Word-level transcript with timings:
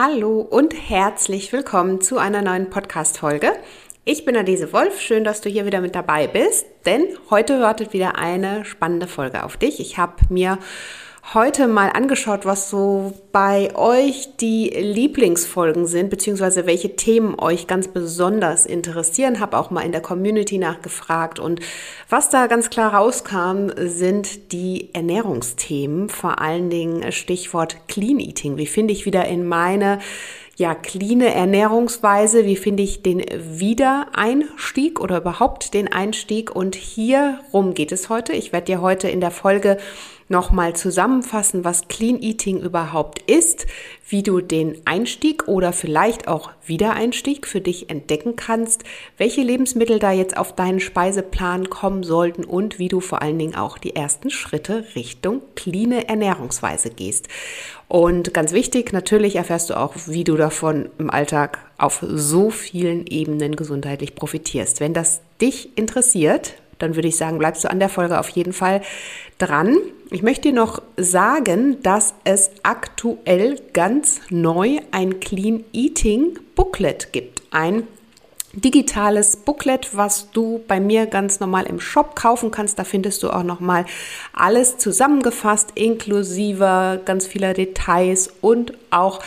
Hallo 0.00 0.42
und 0.42 0.74
herzlich 0.74 1.52
willkommen 1.52 2.00
zu 2.00 2.18
einer 2.18 2.40
neuen 2.40 2.70
Podcast-Folge. 2.70 3.50
Ich 4.04 4.24
bin 4.24 4.36
Adese 4.36 4.72
Wolf, 4.72 5.00
schön, 5.00 5.24
dass 5.24 5.40
du 5.40 5.48
hier 5.48 5.66
wieder 5.66 5.80
mit 5.80 5.96
dabei 5.96 6.28
bist, 6.28 6.66
denn 6.86 7.04
heute 7.30 7.60
wartet 7.60 7.92
wieder 7.92 8.14
eine 8.14 8.64
spannende 8.64 9.08
Folge 9.08 9.42
auf 9.42 9.56
dich. 9.56 9.80
Ich 9.80 9.98
habe 9.98 10.14
mir 10.28 10.58
heute 11.34 11.68
mal 11.68 11.90
angeschaut, 11.90 12.46
was 12.46 12.70
so 12.70 13.12
bei 13.32 13.74
euch 13.76 14.36
die 14.40 14.70
Lieblingsfolgen 14.70 15.86
sind, 15.86 16.08
beziehungsweise 16.08 16.66
welche 16.66 16.96
Themen 16.96 17.38
euch 17.38 17.66
ganz 17.66 17.88
besonders 17.88 18.64
interessieren. 18.64 19.38
Habe 19.40 19.58
auch 19.58 19.70
mal 19.70 19.82
in 19.82 19.92
der 19.92 20.00
Community 20.00 20.56
nachgefragt 20.56 21.38
und 21.38 21.60
was 22.08 22.30
da 22.30 22.46
ganz 22.46 22.70
klar 22.70 22.94
rauskam, 22.94 23.68
sind 23.76 24.52
die 24.52 24.94
Ernährungsthemen, 24.94 26.08
vor 26.08 26.40
allen 26.40 26.70
Dingen 26.70 27.12
Stichwort 27.12 27.76
Clean 27.88 28.20
Eating. 28.20 28.56
Wie 28.56 28.66
finde 28.66 28.94
ich 28.94 29.04
wieder 29.04 29.26
in 29.26 29.46
meine 29.46 29.98
ja, 30.56 30.74
clean 30.74 31.20
Ernährungsweise, 31.20 32.44
wie 32.44 32.56
finde 32.56 32.82
ich 32.82 33.02
den 33.02 33.20
Wiedereinstieg 33.20 34.98
oder 34.98 35.18
überhaupt 35.18 35.72
den 35.72 35.92
Einstieg 35.92 36.54
und 36.54 36.74
hierum 36.74 37.74
geht 37.74 37.92
es 37.92 38.08
heute. 38.08 38.32
Ich 38.32 38.52
werde 38.52 38.66
dir 38.66 38.80
heute 38.80 39.08
in 39.08 39.20
der 39.20 39.30
Folge 39.30 39.78
nochmal 40.28 40.74
zusammenfassen, 40.76 41.64
was 41.64 41.88
Clean 41.88 42.20
Eating 42.20 42.60
überhaupt 42.60 43.20
ist, 43.30 43.66
wie 44.08 44.22
du 44.22 44.40
den 44.40 44.80
Einstieg 44.84 45.48
oder 45.48 45.72
vielleicht 45.72 46.28
auch 46.28 46.50
Wiedereinstieg 46.64 47.46
für 47.46 47.60
dich 47.60 47.90
entdecken 47.90 48.36
kannst, 48.36 48.84
welche 49.16 49.42
Lebensmittel 49.42 49.98
da 49.98 50.12
jetzt 50.12 50.36
auf 50.36 50.54
deinen 50.54 50.80
Speiseplan 50.80 51.68
kommen 51.70 52.02
sollten 52.02 52.44
und 52.44 52.78
wie 52.78 52.88
du 52.88 53.00
vor 53.00 53.22
allen 53.22 53.38
Dingen 53.38 53.54
auch 53.54 53.78
die 53.78 53.96
ersten 53.96 54.30
Schritte 54.30 54.84
Richtung 54.94 55.42
clean 55.56 55.92
Ernährungsweise 55.92 56.90
gehst. 56.90 57.28
Und 57.88 58.34
ganz 58.34 58.52
wichtig, 58.52 58.92
natürlich 58.92 59.36
erfährst 59.36 59.70
du 59.70 59.78
auch, 59.78 59.94
wie 60.06 60.24
du 60.24 60.36
davon 60.36 60.90
im 60.98 61.10
Alltag 61.10 61.58
auf 61.78 62.04
so 62.06 62.50
vielen 62.50 63.06
Ebenen 63.06 63.56
gesundheitlich 63.56 64.14
profitierst. 64.14 64.80
Wenn 64.80 64.92
das 64.92 65.22
dich 65.40 65.76
interessiert, 65.76 66.54
dann 66.78 66.94
würde 66.94 67.08
ich 67.08 67.16
sagen, 67.16 67.38
bleibst 67.38 67.64
du 67.64 67.70
an 67.70 67.78
der 67.78 67.88
Folge 67.88 68.18
auf 68.18 68.28
jeden 68.30 68.52
Fall 68.52 68.82
dran. 69.38 69.78
Ich 70.10 70.22
möchte 70.22 70.48
dir 70.48 70.54
noch 70.54 70.80
sagen, 70.96 71.82
dass 71.82 72.14
es 72.24 72.50
aktuell 72.62 73.60
ganz 73.72 74.20
neu 74.30 74.78
ein 74.90 75.20
Clean 75.20 75.64
Eating 75.72 76.38
Booklet 76.54 77.12
gibt. 77.12 77.42
Ein 77.50 77.84
digitales 78.52 79.36
Booklet, 79.36 79.96
was 79.96 80.30
du 80.30 80.62
bei 80.66 80.80
mir 80.80 81.06
ganz 81.06 81.40
normal 81.40 81.66
im 81.66 81.80
Shop 81.80 82.16
kaufen 82.16 82.50
kannst. 82.50 82.78
Da 82.78 82.84
findest 82.84 83.22
du 83.22 83.30
auch 83.30 83.42
noch 83.42 83.60
mal 83.60 83.84
alles 84.32 84.78
zusammengefasst, 84.78 85.72
inklusive 85.74 87.00
ganz 87.04 87.26
vieler 87.26 87.54
Details 87.54 88.30
und 88.40 88.72
auch 88.90 89.20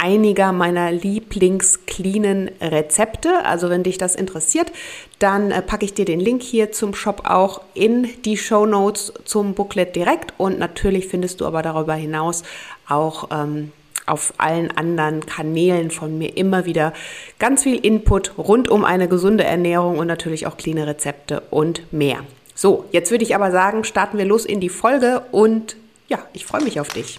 einiger 0.00 0.52
meiner 0.52 0.92
Lieblings-cleanen 0.92 2.50
Rezepte. 2.60 3.44
Also 3.44 3.68
wenn 3.70 3.82
dich 3.82 3.98
das 3.98 4.14
interessiert, 4.14 4.72
dann 5.18 5.50
äh, 5.50 5.62
packe 5.62 5.84
ich 5.84 5.94
dir 5.94 6.04
den 6.04 6.20
Link 6.20 6.42
hier 6.42 6.72
zum 6.72 6.94
Shop 6.94 7.22
auch 7.24 7.60
in 7.74 8.08
die 8.24 8.36
Show 8.36 8.66
Notes 8.66 9.12
zum 9.24 9.54
Booklet 9.54 9.96
direkt. 9.96 10.34
Und 10.38 10.58
natürlich 10.58 11.08
findest 11.08 11.40
du 11.40 11.46
aber 11.46 11.62
darüber 11.62 11.94
hinaus 11.94 12.44
auch 12.88 13.28
ähm, 13.30 13.72
auf 14.06 14.32
allen 14.38 14.70
anderen 14.76 15.26
Kanälen 15.26 15.90
von 15.90 16.16
mir 16.16 16.36
immer 16.36 16.64
wieder 16.64 16.92
ganz 17.38 17.62
viel 17.62 17.76
Input 17.76 18.38
rund 18.38 18.68
um 18.68 18.84
eine 18.84 19.08
gesunde 19.08 19.44
Ernährung 19.44 19.98
und 19.98 20.06
natürlich 20.06 20.46
auch 20.46 20.56
cleane 20.56 20.86
Rezepte 20.86 21.42
und 21.50 21.92
mehr. 21.92 22.20
So, 22.54 22.86
jetzt 22.90 23.10
würde 23.10 23.24
ich 23.24 23.34
aber 23.34 23.52
sagen, 23.52 23.84
starten 23.84 24.18
wir 24.18 24.24
los 24.24 24.44
in 24.44 24.60
die 24.60 24.68
Folge 24.68 25.22
und 25.30 25.76
ja, 26.08 26.18
ich 26.32 26.46
freue 26.46 26.64
mich 26.64 26.80
auf 26.80 26.88
dich. 26.88 27.18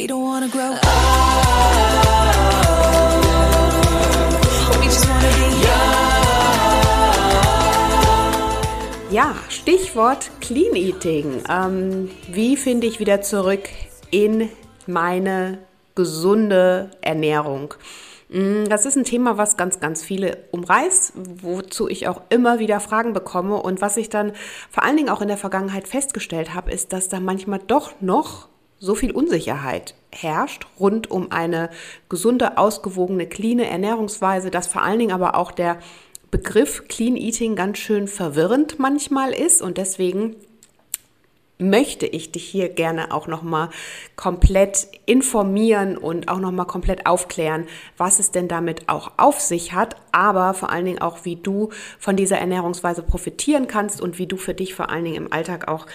We 0.00 0.06
don't 0.06 0.22
wanna 0.22 0.48
grow 0.48 0.60
up. 0.60 0.80
Ja, 9.10 9.34
Stichwort 9.50 10.30
Clean 10.40 10.74
Eating. 10.74 11.42
Ähm, 11.50 12.10
wie 12.32 12.56
finde 12.56 12.86
ich 12.86 12.98
wieder 12.98 13.20
zurück 13.20 13.68
in 14.10 14.48
meine 14.86 15.58
gesunde 15.94 16.92
Ernährung? 17.02 17.74
Mm, 18.30 18.64
das 18.70 18.86
ist 18.86 18.96
ein 18.96 19.04
Thema, 19.04 19.36
was 19.36 19.58
ganz, 19.58 19.80
ganz 19.80 20.02
viele 20.02 20.38
umreißt, 20.50 21.12
wozu 21.42 21.90
ich 21.90 22.08
auch 22.08 22.22
immer 22.30 22.58
wieder 22.58 22.80
Fragen 22.80 23.12
bekomme. 23.12 23.56
Und 23.60 23.82
was 23.82 23.98
ich 23.98 24.08
dann 24.08 24.32
vor 24.70 24.82
allen 24.82 24.96
Dingen 24.96 25.10
auch 25.10 25.20
in 25.20 25.28
der 25.28 25.36
Vergangenheit 25.36 25.86
festgestellt 25.86 26.54
habe, 26.54 26.70
ist, 26.70 26.94
dass 26.94 27.10
da 27.10 27.20
manchmal 27.20 27.58
doch 27.66 28.00
noch 28.00 28.48
so 28.80 28.94
viel 28.94 29.12
Unsicherheit 29.12 29.94
herrscht 30.10 30.66
rund 30.80 31.10
um 31.10 31.30
eine 31.30 31.70
gesunde, 32.08 32.58
ausgewogene, 32.58 33.26
cleane 33.26 33.68
Ernährungsweise, 33.68 34.50
dass 34.50 34.66
vor 34.66 34.82
allen 34.82 34.98
Dingen 34.98 35.12
aber 35.12 35.36
auch 35.36 35.52
der 35.52 35.78
Begriff 36.30 36.88
Clean 36.88 37.16
Eating 37.16 37.54
ganz 37.54 37.78
schön 37.78 38.08
verwirrend 38.08 38.78
manchmal 38.78 39.32
ist. 39.32 39.62
Und 39.62 39.78
deswegen 39.78 40.36
möchte 41.60 42.06
ich 42.06 42.32
dich 42.32 42.44
hier 42.44 42.68
gerne 42.70 43.12
auch 43.12 43.26
nochmal 43.26 43.68
komplett 44.16 44.88
informieren 45.04 45.96
und 45.98 46.28
auch 46.28 46.38
nochmal 46.38 46.66
komplett 46.66 47.06
aufklären, 47.06 47.66
was 47.96 48.18
es 48.18 48.30
denn 48.30 48.48
damit 48.48 48.88
auch 48.88 49.12
auf 49.18 49.40
sich 49.40 49.74
hat, 49.74 49.96
aber 50.10 50.54
vor 50.54 50.70
allen 50.70 50.86
Dingen 50.86 51.02
auch, 51.02 51.24
wie 51.24 51.36
du 51.36 51.68
von 51.98 52.16
dieser 52.16 52.38
Ernährungsweise 52.38 53.02
profitieren 53.02 53.66
kannst 53.66 54.00
und 54.00 54.18
wie 54.18 54.26
du 54.26 54.38
für 54.38 54.54
dich 54.54 54.74
vor 54.74 54.88
allen 54.88 55.04
Dingen 55.04 55.16
im 55.26 55.32
Alltag 55.32 55.68
auch 55.68 55.86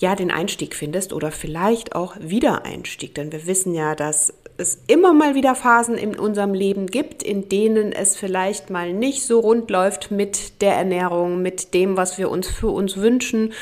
ja 0.00 0.16
den 0.16 0.30
Einstieg 0.30 0.74
findest 0.74 1.12
oder 1.12 1.30
vielleicht 1.30 1.94
auch 1.94 2.16
Wiedereinstieg. 2.18 3.14
Denn 3.14 3.30
wir 3.32 3.46
wissen 3.46 3.74
ja, 3.74 3.94
dass 3.94 4.32
es 4.56 4.78
immer 4.86 5.12
mal 5.12 5.34
wieder 5.34 5.54
Phasen 5.54 5.96
in 5.96 6.18
unserem 6.18 6.54
Leben 6.54 6.86
gibt, 6.86 7.22
in 7.22 7.48
denen 7.48 7.92
es 7.92 8.16
vielleicht 8.16 8.70
mal 8.70 8.92
nicht 8.92 9.24
so 9.24 9.40
rund 9.40 9.70
läuft 9.70 10.10
mit 10.10 10.60
der 10.62 10.74
Ernährung, 10.74 11.42
mit 11.42 11.74
dem, 11.74 11.96
was 11.96 12.18
wir 12.18 12.30
uns 12.30 12.48
für 12.48 12.68
uns 12.68 12.96
wünschen, 12.96 13.52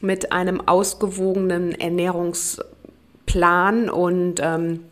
mit 0.00 0.32
einem 0.32 0.66
ausgewogenen 0.66 1.72
Ernährungsplan 1.72 3.90
und 3.90 4.40
ähm, 4.42 4.84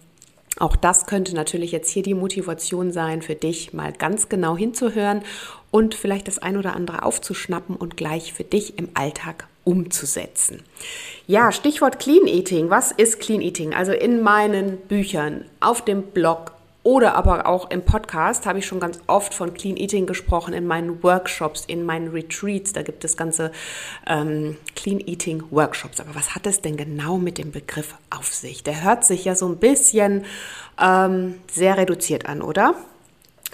auch 0.61 0.77
das 0.77 1.07
könnte 1.07 1.35
natürlich 1.35 1.73
jetzt 1.73 1.91
hier 1.91 2.05
die 2.05 2.15
Motivation 2.15 2.93
sein, 2.93 3.23
für 3.23 3.35
dich 3.35 3.73
mal 3.73 3.93
ganz 3.93 4.29
genau 4.29 4.57
hinzuhören 4.57 5.23
und 5.73 5.97
vielleicht 5.97 6.29
das 6.29 6.39
ein 6.39 6.57
oder 6.57 6.77
andere 6.77 7.03
aufzuschnappen 7.03 7.75
und 7.75 7.97
gleich 7.97 8.33
für 8.33 8.45
dich 8.45 8.79
im 8.79 8.91
Alltag 8.95 9.49
umzusetzen. 9.65 10.63
Ja, 11.27 11.53
Stichwort 11.53 11.99
Clean 11.99 12.27
Eating. 12.27 12.71
Was 12.71 12.93
ist 12.93 13.21
Clean 13.21 13.41
Eating? 13.41 13.75
Also 13.75 13.93
in 13.93 14.23
meinen 14.23 14.77
Büchern, 14.77 15.47
auf 15.61 15.85
dem 15.85 16.03
Blog 16.03 16.53
oder 16.85 17.15
aber 17.15 17.47
auch 17.47 17.71
im 17.71 17.83
Podcast 17.83 18.45
habe 18.45 18.59
ich 18.59 18.67
schon 18.67 18.79
ganz 18.79 19.01
oft 19.07 19.33
von 19.33 19.55
Clean 19.55 19.77
Eating 19.77 20.05
gesprochen, 20.05 20.53
in 20.53 20.67
meinen 20.67 21.03
Workshops, 21.03 21.65
in 21.65 21.85
meinen 21.87 22.09
Retreats. 22.09 22.75
Da 22.75 22.83
gibt 22.83 23.05
es 23.05 23.17
ganze 23.17 23.53
ähm, 24.07 24.59
Clean 24.77 25.01
Eating 25.01 25.45
Workshops. 25.51 25.99
Aber 25.99 26.15
was 26.15 26.35
hat 26.35 26.47
es 26.47 26.61
denn 26.61 26.77
genau 26.77 27.17
mit 27.17 27.39
dem 27.39 27.53
Begriff 27.53 27.95
auf 28.11 28.35
sich? 28.35 28.63
Der 28.63 28.85
hört 28.85 29.05
sich 29.05 29.25
ja 29.25 29.35
so 29.35 29.49
ein 29.49 29.57
bisschen 29.57 30.27
ähm, 30.79 31.37
sehr 31.51 31.79
reduziert 31.79 32.27
an, 32.27 32.43
oder? 32.43 32.75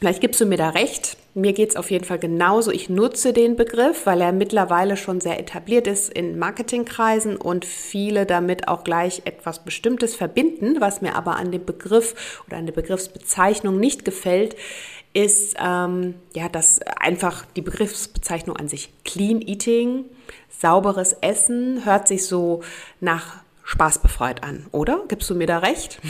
Vielleicht 0.00 0.22
gibst 0.22 0.40
du 0.40 0.46
mir 0.46 0.56
da 0.56 0.70
recht. 0.70 1.18
Mir 1.34 1.52
geht 1.52 1.68
es 1.68 1.76
auf 1.76 1.90
jeden 1.90 2.06
Fall 2.06 2.18
genauso. 2.18 2.70
Ich 2.70 2.88
nutze 2.88 3.34
den 3.34 3.54
Begriff, 3.54 4.06
weil 4.06 4.22
er 4.22 4.32
mittlerweile 4.32 4.96
schon 4.96 5.20
sehr 5.20 5.38
etabliert 5.38 5.86
ist 5.86 6.10
in 6.10 6.38
Marketingkreisen 6.38 7.36
und 7.36 7.66
viele 7.66 8.24
damit 8.24 8.66
auch 8.66 8.82
gleich 8.82 9.22
etwas 9.26 9.62
Bestimmtes 9.62 10.14
verbinden. 10.14 10.80
Was 10.80 11.02
mir 11.02 11.16
aber 11.16 11.36
an 11.36 11.52
dem 11.52 11.66
Begriff 11.66 12.42
oder 12.46 12.56
an 12.56 12.64
der 12.64 12.72
Begriffsbezeichnung 12.72 13.78
nicht 13.78 14.06
gefällt, 14.06 14.56
ist 15.12 15.56
ähm, 15.62 16.14
ja, 16.34 16.48
dass 16.48 16.80
einfach 16.98 17.44
die 17.54 17.62
Begriffsbezeichnung 17.62 18.56
an 18.56 18.68
sich 18.68 18.90
Clean 19.04 19.42
Eating, 19.42 20.06
sauberes 20.48 21.12
Essen, 21.20 21.84
hört 21.84 22.08
sich 22.08 22.26
so 22.26 22.62
nach 23.00 23.42
spaßbefreit 23.70 24.42
an, 24.42 24.66
oder? 24.72 25.04
Gibst 25.06 25.30
du 25.30 25.36
mir 25.36 25.46
da 25.46 25.58
recht? 25.58 26.00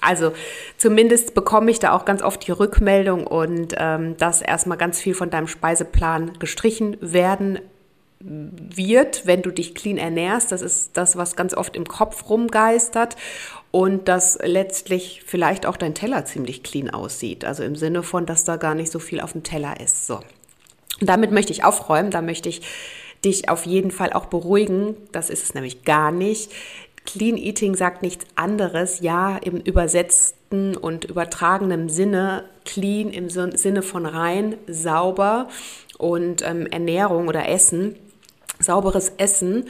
Also 0.00 0.32
zumindest 0.78 1.34
bekomme 1.34 1.70
ich 1.70 1.78
da 1.78 1.92
auch 1.92 2.04
ganz 2.04 2.22
oft 2.22 2.44
die 2.46 2.50
Rückmeldung 2.50 3.24
und 3.26 3.74
ähm, 3.76 4.16
dass 4.16 4.42
erstmal 4.42 4.78
ganz 4.78 5.00
viel 5.00 5.14
von 5.14 5.30
deinem 5.30 5.46
Speiseplan 5.46 6.38
gestrichen 6.40 6.96
werden 7.00 7.60
wird, 8.18 9.26
wenn 9.26 9.42
du 9.42 9.50
dich 9.50 9.74
clean 9.74 9.98
ernährst. 9.98 10.50
Das 10.52 10.62
ist 10.62 10.96
das, 10.96 11.16
was 11.16 11.36
ganz 11.36 11.54
oft 11.54 11.76
im 11.76 11.86
Kopf 11.86 12.28
rumgeistert 12.28 13.16
und 13.70 14.08
dass 14.08 14.38
letztlich 14.42 15.22
vielleicht 15.26 15.66
auch 15.66 15.76
dein 15.76 15.94
Teller 15.94 16.24
ziemlich 16.24 16.62
clean 16.62 16.90
aussieht. 16.90 17.44
Also 17.44 17.62
im 17.62 17.76
Sinne 17.76 18.02
von, 18.02 18.26
dass 18.26 18.44
da 18.44 18.56
gar 18.56 18.74
nicht 18.74 18.90
so 18.90 18.98
viel 18.98 19.20
auf 19.20 19.32
dem 19.32 19.42
Teller 19.42 19.80
ist. 19.80 20.06
So. 20.06 20.16
Und 21.00 21.08
damit 21.08 21.30
möchte 21.30 21.52
ich 21.52 21.62
aufräumen, 21.62 22.10
da 22.10 22.22
möchte 22.22 22.48
ich 22.48 22.62
dich 23.24 23.48
auf 23.48 23.66
jeden 23.66 23.90
Fall 23.90 24.12
auch 24.12 24.26
beruhigen. 24.26 24.96
Das 25.12 25.30
ist 25.30 25.44
es 25.44 25.54
nämlich 25.54 25.84
gar 25.84 26.10
nicht. 26.10 26.50
Clean 27.04 27.36
Eating 27.36 27.74
sagt 27.74 28.02
nichts 28.02 28.26
anderes. 28.36 29.00
Ja, 29.00 29.36
im 29.36 29.56
übersetzten 29.56 30.76
und 30.76 31.04
übertragenen 31.04 31.88
Sinne, 31.88 32.44
clean 32.64 33.10
im 33.10 33.28
Sinne 33.30 33.82
von 33.82 34.06
rein, 34.06 34.56
sauber 34.66 35.48
und 35.98 36.42
ähm, 36.42 36.66
Ernährung 36.66 37.28
oder 37.28 37.48
Essen. 37.48 37.96
Sauberes 38.60 39.12
Essen 39.16 39.66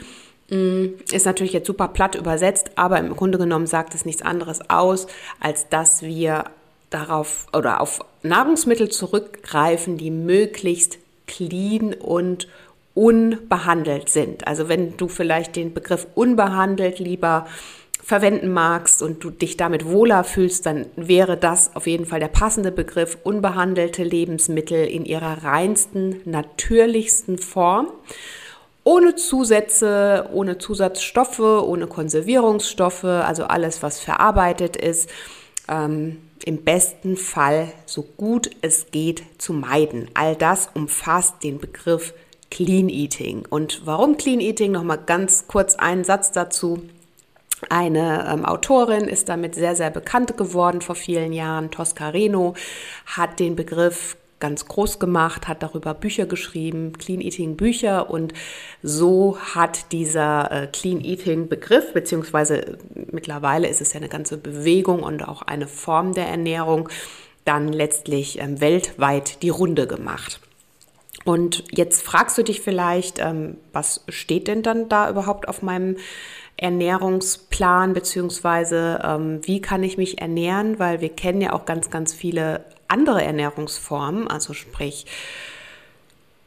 mm, 0.49 0.85
ist 1.11 1.25
natürlich 1.25 1.53
jetzt 1.53 1.67
super 1.67 1.87
platt 1.87 2.15
übersetzt, 2.15 2.71
aber 2.75 2.99
im 2.99 3.15
Grunde 3.15 3.37
genommen 3.37 3.67
sagt 3.67 3.95
es 3.95 4.05
nichts 4.05 4.21
anderes 4.21 4.69
aus, 4.69 5.07
als 5.39 5.69
dass 5.69 6.03
wir 6.03 6.45
darauf 6.89 7.47
oder 7.53 7.81
auf 7.81 8.01
Nahrungsmittel 8.21 8.89
zurückgreifen, 8.89 9.97
die 9.97 10.11
möglichst 10.11 10.99
clean 11.27 11.93
und 11.93 12.47
unbehandelt 12.93 14.09
sind. 14.09 14.47
Also 14.47 14.69
wenn 14.69 14.97
du 14.97 15.07
vielleicht 15.07 15.55
den 15.55 15.73
Begriff 15.73 16.07
unbehandelt 16.15 16.99
lieber 16.99 17.47
verwenden 18.03 18.51
magst 18.51 19.01
und 19.01 19.23
du 19.23 19.29
dich 19.29 19.55
damit 19.55 19.85
wohler 19.85 20.23
fühlst, 20.23 20.65
dann 20.65 20.87
wäre 20.95 21.37
das 21.37 21.75
auf 21.75 21.87
jeden 21.87 22.05
Fall 22.05 22.19
der 22.19 22.27
passende 22.27 22.71
Begriff 22.71 23.17
unbehandelte 23.23 24.03
Lebensmittel 24.03 24.85
in 24.85 25.05
ihrer 25.05 25.43
reinsten, 25.43 26.21
natürlichsten 26.25 27.37
Form. 27.37 27.87
Ohne 28.83 29.15
Zusätze, 29.15 30.29
ohne 30.33 30.57
Zusatzstoffe, 30.57 31.39
ohne 31.39 31.87
Konservierungsstoffe, 31.87 33.05
also 33.05 33.45
alles, 33.45 33.81
was 33.81 34.01
verarbeitet 34.01 34.75
ist. 34.75 35.09
Ähm, 35.69 36.17
im 36.43 36.65
besten 36.65 37.15
Fall 37.15 37.71
so 37.85 38.01
gut 38.17 38.49
es 38.61 38.87
geht 38.91 39.23
zu 39.37 39.53
meiden. 39.53 40.09
All 40.13 40.35
das 40.35 40.69
umfasst 40.73 41.41
den 41.41 41.59
Begriff 41.59 42.13
Clean 42.53 42.87
Eating. 42.87 43.47
Und 43.49 43.81
warum 43.83 44.15
Clean 44.15 44.39
Eating? 44.39 44.73
Nochmal 44.73 44.99
ganz 45.03 45.47
kurz 45.47 45.73
einen 45.73 46.03
Satz 46.03 46.31
dazu. 46.31 46.83
Eine 47.71 48.29
ähm, 48.31 48.45
Autorin 48.45 49.05
ist 49.05 49.27
damit 49.27 49.55
sehr, 49.55 49.75
sehr 49.75 49.89
bekannt 49.89 50.37
geworden 50.37 50.79
vor 50.81 50.93
vielen 50.93 51.33
Jahren. 51.33 51.71
Tosca 51.71 52.09
Reno 52.09 52.53
hat 53.07 53.39
den 53.39 53.55
Begriff 53.55 54.17
ganz 54.39 54.67
groß 54.67 54.99
gemacht, 54.99 55.47
hat 55.47 55.63
darüber 55.63 55.95
Bücher 55.95 56.27
geschrieben, 56.27 56.93
Clean 56.93 57.21
Eating 57.21 57.55
Bücher 57.55 58.11
und 58.11 58.33
so 58.83 59.39
hat 59.55 59.91
dieser 59.91 60.51
äh, 60.51 60.67
Clean 60.67 61.03
Eating 61.03 61.47
Begriff, 61.47 61.91
beziehungsweise 61.93 62.67
äh, 62.67 62.77
mittlerweile 63.11 63.67
ist 63.67 63.81
es 63.81 63.93
ja 63.93 63.99
eine 63.99 64.09
ganze 64.09 64.37
Bewegung 64.37 65.01
und 65.01 65.27
auch 65.27 65.41
eine 65.41 65.67
Form 65.67 66.13
der 66.13 66.27
Ernährung, 66.27 66.87
dann 67.45 67.73
letztlich 67.73 68.39
ähm, 68.39 68.61
weltweit 68.61 69.41
die 69.41 69.49
Runde 69.49 69.87
gemacht. 69.87 70.39
Und 71.25 71.63
jetzt 71.71 72.03
fragst 72.03 72.37
du 72.37 72.43
dich 72.43 72.61
vielleicht, 72.61 73.19
ähm, 73.19 73.57
was 73.71 74.03
steht 74.09 74.47
denn 74.47 74.61
dann 74.61 74.89
da 74.89 75.09
überhaupt 75.09 75.47
auf 75.47 75.61
meinem 75.61 75.97
Ernährungsplan, 76.57 77.93
beziehungsweise 77.93 79.01
ähm, 79.03 79.39
wie 79.43 79.61
kann 79.61 79.83
ich 79.83 79.97
mich 79.97 80.21
ernähren, 80.21 80.79
weil 80.79 81.01
wir 81.01 81.09
kennen 81.09 81.41
ja 81.41 81.53
auch 81.53 81.65
ganz, 81.65 81.89
ganz 81.89 82.13
viele 82.13 82.65
andere 82.87 83.23
Ernährungsformen, 83.23 84.27
also 84.27 84.53
sprich 84.53 85.05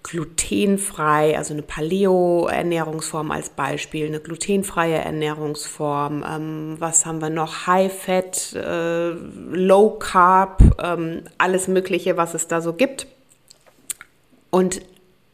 glutenfrei, 0.04 1.36
also 1.36 1.52
eine 1.52 1.62
Paleo-Ernährungsform 1.62 3.32
als 3.32 3.48
Beispiel, 3.48 4.06
eine 4.06 4.20
glutenfreie 4.20 4.98
Ernährungsform. 4.98 6.24
Ähm, 6.28 6.76
was 6.78 7.04
haben 7.04 7.20
wir 7.20 7.30
noch? 7.30 7.66
High-Fat, 7.66 8.52
äh, 8.54 9.10
Low-Carb, 9.50 10.62
ähm, 10.80 11.22
alles 11.38 11.66
Mögliche, 11.66 12.16
was 12.16 12.34
es 12.34 12.46
da 12.46 12.60
so 12.60 12.74
gibt. 12.74 13.08
Und 14.50 14.80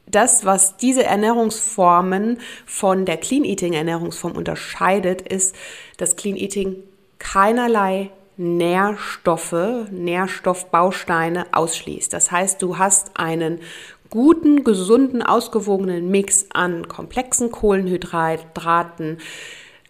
das, 0.07 0.45
was 0.45 0.77
diese 0.77 1.05
Ernährungsformen 1.05 2.39
von 2.67 3.05
der 3.05 3.17
Clean 3.17 3.45
Eating 3.45 3.73
Ernährungsform 3.73 4.33
unterscheidet, 4.33 5.23
ist, 5.23 5.55
dass 5.97 6.17
Clean 6.17 6.37
Eating 6.37 6.77
keinerlei 7.19 8.11
Nährstoffe, 8.37 9.87
Nährstoffbausteine 9.91 11.47
ausschließt. 11.53 12.13
Das 12.13 12.31
heißt, 12.31 12.61
du 12.63 12.79
hast 12.79 13.13
einen 13.15 13.61
guten, 14.11 14.65
gesunden, 14.65 15.23
ausgewogenen 15.23 16.11
Mix 16.11 16.47
an 16.53 16.89
komplexen 16.89 17.51
Kohlenhydraten, 17.51 19.19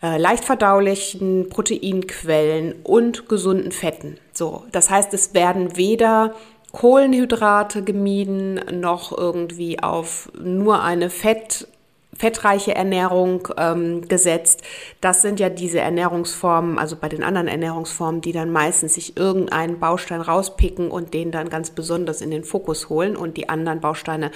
äh, 0.03 0.19
leicht 0.19 0.45
verdaulichen 0.45 1.49
Proteinquellen 1.49 2.75
und 2.85 3.29
gesunden 3.29 3.73
Fetten. 3.73 4.19
So, 4.33 4.65
das 4.73 4.91
heißt, 4.91 5.15
es 5.15 5.35
werden 5.35 5.77
weder 5.77 6.35
Kohlenhydrate 6.73 7.85
gemieden, 7.85 8.61
noch 8.73 9.17
irgendwie 9.17 9.83
auf 9.83 10.31
nur 10.43 10.83
eine 10.83 11.11
Fett, 11.11 11.69
fettreiche 12.17 12.75
Ernährung 12.75 13.49
ähm, 13.59 14.09
gesetzt. 14.09 14.63
Das 15.01 15.23
sind 15.23 15.39
ja 15.39 15.51
diese 15.51 15.81
Ernährungsformen, 15.81 16.79
also 16.79 16.97
bei 16.97 17.09
den 17.09 17.23
anderen 17.23 17.49
Ernährungsformen, 17.49 18.23
die 18.23 18.33
dann 18.33 18.51
meistens 18.51 18.95
sich 18.95 19.17
irgendeinen 19.17 19.81
Baustein 19.81 20.23
rauspicken 20.23 20.91
und 20.91 21.15
den 21.15 21.31
dann 21.31 21.51
ganz 21.51 21.71
besonders 21.71 22.23
in 22.23 22.31
den 22.31 22.45
Fokus 22.45 22.89
holen 22.89 23.17
und 23.17 23.37
die 23.37 23.49
anderen 23.49 23.81
Bausteine 23.81 24.31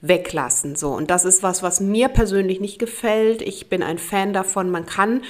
weglassen. 0.00 0.76
So. 0.76 0.90
Und 0.90 1.10
das 1.10 1.24
ist 1.24 1.42
was, 1.42 1.62
was 1.62 1.80
mir 1.80 2.08
persönlich 2.08 2.60
nicht 2.60 2.78
gefällt. 2.78 3.42
Ich 3.42 3.68
bin 3.68 3.82
ein 3.82 3.98
Fan 3.98 4.32
davon. 4.32 4.70
Man 4.70 4.86
kann 4.86 5.22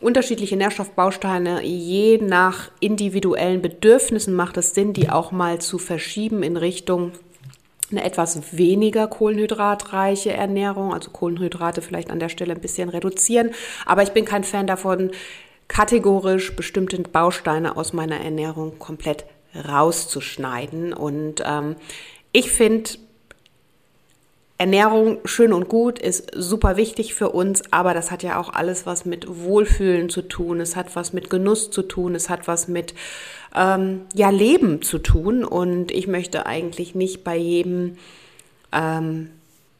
unterschiedliche 0.00 0.56
Nährstoffbausteine 0.56 1.62
je 1.62 2.18
nach 2.18 2.70
individuellen 2.80 3.62
Bedürfnissen 3.62 4.34
macht 4.34 4.56
es 4.56 4.74
Sinn, 4.74 4.92
die 4.92 5.10
auch 5.10 5.32
mal 5.32 5.60
zu 5.60 5.78
verschieben 5.78 6.42
in 6.42 6.56
Richtung 6.56 7.12
eine 7.90 8.04
etwas 8.04 8.56
weniger 8.56 9.06
kohlenhydratreiche 9.06 10.32
Ernährung, 10.32 10.92
also 10.92 11.10
Kohlenhydrate 11.10 11.82
vielleicht 11.82 12.10
an 12.10 12.18
der 12.18 12.28
Stelle 12.28 12.54
ein 12.54 12.60
bisschen 12.60 12.88
reduzieren. 12.88 13.52
Aber 13.84 14.02
ich 14.02 14.10
bin 14.10 14.24
kein 14.24 14.44
Fan 14.44 14.66
davon, 14.66 15.12
kategorisch 15.68 16.54
bestimmte 16.56 16.98
Bausteine 16.98 17.76
aus 17.76 17.92
meiner 17.92 18.20
Ernährung 18.20 18.78
komplett 18.78 19.24
rauszuschneiden. 19.54 20.92
Und 20.92 21.42
ähm, 21.44 21.76
ich 22.32 22.50
finde, 22.50 22.90
Ernährung 24.58 25.18
schön 25.26 25.52
und 25.52 25.68
gut 25.68 25.98
ist 25.98 26.30
super 26.34 26.78
wichtig 26.78 27.14
für 27.14 27.28
uns, 27.28 27.62
aber 27.72 27.92
das 27.92 28.10
hat 28.10 28.22
ja 28.22 28.40
auch 28.40 28.54
alles 28.54 28.86
was 28.86 29.04
mit 29.04 29.26
Wohlfühlen 29.28 30.08
zu 30.08 30.22
tun. 30.22 30.60
Es 30.60 30.76
hat 30.76 30.96
was 30.96 31.12
mit 31.12 31.28
Genuss 31.28 31.70
zu 31.70 31.82
tun. 31.82 32.14
Es 32.14 32.30
hat 32.30 32.48
was 32.48 32.66
mit 32.66 32.94
ähm, 33.54 34.02
ja 34.14 34.30
Leben 34.30 34.80
zu 34.80 34.98
tun. 34.98 35.44
Und 35.44 35.90
ich 35.90 36.06
möchte 36.06 36.46
eigentlich 36.46 36.94
nicht 36.94 37.22
bei 37.22 37.36
jedem 37.36 37.98
ähm, 38.72 39.30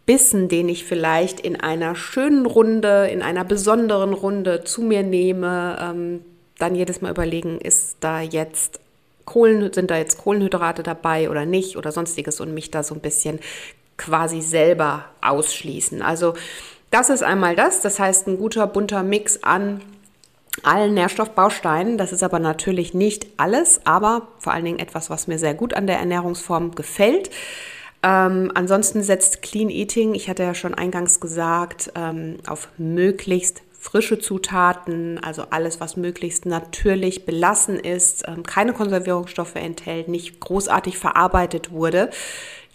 Bissen, 0.04 0.48
den 0.48 0.68
ich 0.68 0.84
vielleicht 0.84 1.40
in 1.40 1.58
einer 1.58 1.96
schönen 1.96 2.44
Runde, 2.44 3.08
in 3.08 3.22
einer 3.22 3.44
besonderen 3.44 4.12
Runde 4.12 4.62
zu 4.64 4.82
mir 4.82 5.02
nehme, 5.02 5.78
ähm, 5.80 6.20
dann 6.58 6.74
jedes 6.74 7.00
Mal 7.00 7.10
überlegen, 7.10 7.60
ist 7.60 7.96
da 8.00 8.20
jetzt 8.20 8.80
Kohlen, 9.24 9.72
sind 9.72 9.90
da 9.90 9.96
jetzt 9.96 10.18
Kohlenhydrate 10.18 10.82
dabei 10.82 11.30
oder 11.30 11.46
nicht 11.46 11.76
oder 11.76 11.92
sonstiges 11.92 12.40
und 12.40 12.54
mich 12.54 12.70
da 12.70 12.82
so 12.82 12.94
ein 12.94 13.00
bisschen 13.00 13.40
quasi 13.96 14.40
selber 14.42 15.06
ausschließen. 15.20 16.02
Also 16.02 16.34
das 16.90 17.10
ist 17.10 17.22
einmal 17.22 17.56
das, 17.56 17.80
das 17.80 17.98
heißt 17.98 18.26
ein 18.28 18.38
guter 18.38 18.66
bunter 18.66 19.02
Mix 19.02 19.42
an 19.42 19.80
allen 20.62 20.94
Nährstoffbausteinen. 20.94 21.98
Das 21.98 22.12
ist 22.12 22.22
aber 22.22 22.38
natürlich 22.38 22.94
nicht 22.94 23.26
alles, 23.36 23.80
aber 23.84 24.28
vor 24.38 24.52
allen 24.52 24.64
Dingen 24.64 24.78
etwas, 24.78 25.10
was 25.10 25.26
mir 25.26 25.38
sehr 25.38 25.54
gut 25.54 25.74
an 25.74 25.86
der 25.86 25.98
Ernährungsform 25.98 26.74
gefällt. 26.74 27.30
Ähm, 28.02 28.52
ansonsten 28.54 29.02
setzt 29.02 29.42
Clean 29.42 29.68
Eating, 29.68 30.14
ich 30.14 30.28
hatte 30.28 30.42
ja 30.42 30.54
schon 30.54 30.74
eingangs 30.74 31.20
gesagt, 31.20 31.92
ähm, 31.94 32.36
auf 32.46 32.68
möglichst 32.78 33.62
frische 33.72 34.18
Zutaten, 34.18 35.18
also 35.22 35.44
alles, 35.50 35.80
was 35.80 35.96
möglichst 35.96 36.44
natürlich 36.44 37.24
belassen 37.24 37.78
ist, 37.78 38.24
ähm, 38.26 38.42
keine 38.42 38.72
Konservierungsstoffe 38.72 39.54
enthält, 39.54 40.08
nicht 40.08 40.40
großartig 40.40 40.98
verarbeitet 40.98 41.70
wurde. 41.72 42.10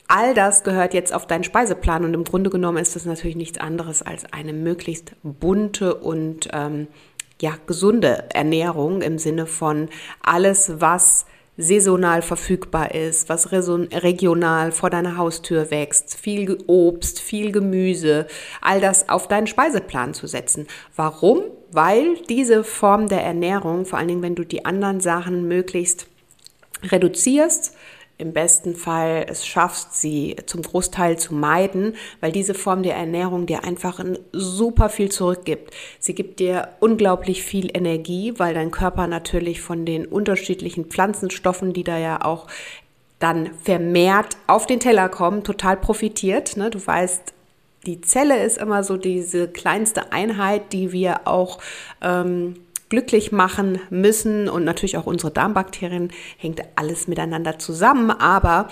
All 0.07 0.33
das 0.33 0.63
gehört 0.63 0.93
jetzt 0.93 1.13
auf 1.13 1.25
deinen 1.25 1.43
Speiseplan 1.43 2.03
und 2.03 2.13
im 2.13 2.23
Grunde 2.23 2.49
genommen 2.49 2.77
ist 2.77 2.95
das 2.95 3.05
natürlich 3.05 3.35
nichts 3.35 3.59
anderes 3.59 4.01
als 4.01 4.25
eine 4.33 4.53
möglichst 4.53 5.13
bunte 5.23 5.95
und 5.95 6.49
ähm, 6.51 6.87
ja, 7.41 7.57
gesunde 7.65 8.25
Ernährung 8.33 9.01
im 9.01 9.17
Sinne 9.17 9.47
von 9.47 9.89
alles, 10.21 10.79
was 10.79 11.25
saisonal 11.57 12.21
verfügbar 12.21 12.95
ist, 12.95 13.29
was 13.29 13.51
regional 13.51 14.71
vor 14.71 14.89
deiner 14.89 15.17
Haustür 15.17 15.69
wächst, 15.69 16.15
viel 16.15 16.57
Obst, 16.67 17.19
viel 17.19 17.51
Gemüse, 17.51 18.27
all 18.61 18.79
das 18.79 19.09
auf 19.09 19.27
deinen 19.27 19.47
Speiseplan 19.47 20.13
zu 20.13 20.27
setzen. 20.27 20.67
Warum? 20.95 21.43
Weil 21.71 22.15
diese 22.29 22.63
Form 22.63 23.07
der 23.07 23.23
Ernährung, 23.23 23.85
vor 23.85 23.99
allen 23.99 24.07
Dingen 24.07 24.23
wenn 24.23 24.35
du 24.35 24.45
die 24.45 24.65
anderen 24.65 25.01
Sachen 25.01 25.47
möglichst 25.47 26.07
reduzierst, 26.83 27.75
im 28.21 28.33
besten 28.33 28.75
Fall 28.75 29.25
es 29.27 29.45
schaffst, 29.45 29.99
sie 29.99 30.35
zum 30.45 30.61
Großteil 30.61 31.17
zu 31.17 31.33
meiden, 31.33 31.95
weil 32.19 32.31
diese 32.31 32.53
Form 32.53 32.83
der 32.83 32.95
Ernährung 32.95 33.45
dir 33.45 33.63
einfach 33.63 33.99
super 34.31 34.89
viel 34.89 35.09
zurückgibt. 35.09 35.73
Sie 35.99 36.15
gibt 36.15 36.39
dir 36.39 36.69
unglaublich 36.79 37.43
viel 37.43 37.69
Energie, 37.75 38.33
weil 38.37 38.53
dein 38.53 38.71
Körper 38.71 39.07
natürlich 39.07 39.61
von 39.61 39.85
den 39.85 40.05
unterschiedlichen 40.05 40.85
Pflanzenstoffen, 40.85 41.73
die 41.73 41.83
da 41.83 41.97
ja 41.97 42.23
auch 42.23 42.47
dann 43.19 43.51
vermehrt 43.63 44.37
auf 44.47 44.65
den 44.65 44.79
Teller 44.79 45.09
kommen, 45.09 45.43
total 45.43 45.77
profitiert. 45.77 46.57
Ne? 46.57 46.69
Du 46.69 46.85
weißt, 46.85 47.33
die 47.85 48.01
Zelle 48.01 48.43
ist 48.43 48.57
immer 48.57 48.83
so 48.83 48.97
diese 48.97 49.47
kleinste 49.47 50.11
Einheit, 50.11 50.73
die 50.73 50.91
wir 50.91 51.27
auch 51.27 51.59
ähm, 52.01 52.55
glücklich 52.91 53.31
machen 53.31 53.79
müssen 53.89 54.47
und 54.49 54.65
natürlich 54.65 54.97
auch 54.97 55.07
unsere 55.07 55.31
Darmbakterien 55.31 56.11
hängt 56.37 56.61
alles 56.75 57.07
miteinander 57.07 57.57
zusammen. 57.57 58.11
Aber 58.11 58.67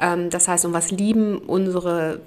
ähm, 0.00 0.30
das 0.30 0.48
heißt, 0.48 0.64
um 0.64 0.72
was 0.72 0.90
lieben 0.90 1.38
unsere 1.38 2.22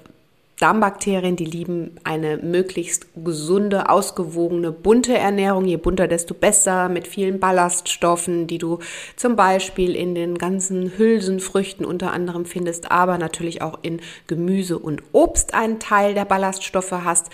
Darmbakterien, 0.62 1.34
die 1.34 1.44
lieben 1.44 1.96
eine 2.04 2.36
möglichst 2.36 3.08
gesunde, 3.16 3.88
ausgewogene, 3.88 4.70
bunte 4.70 5.18
Ernährung. 5.18 5.64
Je 5.64 5.76
bunter, 5.76 6.06
desto 6.06 6.34
besser, 6.34 6.88
mit 6.88 7.08
vielen 7.08 7.40
Ballaststoffen, 7.40 8.46
die 8.46 8.58
du 8.58 8.78
zum 9.16 9.34
Beispiel 9.34 9.96
in 9.96 10.14
den 10.14 10.38
ganzen 10.38 10.96
Hülsenfrüchten 10.96 11.84
unter 11.84 12.12
anderem 12.12 12.44
findest, 12.44 12.92
aber 12.92 13.18
natürlich 13.18 13.60
auch 13.60 13.80
in 13.82 14.00
Gemüse 14.28 14.78
und 14.78 15.02
Obst 15.10 15.54
einen 15.54 15.80
Teil 15.80 16.14
der 16.14 16.24
Ballaststoffe 16.24 16.92
hast 16.92 17.30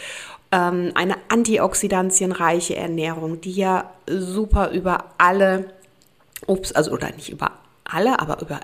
ähm, 0.53 0.93
eine 0.95 1.17
antioxidantienreiche 1.29 2.77
Ernährung, 2.77 3.41
die 3.41 3.53
ja 3.53 3.91
super 4.07 4.71
über 4.71 5.07
alle 5.19 5.73
Obst, 6.47 6.77
also 6.77 6.93
oder 6.93 7.11
nicht 7.13 7.31
über 7.31 7.53
alle, 7.85 8.21
aber 8.21 8.41
über 8.41 8.61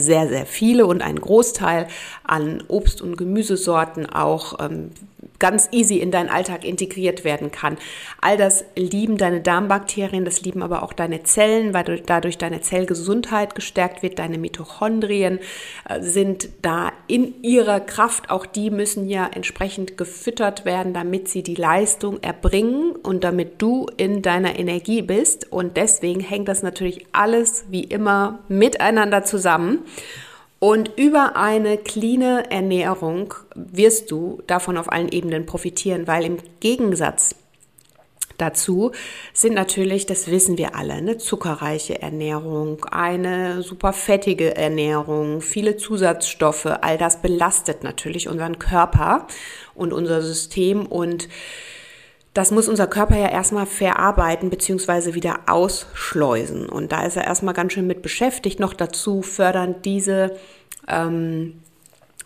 sehr, 0.00 0.28
sehr 0.28 0.46
viele 0.46 0.86
und 0.86 1.02
ein 1.02 1.20
Großteil 1.20 1.86
an 2.24 2.62
Obst- 2.68 3.02
und 3.02 3.16
Gemüsesorten 3.16 4.06
auch 4.06 4.58
ähm, 4.60 4.90
ganz 5.38 5.68
easy 5.72 5.98
in 5.98 6.10
deinen 6.10 6.28
Alltag 6.28 6.64
integriert 6.64 7.24
werden 7.24 7.50
kann. 7.50 7.78
All 8.20 8.36
das 8.36 8.64
lieben 8.74 9.16
deine 9.16 9.40
Darmbakterien, 9.40 10.24
das 10.24 10.42
lieben 10.42 10.62
aber 10.62 10.82
auch 10.82 10.92
deine 10.92 11.22
Zellen, 11.22 11.74
weil 11.74 12.02
dadurch 12.04 12.38
deine 12.38 12.60
Zellgesundheit 12.60 13.54
gestärkt 13.54 14.02
wird, 14.02 14.18
deine 14.18 14.38
Mitochondrien 14.38 15.38
äh, 15.88 16.00
sind 16.00 16.48
da 16.62 16.92
in 17.06 17.42
ihrer 17.42 17.80
Kraft, 17.80 18.30
auch 18.30 18.46
die 18.46 18.70
müssen 18.70 19.08
ja 19.08 19.28
entsprechend 19.32 19.96
gefüttert 19.96 20.64
werden, 20.64 20.92
damit 20.92 21.28
sie 21.28 21.42
die 21.42 21.54
Leistung 21.54 22.22
erbringen 22.22 22.92
und 22.96 23.24
damit 23.24 23.62
du 23.62 23.86
in 23.96 24.22
deiner 24.22 24.58
Energie 24.58 25.02
bist 25.02 25.52
und 25.52 25.76
deswegen 25.76 26.20
hängt 26.20 26.48
das 26.48 26.62
natürlich 26.62 27.06
alles 27.12 27.64
wie 27.70 27.84
immer 27.84 28.40
miteinander 28.48 29.24
zusammen. 29.24 29.84
Und 30.60 30.90
über 30.96 31.36
eine 31.36 31.78
cleane 31.78 32.50
Ernährung 32.50 33.34
wirst 33.54 34.10
du 34.10 34.42
davon 34.46 34.76
auf 34.76 34.90
allen 34.90 35.08
Ebenen 35.08 35.46
profitieren, 35.46 36.06
weil 36.08 36.24
im 36.24 36.38
Gegensatz 36.58 37.36
dazu 38.38 38.92
sind 39.32 39.54
natürlich, 39.54 40.06
das 40.06 40.28
wissen 40.28 40.58
wir 40.58 40.74
alle, 40.74 40.94
eine 40.94 41.18
zuckerreiche 41.18 42.00
Ernährung, 42.00 42.84
eine 42.86 43.62
super 43.62 43.92
fettige 43.92 44.56
Ernährung, 44.56 45.42
viele 45.42 45.76
Zusatzstoffe, 45.76 46.66
all 46.66 46.98
das 46.98 47.20
belastet 47.20 47.84
natürlich 47.84 48.28
unseren 48.28 48.58
Körper 48.58 49.26
und 49.74 49.92
unser 49.92 50.22
System 50.22 50.86
und 50.86 51.28
das 52.34 52.50
muss 52.50 52.68
unser 52.68 52.86
Körper 52.86 53.16
ja 53.16 53.28
erstmal 53.28 53.66
verarbeiten 53.66 54.50
bzw. 54.50 55.14
wieder 55.14 55.40
ausschleusen. 55.46 56.68
Und 56.68 56.92
da 56.92 57.04
ist 57.04 57.16
er 57.16 57.24
erstmal 57.24 57.54
ganz 57.54 57.72
schön 57.72 57.86
mit 57.86 58.02
beschäftigt. 58.02 58.60
Noch 58.60 58.74
dazu 58.74 59.22
fördern 59.22 59.76
diese, 59.84 60.36
ähm, 60.86 61.60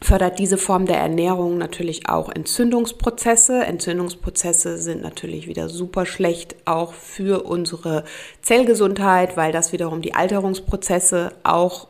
fördert 0.01 0.39
diese 0.39 0.59
Form 0.59 0.87
der 0.87 0.99
Ernährung 0.99 1.57
natürlich 1.57 2.09
auch 2.09 2.29
Entzündungsprozesse. 2.29 3.65
Entzündungsprozesse 3.65 4.77
sind 4.77 5.03
natürlich 5.03 5.47
wieder 5.47 5.69
super 5.69 6.05
schlecht 6.05 6.57
auch 6.65 6.93
für 6.93 7.45
unsere 7.45 8.05
Zellgesundheit, 8.43 9.37
weil 9.37 9.53
das 9.53 9.73
wiederum 9.73 10.03
die 10.03 10.15
Alterungsprozesse 10.15 11.33
auch 11.45 11.87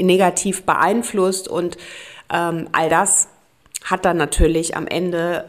negativ 0.00 0.62
beeinflusst 0.62 1.46
und 1.46 1.76
ähm, 2.32 2.68
all 2.72 2.88
das 2.88 3.28
hat 3.84 4.04
dann 4.04 4.16
natürlich 4.16 4.76
am 4.76 4.86
Ende 4.86 5.44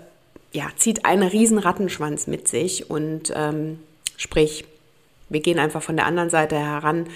ja, 0.51 0.70
zieht 0.75 1.05
einen 1.05 1.27
riesen 1.27 1.58
Rattenschwanz 1.58 2.27
mit 2.27 2.48
sich 2.48 2.89
und 2.89 3.31
ähm, 3.36 3.79
sprich, 4.17 4.65
wir 5.29 5.39
gehen 5.39 5.60
einfach 5.60 5.81
von 5.81 5.96
der 5.96 6.05
anderen 6.05 6.29
Seite 6.29 6.58
heran. 6.58 7.08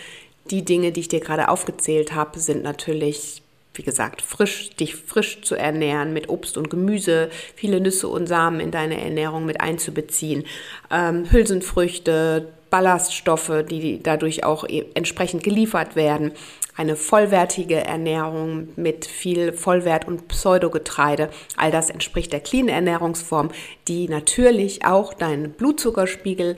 Die 0.50 0.64
Dinge, 0.64 0.92
die 0.92 1.02
ich 1.02 1.08
dir 1.08 1.20
gerade 1.20 1.50
aufgezählt 1.50 2.14
habe, 2.14 2.40
sind 2.40 2.64
natürlich, 2.64 3.42
wie 3.78 3.84
gesagt, 3.84 4.22
frisch, 4.22 4.72
dich 4.76 4.96
frisch 4.96 5.42
zu 5.42 5.56
ernähren, 5.56 6.14
mit 6.14 6.30
Obst 6.30 6.58
und 6.58 6.70
Gemüse, 6.70 7.30
viele 7.56 7.80
Nüsse 7.80 8.08
und 8.08 8.28
Samen 8.28 8.60
in 8.60 8.72
deine 8.72 9.00
Ernährung 9.02 9.46
mit 9.46 9.62
einzubeziehen, 9.62 10.46
ähm, 10.92 11.30
Hülsenfrüchte, 11.32 12.54
Ballaststoffe, 12.70 13.64
die 13.70 14.02
dadurch 14.02 14.44
auch 14.44 14.68
e-, 14.68 14.86
entsprechend 14.96 15.44
geliefert 15.44 15.96
werden, 15.96 16.32
eine 16.76 16.96
vollwertige 16.96 17.78
Ernährung 17.78 18.68
mit 18.76 19.06
viel 19.06 19.54
Vollwert 19.54 20.08
und 20.08 20.28
Pseudogetreide. 20.28 21.30
All 21.56 21.72
das 21.72 21.90
entspricht 21.90 22.34
der 22.34 22.42
clean 22.42 22.68
Ernährungsform, 22.68 23.52
die 23.88 24.10
natürlich 24.10 24.86
auch 24.86 25.14
deinen 25.14 25.52
Blutzuckerspiegel 25.52 26.58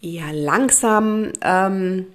eher 0.00 0.32
langsam 0.32 1.32
ähm, 1.42 2.06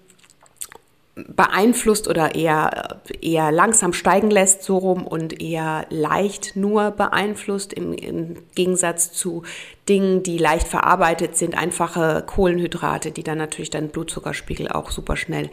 beeinflusst 1.15 2.09
oder 2.09 2.35
eher, 2.35 2.99
eher 3.21 3.51
langsam 3.51 3.93
steigen 3.93 4.29
lässt, 4.29 4.63
so 4.63 4.77
rum 4.77 5.07
und 5.07 5.41
eher 5.41 5.85
leicht 5.89 6.57
nur 6.57 6.91
beeinflusst, 6.91 7.71
im, 7.71 7.93
im 7.93 8.35
Gegensatz 8.53 9.13
zu 9.13 9.43
Dingen, 9.87 10.23
die 10.23 10.37
leicht 10.37 10.67
verarbeitet 10.67 11.37
sind, 11.37 11.57
einfache 11.57 12.23
Kohlenhydrate, 12.25 13.11
die 13.11 13.23
dann 13.23 13.37
natürlich 13.37 13.69
deinen 13.69 13.89
Blutzuckerspiegel 13.89 14.67
auch 14.67 14.91
super 14.91 15.15
schnell 15.15 15.49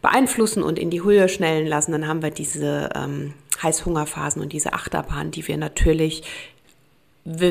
beeinflussen 0.00 0.62
und 0.62 0.78
in 0.78 0.88
die 0.88 1.02
Höhe 1.02 1.28
schnellen 1.28 1.66
lassen. 1.66 1.92
Dann 1.92 2.08
haben 2.08 2.22
wir 2.22 2.30
diese 2.30 2.88
ähm, 2.94 3.34
Heißhungerphasen 3.62 4.40
und 4.40 4.54
diese 4.54 4.72
Achterbahn, 4.72 5.30
die 5.30 5.46
wir 5.46 5.58
natürlich 5.58 6.22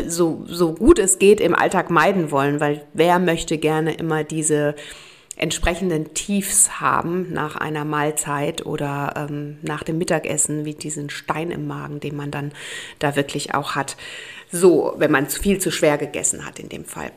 so, 0.07 0.43
so 0.47 0.73
gut 0.73 0.99
es 0.99 1.19
geht 1.19 1.39
im 1.39 1.55
Alltag 1.55 1.91
meiden 1.91 2.31
wollen, 2.31 2.59
weil 2.59 2.83
wer 2.93 3.19
möchte 3.19 3.57
gerne 3.57 3.93
immer 3.93 4.23
diese 4.23 4.75
entsprechenden 5.35 6.13
Tiefs 6.13 6.79
haben 6.79 7.31
nach 7.33 7.55
einer 7.55 7.85
Mahlzeit 7.85 8.65
oder 8.65 9.13
ähm, 9.15 9.57
nach 9.61 9.83
dem 9.83 9.97
Mittagessen, 9.97 10.65
wie 10.65 10.73
diesen 10.73 11.09
Stein 11.09 11.51
im 11.51 11.67
Magen, 11.67 11.99
den 11.99 12.15
man 12.15 12.31
dann 12.31 12.51
da 12.99 13.15
wirklich 13.15 13.53
auch 13.53 13.75
hat. 13.75 13.97
So, 14.51 14.93
wenn 14.97 15.11
man 15.11 15.27
viel 15.27 15.59
zu 15.59 15.71
schwer 15.71 15.97
gegessen 15.97 16.45
hat 16.45 16.59
in 16.59 16.69
dem 16.69 16.85
Fall. 16.85 17.11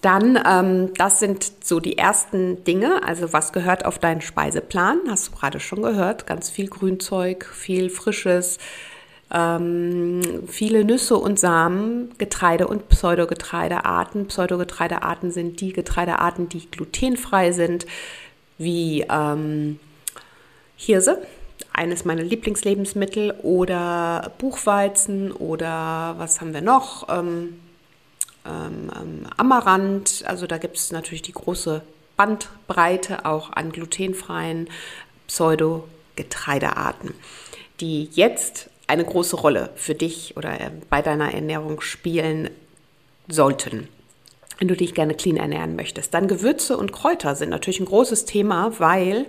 Dann, 0.00 0.40
ähm, 0.46 0.94
das 0.94 1.18
sind 1.18 1.64
so 1.64 1.80
die 1.80 1.98
ersten 1.98 2.62
Dinge. 2.62 3.02
Also 3.04 3.32
was 3.32 3.52
gehört 3.52 3.84
auf 3.84 3.98
deinen 3.98 4.20
Speiseplan? 4.20 5.00
Hast 5.08 5.28
du 5.28 5.32
gerade 5.32 5.58
schon 5.58 5.82
gehört. 5.82 6.26
Ganz 6.26 6.50
viel 6.50 6.68
Grünzeug, 6.68 7.46
viel 7.46 7.90
Frisches, 7.90 8.58
ähm, 9.30 10.44
viele 10.46 10.84
Nüsse 10.84 11.16
und 11.16 11.38
Samen, 11.38 12.16
Getreide 12.18 12.66
und 12.66 12.88
Pseudogetreidearten. 12.88 14.26
Pseudogetreidearten 14.26 15.30
sind 15.30 15.60
die 15.60 15.72
Getreidearten, 15.72 16.48
die 16.48 16.70
glutenfrei 16.70 17.52
sind, 17.52 17.86
wie 18.56 19.04
ähm, 19.08 19.78
Hirse, 20.76 21.22
eines 21.72 22.04
meiner 22.04 22.22
Lieblingslebensmittel, 22.22 23.32
oder 23.42 24.32
Buchweizen 24.38 25.32
oder 25.32 26.14
was 26.18 26.40
haben 26.40 26.54
wir 26.54 26.62
noch? 26.62 27.08
Ähm, 27.10 27.60
ähm, 28.46 28.90
ähm 28.98 29.26
Amaranth, 29.36 30.24
also 30.26 30.46
da 30.46 30.56
gibt 30.58 30.76
es 30.78 30.90
natürlich 30.90 31.22
die 31.22 31.32
große 31.32 31.82
Bandbreite 32.16 33.26
auch 33.26 33.52
an 33.52 33.70
glutenfreien 33.72 34.70
Pseudogetreidearten, 35.26 37.14
die 37.80 38.08
jetzt 38.12 38.70
eine 38.88 39.04
große 39.04 39.36
Rolle 39.36 39.70
für 39.76 39.94
dich 39.94 40.36
oder 40.36 40.60
äh, 40.60 40.70
bei 40.90 41.02
deiner 41.02 41.32
Ernährung 41.32 41.80
spielen 41.80 42.50
sollten 43.28 43.88
wenn 44.58 44.68
du 44.68 44.76
dich 44.76 44.94
gerne 44.94 45.14
clean 45.14 45.36
ernähren 45.36 45.76
möchtest. 45.76 46.12
Dann 46.14 46.28
Gewürze 46.28 46.76
und 46.76 46.92
Kräuter 46.92 47.34
sind 47.36 47.50
natürlich 47.50 47.80
ein 47.80 47.86
großes 47.86 48.24
Thema, 48.24 48.78
weil 48.78 49.26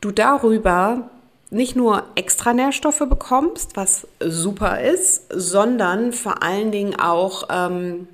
du 0.00 0.10
darüber 0.10 1.10
nicht 1.50 1.76
nur 1.76 2.04
extra 2.16 2.52
Nährstoffe 2.52 3.04
bekommst, 3.08 3.76
was 3.76 4.06
super 4.20 4.80
ist, 4.80 5.26
sondern 5.32 6.12
vor 6.12 6.42
allen 6.42 6.72
Dingen 6.72 6.98
auch 6.98 7.48
ähm, 7.50 8.08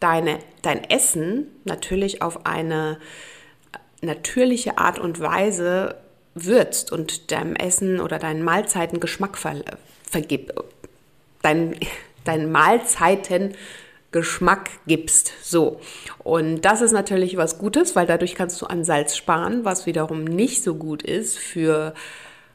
deine, 0.00 0.38
dein 0.62 0.88
Essen 0.90 1.46
natürlich 1.64 2.22
auf 2.22 2.46
eine 2.46 2.98
natürliche 4.00 4.78
Art 4.78 4.98
und 4.98 5.18
Weise 5.18 5.96
würzt 6.34 6.92
und 6.92 7.32
deinem 7.32 7.56
Essen 7.56 8.00
oder 8.00 8.18
deinen 8.18 8.42
Mahlzeiten 8.42 9.00
Geschmack 9.00 9.38
ver 9.38 9.54
vergib, 10.14 10.52
dein, 11.42 11.74
dein 12.24 12.52
Mahlzeiten 12.52 13.54
Geschmack 14.12 14.70
gibst. 14.86 15.32
So. 15.42 15.80
Und 16.22 16.60
das 16.60 16.82
ist 16.82 16.92
natürlich 16.92 17.36
was 17.36 17.58
Gutes, 17.58 17.96
weil 17.96 18.06
dadurch 18.06 18.36
kannst 18.36 18.62
du 18.62 18.66
an 18.66 18.84
Salz 18.84 19.16
sparen, 19.16 19.64
was 19.64 19.86
wiederum 19.86 20.22
nicht 20.22 20.62
so 20.62 20.76
gut 20.76 21.02
ist 21.02 21.36
für 21.36 21.94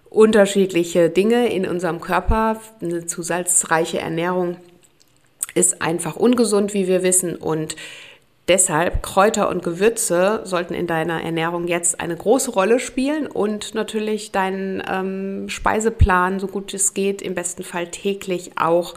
unterschiedliche 0.10 1.10
Dinge 1.10 1.51
in 1.51 1.68
unserem 1.68 2.00
Körper. 2.00 2.62
Eine 2.82 3.06
zu 3.06 3.24
salzreiche 3.24 4.00
Ernährung 4.00 4.56
ist 5.54 5.82
einfach 5.82 6.16
ungesund, 6.16 6.74
wie 6.74 6.88
wir 6.88 7.04
wissen. 7.04 7.36
Und 7.36 7.75
deshalb 8.50 9.03
Kräuter 9.03 9.48
und 9.48 9.63
Gewürze 9.63 10.41
sollten 10.44 10.74
in 10.74 10.88
deiner 10.88 11.24
Ernährung 11.24 11.68
jetzt 11.68 12.00
eine 12.01 12.18
große 12.18 12.51
Rolle 12.51 12.79
spielen 12.79 13.27
und 13.27 13.75
natürlich 13.75 14.32
deinen 14.32 14.84
ähm, 14.89 15.50
Speiseplan, 15.50 16.39
so 16.39 16.48
gut 16.48 16.74
es 16.74 16.94
geht, 16.94 17.22
im 17.22 17.36
besten 17.36 17.63
Fall 17.63 17.88
täglich 17.88 18.58
auch 18.58 18.96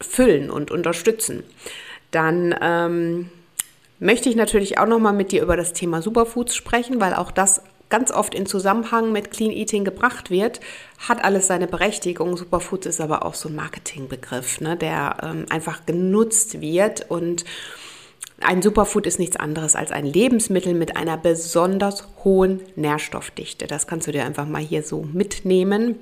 füllen 0.00 0.50
und 0.50 0.70
unterstützen. 0.70 1.42
Dann 2.10 2.54
ähm, 2.60 3.30
möchte 3.98 4.28
ich 4.28 4.36
natürlich 4.36 4.78
auch 4.78 4.86
noch 4.86 5.00
mal 5.00 5.12
mit 5.12 5.32
dir 5.32 5.42
über 5.42 5.56
das 5.56 5.72
Thema 5.72 6.02
Superfoods 6.02 6.54
sprechen, 6.54 7.00
weil 7.00 7.14
auch 7.14 7.30
das 7.30 7.62
ganz 7.88 8.10
oft 8.10 8.34
in 8.34 8.46
Zusammenhang 8.46 9.12
mit 9.12 9.30
Clean 9.30 9.52
Eating 9.52 9.84
gebracht 9.84 10.30
wird, 10.30 10.60
hat 11.08 11.24
alles 11.24 11.46
seine 11.46 11.66
Berechtigung. 11.66 12.36
Superfoods 12.36 12.86
ist 12.86 13.00
aber 13.00 13.24
auch 13.24 13.34
so 13.34 13.48
ein 13.48 13.54
Marketingbegriff, 13.54 14.60
ne, 14.60 14.76
der 14.76 15.16
ähm, 15.22 15.46
einfach 15.48 15.86
genutzt 15.86 16.60
wird. 16.60 17.10
Und 17.10 17.44
ein 18.40 18.60
Superfood 18.60 19.06
ist 19.06 19.18
nichts 19.18 19.36
anderes 19.36 19.76
als 19.76 19.92
ein 19.92 20.04
Lebensmittel 20.04 20.74
mit 20.74 20.96
einer 20.96 21.16
besonders 21.16 22.06
hohen 22.22 22.60
Nährstoffdichte. 22.76 23.66
Das 23.66 23.86
kannst 23.86 24.06
du 24.06 24.12
dir 24.12 24.24
einfach 24.24 24.46
mal 24.46 24.62
hier 24.62 24.82
so 24.82 25.02
mitnehmen. 25.02 25.96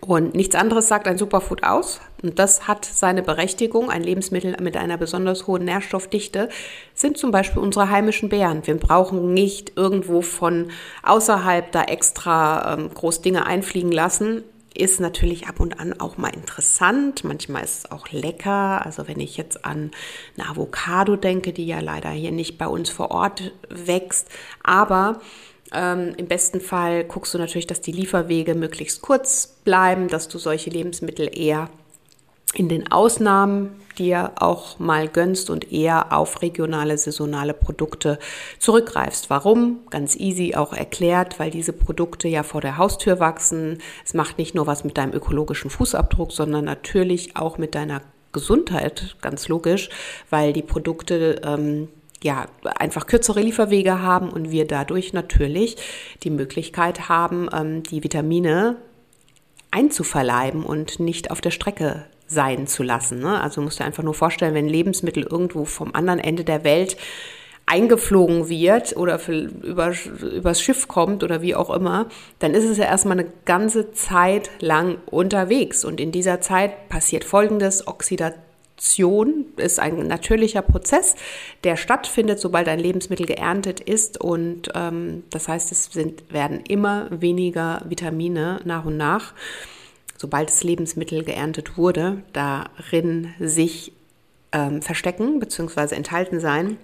Und 0.00 0.34
nichts 0.34 0.54
anderes 0.56 0.88
sagt 0.88 1.06
ein 1.06 1.18
Superfood 1.18 1.62
aus. 1.62 2.00
Und 2.22 2.38
das 2.38 2.66
hat 2.66 2.84
seine 2.84 3.22
Berechtigung. 3.22 3.90
Ein 3.90 4.02
Lebensmittel 4.02 4.56
mit 4.60 4.76
einer 4.76 4.96
besonders 4.96 5.46
hohen 5.46 5.64
Nährstoffdichte 5.64 6.48
sind 6.94 7.18
zum 7.18 7.30
Beispiel 7.30 7.60
unsere 7.60 7.90
heimischen 7.90 8.28
Beeren. 8.28 8.66
Wir 8.66 8.76
brauchen 8.76 9.34
nicht 9.34 9.72
irgendwo 9.76 10.22
von 10.22 10.70
außerhalb 11.02 11.70
da 11.70 11.82
extra 11.84 12.74
ähm, 12.74 12.94
groß 12.94 13.20
Dinge 13.20 13.46
einfliegen 13.46 13.92
lassen. 13.92 14.42
Ist 14.74 15.00
natürlich 15.00 15.48
ab 15.48 15.60
und 15.60 15.78
an 15.80 16.00
auch 16.00 16.16
mal 16.16 16.32
interessant. 16.34 17.24
Manchmal 17.24 17.64
ist 17.64 17.78
es 17.78 17.90
auch 17.90 18.08
lecker. 18.10 18.84
Also 18.84 19.06
wenn 19.06 19.20
ich 19.20 19.36
jetzt 19.36 19.64
an 19.64 19.90
eine 20.36 20.48
Avocado 20.48 21.16
denke, 21.16 21.52
die 21.52 21.66
ja 21.66 21.80
leider 21.80 22.10
hier 22.10 22.32
nicht 22.32 22.58
bei 22.58 22.66
uns 22.66 22.88
vor 22.88 23.10
Ort 23.10 23.52
wächst. 23.68 24.28
Aber 24.62 25.20
ähm, 25.72 26.14
Im 26.16 26.26
besten 26.26 26.60
Fall 26.60 27.04
guckst 27.04 27.32
du 27.32 27.38
natürlich, 27.38 27.66
dass 27.66 27.80
die 27.80 27.92
Lieferwege 27.92 28.54
möglichst 28.54 29.00
kurz 29.00 29.56
bleiben, 29.64 30.08
dass 30.08 30.28
du 30.28 30.38
solche 30.38 30.70
Lebensmittel 30.70 31.30
eher 31.32 31.70
in 32.54 32.68
den 32.68 32.90
Ausnahmen 32.92 33.80
dir 33.98 34.32
auch 34.36 34.78
mal 34.78 35.08
gönnst 35.08 35.50
und 35.50 35.72
eher 35.72 36.12
auf 36.12 36.42
regionale, 36.42 36.96
saisonale 36.96 37.54
Produkte 37.54 38.18
zurückgreifst. 38.58 39.30
Warum? 39.30 39.80
Ganz 39.90 40.16
easy 40.16 40.54
auch 40.54 40.72
erklärt, 40.72 41.38
weil 41.38 41.50
diese 41.50 41.72
Produkte 41.72 42.28
ja 42.28 42.42
vor 42.42 42.60
der 42.60 42.78
Haustür 42.78 43.20
wachsen. 43.20 43.78
Es 44.04 44.14
macht 44.14 44.38
nicht 44.38 44.54
nur 44.54 44.66
was 44.66 44.84
mit 44.84 44.98
deinem 44.98 45.12
ökologischen 45.12 45.70
Fußabdruck, 45.70 46.32
sondern 46.32 46.64
natürlich 46.64 47.36
auch 47.36 47.58
mit 47.58 47.74
deiner 47.74 48.02
Gesundheit, 48.32 49.16
ganz 49.20 49.48
logisch, 49.48 49.90
weil 50.30 50.52
die 50.52 50.62
Produkte 50.62 51.42
ähm, 51.44 51.88
ja, 52.22 52.46
einfach 52.76 53.06
kürzere 53.06 53.40
Lieferwege 53.40 54.00
haben 54.00 54.30
und 54.30 54.50
wir 54.50 54.66
dadurch 54.66 55.12
natürlich 55.12 55.76
die 56.22 56.30
Möglichkeit 56.30 57.08
haben, 57.08 57.48
ähm, 57.52 57.82
die 57.82 58.02
Vitamine 58.02 58.76
einzuverleiben 59.70 60.64
und 60.64 61.00
nicht 61.00 61.30
auf 61.30 61.40
der 61.40 61.50
Strecke 61.50 62.06
sein 62.32 62.66
zu 62.66 62.82
lassen. 62.82 63.20
Ne? 63.20 63.40
Also 63.40 63.60
musst 63.60 63.80
du 63.80 63.84
einfach 63.84 64.02
nur 64.02 64.14
vorstellen, 64.14 64.54
wenn 64.54 64.68
Lebensmittel 64.68 65.24
irgendwo 65.24 65.64
vom 65.64 65.94
anderen 65.94 66.18
Ende 66.18 66.44
der 66.44 66.64
Welt 66.64 66.96
eingeflogen 67.66 68.48
wird 68.48 68.96
oder 68.96 69.18
für, 69.18 69.32
über, 69.32 69.92
übers 70.20 70.60
Schiff 70.60 70.88
kommt 70.88 71.22
oder 71.22 71.42
wie 71.42 71.54
auch 71.54 71.70
immer, 71.70 72.06
dann 72.38 72.54
ist 72.54 72.64
es 72.64 72.76
ja 72.76 72.84
erstmal 72.84 73.18
eine 73.18 73.30
ganze 73.44 73.92
Zeit 73.92 74.50
lang 74.60 74.98
unterwegs. 75.06 75.84
Und 75.84 76.00
in 76.00 76.12
dieser 76.12 76.40
Zeit 76.40 76.88
passiert 76.88 77.24
Folgendes, 77.24 77.86
Oxidation 77.86 79.46
ist 79.56 79.78
ein 79.78 80.06
natürlicher 80.06 80.62
Prozess, 80.62 81.14
der 81.62 81.76
stattfindet, 81.76 82.40
sobald 82.40 82.68
ein 82.68 82.80
Lebensmittel 82.80 83.26
geerntet 83.26 83.80
ist. 83.80 84.20
Und 84.20 84.68
ähm, 84.74 85.24
das 85.30 85.48
heißt, 85.48 85.70
es 85.72 85.84
sind, 85.86 86.32
werden 86.32 86.60
immer 86.68 87.08
weniger 87.10 87.82
Vitamine 87.88 88.60
nach 88.64 88.84
und 88.84 88.96
nach, 88.96 89.34
sobald 90.22 90.50
das 90.50 90.62
Lebensmittel 90.62 91.24
geerntet 91.24 91.76
wurde, 91.76 92.22
darin 92.32 93.34
sich 93.40 93.92
ähm, 94.52 94.80
verstecken 94.80 95.40
bzw. 95.40 95.96
enthalten 95.96 96.38
sein. 96.38 96.76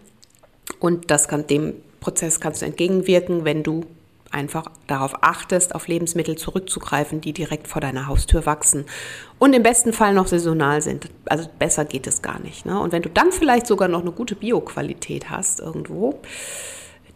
Und 0.80 1.12
das 1.12 1.28
kann, 1.28 1.46
dem 1.46 1.74
Prozess 2.00 2.40
kannst 2.40 2.62
du 2.62 2.66
entgegenwirken, 2.66 3.44
wenn 3.44 3.62
du 3.62 3.84
einfach 4.32 4.66
darauf 4.88 5.22
achtest, 5.22 5.76
auf 5.76 5.86
Lebensmittel 5.86 6.36
zurückzugreifen, 6.36 7.20
die 7.20 7.32
direkt 7.32 7.68
vor 7.68 7.80
deiner 7.80 8.08
Haustür 8.08 8.44
wachsen 8.44 8.86
und 9.38 9.52
im 9.52 9.62
besten 9.62 9.92
Fall 9.92 10.14
noch 10.14 10.26
saisonal 10.26 10.82
sind. 10.82 11.08
Also 11.26 11.48
besser 11.60 11.84
geht 11.84 12.08
es 12.08 12.22
gar 12.22 12.40
nicht. 12.40 12.66
Ne? 12.66 12.78
Und 12.80 12.90
wenn 12.90 13.02
du 13.02 13.08
dann 13.08 13.30
vielleicht 13.30 13.68
sogar 13.68 13.86
noch 13.86 14.00
eine 14.00 14.10
gute 14.10 14.34
Bioqualität 14.34 15.30
hast 15.30 15.60
irgendwo, 15.60 16.18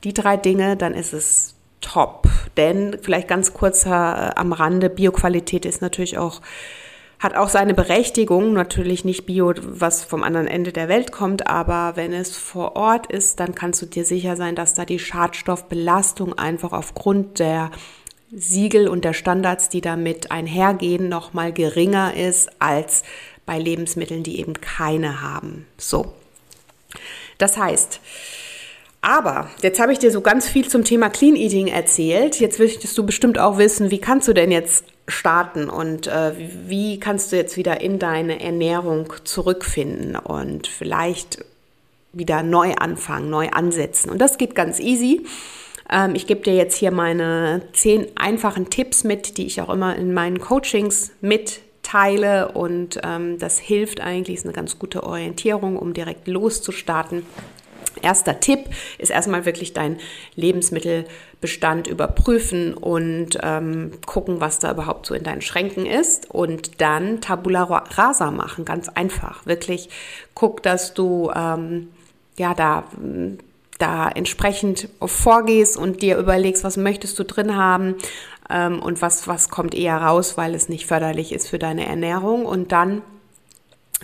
die 0.05 0.15
drei 0.15 0.37
Dinge, 0.37 0.77
dann 0.77 0.95
ist 0.95 1.13
es 1.13 1.57
top. 1.83 2.27
Denn 2.57 2.97
vielleicht 3.03 3.29
ganz 3.29 3.53
kurzer 3.53 4.31
äh, 4.31 4.41
am 4.41 4.53
Rande, 4.53 4.89
Bioqualität 4.89 5.67
ist 5.67 5.83
natürlich 5.83 6.17
auch 6.17 6.41
hat 7.23 7.37
auch 7.37 7.49
seine 7.49 7.73
Berechtigung, 7.73 8.53
natürlich 8.53 9.05
nicht 9.05 9.27
Bio, 9.27 9.55
was 9.57 10.03
vom 10.03 10.25
anderen 10.25 10.49
Ende 10.49 10.73
der 10.73 10.89
Welt 10.89 11.13
kommt, 11.13 11.47
aber 11.47 11.93
wenn 11.95 12.13
es 12.13 12.37
vor 12.37 12.75
Ort 12.75 13.07
ist, 13.07 13.39
dann 13.39 13.55
kannst 13.55 13.81
du 13.81 13.87
dir 13.87 14.05
sicher 14.05 14.35
sein, 14.35 14.57
dass 14.57 14.75
da 14.75 14.85
die 14.85 14.99
Schadstoffbelastung 14.99 16.37
einfach 16.37 16.73
aufgrund 16.73 17.39
der 17.39 17.71
Siegel 18.33 18.89
und 18.89 19.05
der 19.05 19.13
Standards, 19.13 19.69
die 19.69 19.81
damit 19.81 20.33
einhergehen, 20.33 21.09
nochmal 21.09 21.53
geringer 21.53 22.13
ist 22.17 22.51
als 22.59 23.05
bei 23.47 23.57
Lebensmitteln, 23.57 24.25
die 24.25 24.41
eben 24.41 24.55
keine 24.55 25.23
haben. 25.23 25.67
So. 25.79 26.13
Das 27.39 27.57
heißt, 27.57 28.01
aber 29.03 29.51
jetzt 29.63 29.81
habe 29.81 29.93
ich 29.93 29.99
dir 29.99 30.13
so 30.13 30.21
ganz 30.21 30.49
viel 30.49 30.69
zum 30.69 30.85
Thema 30.85 31.11
Clean 31.11 31.35
Eating 31.35 31.67
erzählt. 31.67 32.39
Jetzt 32.39 32.61
möchtest 32.61 32.97
du 32.97 33.05
bestimmt 33.05 33.37
auch 33.37 33.59
wissen, 33.59 33.91
wie 33.91 33.99
kannst 33.99 34.29
du 34.29 34.33
denn 34.33 34.53
jetzt 34.53 34.85
starten 35.09 35.69
und 35.69 36.07
äh, 36.07 36.33
wie 36.69 37.01
kannst 37.01 37.33
du 37.33 37.37
jetzt 37.37 37.57
wieder 37.57 37.81
in 37.81 37.99
deine 37.99 38.41
Ernährung 38.41 39.13
zurückfinden 39.25 40.15
und 40.15 40.69
vielleicht 40.69 41.45
wieder 42.13 42.45
neu 42.45 42.75
anfangen, 42.75 43.29
neu 43.29 43.49
ansetzen. 43.49 44.09
Und 44.09 44.21
das 44.21 44.39
geht 44.39 44.55
ganz 44.55 44.79
easy. 44.79 45.27
Ähm, 45.91 46.15
ich 46.15 46.29
gebe 46.29 46.43
dir 46.43 46.55
jetzt 46.55 46.77
hier 46.77 46.93
meine 46.93 47.63
zehn 47.73 48.07
einfachen 48.15 48.71
Tipps 48.71 49.03
mit, 49.03 49.37
die 49.37 49.47
ich 49.47 49.61
auch 49.61 49.71
immer 49.71 49.97
in 49.97 50.15
meinen 50.15 50.39
Coachings 50.39 51.11
mitteile 51.21 52.53
und 52.53 53.01
ähm, 53.03 53.41
das 53.41 53.59
hilft 53.59 54.01
eigentlich, 54.01 54.37
ist 54.37 54.45
eine 54.45 54.55
ganz 54.55 54.79
gute 54.79 55.03
Orientierung, 55.03 55.77
um 55.77 55.93
direkt 55.93 56.29
loszustarten. 56.29 57.27
Erster 58.01 58.41
Tipp 58.41 58.67
ist 58.99 59.11
erstmal 59.11 59.45
wirklich 59.45 59.73
dein 59.73 59.99
Lebensmittelbestand 60.35 61.87
überprüfen 61.87 62.75
und 62.75 63.39
ähm, 63.43 63.93
gucken, 64.07 64.41
was 64.41 64.59
da 64.59 64.73
überhaupt 64.73 65.07
so 65.07 65.15
in 65.15 65.25
deinen 65.25 65.43
Schränken 65.43 65.87
ist 65.87 66.31
und 66.31 66.81
dann 66.81 67.21
Tabula 67.21 67.65
rasa 67.65 68.31
machen, 68.31 68.65
ganz 68.65 68.89
einfach. 68.89 69.47
Wirklich 69.47 69.89
guck, 70.35 70.63
dass 70.63 70.95
du 70.95 71.31
ähm, 71.35 71.89
ja 72.39 72.55
da 72.55 72.85
da 73.79 74.09
entsprechend 74.09 74.89
vorgehst 75.05 75.77
und 75.77 76.03
dir 76.03 76.17
überlegst, 76.17 76.63
was 76.63 76.77
möchtest 76.77 77.19
du 77.19 77.25
drin 77.25 77.57
haben 77.57 77.97
ähm, 78.49 78.81
und 78.81 79.03
was 79.03 79.27
was 79.27 79.49
kommt 79.49 79.75
eher 79.75 79.97
raus, 79.97 80.37
weil 80.37 80.55
es 80.55 80.69
nicht 80.69 80.87
förderlich 80.87 81.33
ist 81.33 81.49
für 81.49 81.59
deine 81.59 81.87
Ernährung 81.87 82.47
und 82.47 82.73
dann 82.73 83.03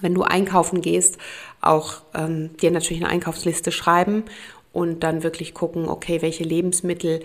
wenn 0.00 0.14
du 0.14 0.22
einkaufen 0.22 0.80
gehst, 0.80 1.18
auch 1.60 2.02
ähm, 2.14 2.56
dir 2.58 2.70
natürlich 2.70 3.02
eine 3.02 3.10
Einkaufsliste 3.10 3.72
schreiben 3.72 4.24
und 4.72 5.02
dann 5.02 5.22
wirklich 5.22 5.54
gucken, 5.54 5.88
okay, 5.88 6.22
welche 6.22 6.44
Lebensmittel 6.44 7.20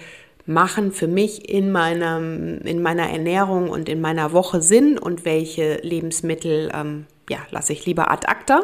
machen 0.45 0.91
für 0.91 1.07
mich 1.07 1.49
in, 1.49 1.71
meinem, 1.71 2.59
in 2.59 2.81
meiner 2.81 3.09
Ernährung 3.09 3.69
und 3.69 3.87
in 3.87 4.01
meiner 4.01 4.33
Woche 4.33 4.61
Sinn 4.61 4.97
und 4.97 5.25
welche 5.25 5.75
Lebensmittel 5.83 6.69
ähm, 6.73 7.05
ja, 7.29 7.39
lasse 7.51 7.71
ich 7.71 7.85
lieber 7.85 8.11
ad 8.11 8.27
acta. 8.27 8.63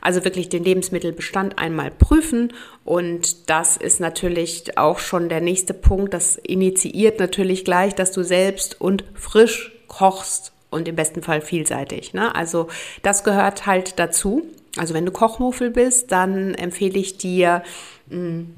Also 0.00 0.24
wirklich 0.24 0.48
den 0.48 0.64
Lebensmittelbestand 0.64 1.58
einmal 1.58 1.90
prüfen 1.90 2.52
und 2.84 3.48
das 3.48 3.76
ist 3.76 4.00
natürlich 4.00 4.76
auch 4.76 4.98
schon 4.98 5.28
der 5.28 5.40
nächste 5.40 5.74
Punkt. 5.74 6.14
Das 6.14 6.36
initiiert 6.36 7.20
natürlich 7.20 7.64
gleich, 7.64 7.94
dass 7.94 8.10
du 8.10 8.24
selbst 8.24 8.80
und 8.80 9.04
frisch 9.14 9.72
kochst 9.86 10.52
und 10.70 10.88
im 10.88 10.96
besten 10.96 11.22
Fall 11.22 11.40
vielseitig. 11.40 12.14
Ne? 12.14 12.34
Also 12.34 12.68
das 13.02 13.24
gehört 13.24 13.66
halt 13.66 13.98
dazu. 13.98 14.46
Also 14.76 14.94
wenn 14.94 15.06
du 15.06 15.12
Kochmuffel 15.12 15.70
bist, 15.70 16.12
dann 16.12 16.54
empfehle 16.54 16.98
ich 16.98 17.18
dir, 17.18 17.62
mh, 18.08 18.16
hm, 18.16 18.54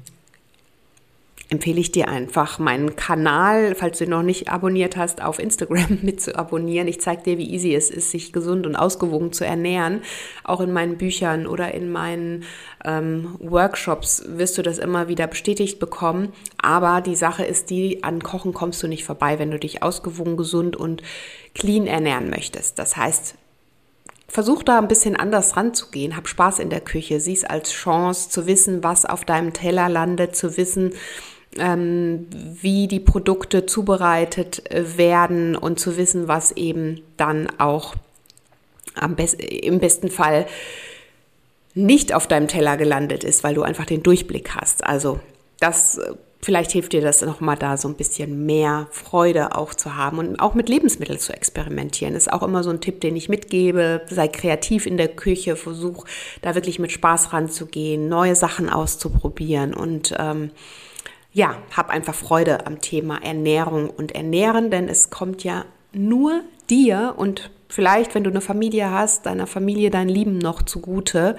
empfehle 1.53 1.79
ich 1.79 1.91
dir 1.91 2.07
einfach 2.07 2.57
meinen 2.57 2.95
Kanal, 2.95 3.75
falls 3.75 3.99
du 3.99 4.05
ihn 4.05 4.09
noch 4.09 4.23
nicht 4.23 4.49
abonniert 4.49 4.97
hast, 4.97 5.21
auf 5.21 5.39
Instagram 5.39 5.99
mit 6.01 6.19
zu 6.19 6.35
abonnieren. 6.35 6.87
Ich 6.87 6.99
zeige 6.99 7.23
dir, 7.23 7.37
wie 7.37 7.49
easy 7.49 7.75
es 7.75 7.91
ist, 7.91 8.11
sich 8.11 8.33
gesund 8.33 8.65
und 8.65 8.75
ausgewogen 8.75 9.31
zu 9.31 9.45
ernähren. 9.45 10.01
Auch 10.43 10.61
in 10.61 10.73
meinen 10.73 10.97
Büchern 10.97 11.45
oder 11.45 11.73
in 11.73 11.91
meinen 11.91 12.43
ähm, 12.83 13.35
Workshops 13.39 14.23
wirst 14.27 14.57
du 14.57 14.63
das 14.63 14.79
immer 14.79 15.07
wieder 15.07 15.27
bestätigt 15.27 15.79
bekommen. 15.79 16.33
Aber 16.61 17.01
die 17.01 17.15
Sache 17.15 17.45
ist 17.45 17.69
die, 17.69 18.03
an 18.03 18.23
Kochen 18.23 18.53
kommst 18.53 18.81
du 18.81 18.87
nicht 18.87 19.05
vorbei, 19.05 19.37
wenn 19.37 19.51
du 19.51 19.59
dich 19.59 19.83
ausgewogen, 19.83 20.37
gesund 20.37 20.75
und 20.75 21.03
clean 21.53 21.85
ernähren 21.85 22.31
möchtest. 22.31 22.79
Das 22.79 22.97
heißt, 22.97 23.35
Versuch 24.33 24.63
da 24.63 24.79
ein 24.79 24.87
bisschen 24.87 25.15
anders 25.15 25.57
ranzugehen, 25.57 26.17
hab 26.17 26.27
Spaß 26.27 26.57
in 26.57 26.71
der 26.71 26.81
Küche, 26.81 27.19
sieh 27.19 27.33
es 27.33 27.43
als 27.43 27.71
Chance 27.71 28.31
zu 28.31 28.47
wissen, 28.47 28.83
was 28.83 29.05
auf 29.05 29.25
deinem 29.25 29.53
Teller 29.53 29.89
landet, 29.89 30.35
zu 30.35 30.57
wissen, 30.57 30.93
ähm, 31.59 32.25
wie 32.31 32.87
die 32.87 32.99
Produkte 32.99 33.67
zubereitet 33.67 34.71
äh, 34.71 34.97
werden 34.97 35.55
und 35.55 35.79
zu 35.79 35.97
wissen, 35.97 36.27
was 36.27 36.51
eben 36.53 37.01
dann 37.15 37.47
auch 37.59 37.93
best 39.15 39.39
im 39.39 39.77
besten 39.77 40.09
Fall 40.09 40.47
nicht 41.75 42.11
auf 42.11 42.25
deinem 42.25 42.47
Teller 42.47 42.75
gelandet 42.75 43.23
ist, 43.23 43.43
weil 43.43 43.53
du 43.53 43.61
einfach 43.61 43.85
den 43.85 44.01
Durchblick 44.01 44.55
hast. 44.55 44.83
Also 44.83 45.19
das 45.59 45.99
äh, 45.99 46.11
vielleicht 46.43 46.71
hilft 46.71 46.93
dir 46.93 47.01
das 47.01 47.21
nochmal 47.21 47.55
da 47.55 47.77
so 47.77 47.87
ein 47.87 47.95
bisschen 47.95 48.45
mehr 48.45 48.87
Freude 48.91 49.55
auch 49.55 49.73
zu 49.73 49.95
haben 49.95 50.19
und 50.19 50.39
auch 50.39 50.53
mit 50.53 50.69
Lebensmitteln 50.69 51.19
zu 51.19 51.33
experimentieren. 51.33 52.15
Ist 52.15 52.31
auch 52.31 52.43
immer 52.43 52.63
so 52.63 52.69
ein 52.69 52.81
Tipp, 52.81 52.99
den 53.01 53.15
ich 53.15 53.29
mitgebe. 53.29 54.01
Sei 54.09 54.27
kreativ 54.27 54.85
in 54.85 54.97
der 54.97 55.07
Küche, 55.07 55.55
versuch 55.55 56.05
da 56.41 56.53
wirklich 56.53 56.79
mit 56.79 56.91
Spaß 56.91 57.33
ranzugehen, 57.33 58.09
neue 58.09 58.35
Sachen 58.35 58.69
auszuprobieren 58.69 59.73
und 59.73 60.13
ähm, 60.19 60.51
ja, 61.31 61.55
hab 61.75 61.89
einfach 61.89 62.13
Freude 62.13 62.67
am 62.67 62.79
Thema 62.79 63.23
Ernährung 63.23 63.89
und 63.89 64.13
Ernähren, 64.13 64.69
denn 64.69 64.87
es 64.87 65.09
kommt 65.09 65.43
ja 65.43 65.65
nur 65.93 66.41
dir 66.69 67.15
und 67.17 67.49
vielleicht, 67.69 68.13
wenn 68.13 68.23
du 68.23 68.29
eine 68.29 68.41
Familie 68.41 68.91
hast, 68.91 69.25
deiner 69.25 69.47
Familie, 69.47 69.89
dein 69.89 70.09
Lieben 70.09 70.37
noch 70.37 70.61
zugute. 70.61 71.37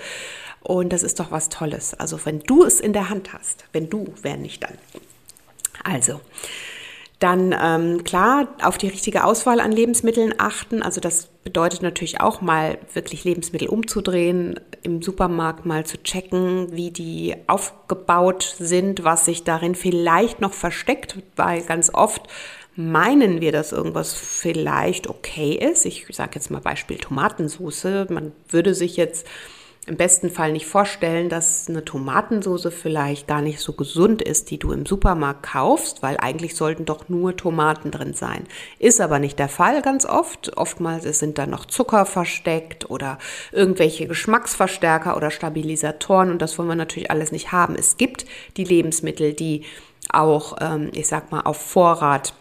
Und 0.65 0.93
das 0.93 1.03
ist 1.03 1.21
doch 1.21 1.31
was 1.31 1.51
Tolles. 1.51 1.95
Also 1.95 2.19
wenn 2.25 2.41
du 2.41 2.65
es 2.65 2.81
in 2.81 2.93
der 2.93 3.11
Hand 3.11 3.33
hast, 3.33 3.65
wenn 3.73 3.89
du, 3.89 4.13
wer 4.23 4.37
nicht 4.37 4.65
dann. 4.65 4.77
Also, 5.85 6.21
dann 7.19 7.55
ähm, 7.59 8.05
klar 8.05 8.49
auf 8.63 8.77
die 8.77 8.89
richtige 8.89 9.25
Auswahl 9.25 9.61
an 9.61 9.73
Lebensmitteln 9.73 10.35
achten. 10.39 10.83
Also 10.83 11.01
das 11.01 11.29
bedeutet 11.45 11.83
natürlich 11.83 12.21
auch 12.21 12.41
mal 12.41 12.79
wirklich 12.93 13.25
Lebensmittel 13.25 13.69
umzudrehen, 13.69 14.59
im 14.83 15.01
Supermarkt 15.01 15.65
mal 15.65 15.87
zu 15.87 16.03
checken, 16.03 16.73
wie 16.73 16.91
die 16.91 17.37
aufgebaut 17.47 18.57
sind, 18.59 19.05
was 19.05 19.25
sich 19.25 19.45
darin 19.45 19.75
vielleicht 19.75 20.41
noch 20.41 20.53
versteckt, 20.53 21.17
weil 21.37 21.63
ganz 21.63 21.93
oft 21.95 22.23
meinen 22.77 23.41
wir, 23.41 23.53
dass 23.53 23.73
irgendwas 23.73 24.15
vielleicht 24.15 25.07
okay 25.07 25.53
ist. 25.53 25.87
Ich 25.87 26.07
sage 26.11 26.33
jetzt 26.35 26.51
mal 26.51 26.61
Beispiel 26.61 26.99
Tomatensauce. 26.99 28.09
Man 28.11 28.33
würde 28.49 28.75
sich 28.75 28.97
jetzt 28.97 29.27
im 29.87 29.97
besten 29.97 30.31
Fall 30.31 30.53
nicht 30.53 30.67
vorstellen, 30.67 31.29
dass 31.29 31.69
eine 31.69 31.85
Tomatensauce 31.85 32.69
vielleicht 32.71 33.27
gar 33.27 33.43
nicht 33.43 33.61
so 33.61 33.75
gesund 33.75 34.23
ist, 34.23 34.51
die 34.51 34.59
du 34.59 34.73
im 34.73 34.87
Supermarkt 34.87 35.43
kaufst, 35.43 36.03
weil 36.03 36.17
eigentlich 36.19 36.57
sollten 36.57 36.87
doch 36.87 37.09
nur 37.09 37.37
Tomaten 37.37 37.91
drin 37.91 38.15
sein. 38.15 38.45
Ist 38.79 39.01
aber 39.01 39.19
nicht 39.19 39.39
der 39.39 39.49
Fall 39.49 39.83
ganz 39.83 40.07
oft. 40.07 40.57
Oftmals 40.57 41.05
sind 41.19 41.37
da 41.37 41.47
noch 41.47 41.67
Zucker 41.67 42.07
versteckt 42.07 42.89
oder 42.89 43.19
irgendwelche 43.53 44.07
Geschmacksverstärker 44.07 45.17
oder 45.17 45.31
Stabilisatoren 45.31 46.31
und 46.31 46.41
das 46.41 46.59
wollen 46.59 46.69
wir 46.69 46.77
natürlich 46.77 47.11
alles 47.11 47.31
nicht 47.31 47.53
haben. 47.53 47.75
Es 47.75 47.99
gibt 47.99 48.25
die 48.57 48.65
Lebensmittel, 48.65 49.35
die 49.35 49.65
auch, 50.11 50.57
ähm, 50.61 50.91
ich 50.93 51.09
sag 51.09 51.31
mal, 51.31 51.43
auf 51.43 51.59
Vorrat 51.59 52.33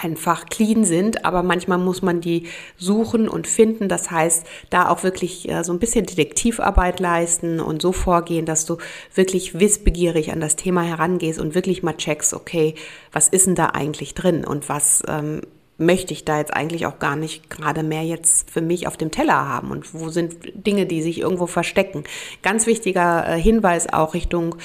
einfach 0.00 0.46
clean 0.46 0.84
sind, 0.84 1.24
aber 1.24 1.42
manchmal 1.42 1.78
muss 1.78 2.02
man 2.02 2.20
die 2.20 2.48
suchen 2.76 3.28
und 3.28 3.46
finden. 3.46 3.88
Das 3.88 4.10
heißt, 4.10 4.46
da 4.70 4.88
auch 4.88 5.02
wirklich 5.02 5.48
so 5.62 5.72
ein 5.72 5.78
bisschen 5.78 6.06
Detektivarbeit 6.06 7.00
leisten 7.00 7.60
und 7.60 7.82
so 7.82 7.92
vorgehen, 7.92 8.46
dass 8.46 8.66
du 8.66 8.78
wirklich 9.14 9.58
wissbegierig 9.58 10.32
an 10.32 10.40
das 10.40 10.56
Thema 10.56 10.82
herangehst 10.82 11.40
und 11.40 11.54
wirklich 11.54 11.82
mal 11.82 11.96
checkst, 11.96 12.34
okay, 12.34 12.74
was 13.12 13.28
ist 13.28 13.46
denn 13.46 13.54
da 13.54 13.66
eigentlich 13.66 14.14
drin 14.14 14.44
und 14.44 14.68
was 14.68 15.02
ähm, 15.08 15.40
möchte 15.78 16.12
ich 16.12 16.24
da 16.24 16.38
jetzt 16.38 16.54
eigentlich 16.54 16.86
auch 16.86 16.98
gar 16.98 17.16
nicht 17.16 17.50
gerade 17.50 17.82
mehr 17.82 18.02
jetzt 18.02 18.50
für 18.50 18.60
mich 18.60 18.86
auf 18.86 18.96
dem 18.96 19.10
Teller 19.10 19.46
haben 19.48 19.70
und 19.70 19.92
wo 19.94 20.08
sind 20.08 20.36
Dinge, 20.54 20.86
die 20.86 21.02
sich 21.02 21.20
irgendwo 21.20 21.46
verstecken. 21.46 22.04
Ganz 22.42 22.66
wichtiger 22.66 23.28
äh, 23.28 23.40
Hinweis 23.40 23.92
auch 23.92 24.14
Richtung 24.14 24.56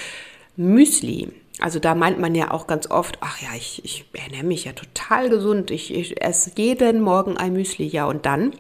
Müsli. 0.56 1.30
Also 1.62 1.80
da 1.80 1.96
meint 1.96 2.20
man 2.20 2.36
ja 2.36 2.52
auch 2.52 2.68
ganz 2.68 2.90
oft, 2.90 3.20
ach 3.22 3.42
ja, 3.42 3.50
ich, 3.56 3.86
ich 3.86 4.06
ernähre 4.14 4.46
mich 4.46 4.66
ja 4.66 4.74
total 4.74 5.30
gesund. 5.30 5.72
Ich, 5.72 5.94
ich 5.94 6.22
esse 6.22 6.52
jeden 6.58 7.02
Morgen 7.02 7.38
ein 7.38 7.54
Müsli, 7.54 7.86
ja 7.86 8.06
und 8.06 8.26
dann 8.26 8.52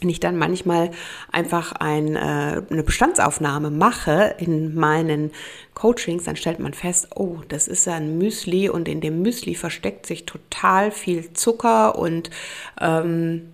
wenn 0.00 0.08
ich 0.08 0.20
dann 0.20 0.36
manchmal 0.36 0.90
einfach 1.30 1.72
ein, 1.72 2.16
äh, 2.16 2.62
eine 2.70 2.82
Bestandsaufnahme 2.82 3.70
mache 3.70 4.34
in 4.38 4.74
meinen 4.74 5.30
Coachings, 5.74 6.24
dann 6.24 6.36
stellt 6.36 6.58
man 6.58 6.74
fest, 6.74 7.08
oh, 7.16 7.38
das 7.48 7.68
ist 7.68 7.86
ja 7.86 7.94
ein 7.94 8.18
Müsli 8.18 8.68
und 8.68 8.88
in 8.88 9.00
dem 9.00 9.22
Müsli 9.22 9.54
versteckt 9.54 10.06
sich 10.06 10.26
total 10.26 10.90
viel 10.90 11.32
Zucker 11.32 11.98
und 11.98 12.30
ähm, 12.80 13.52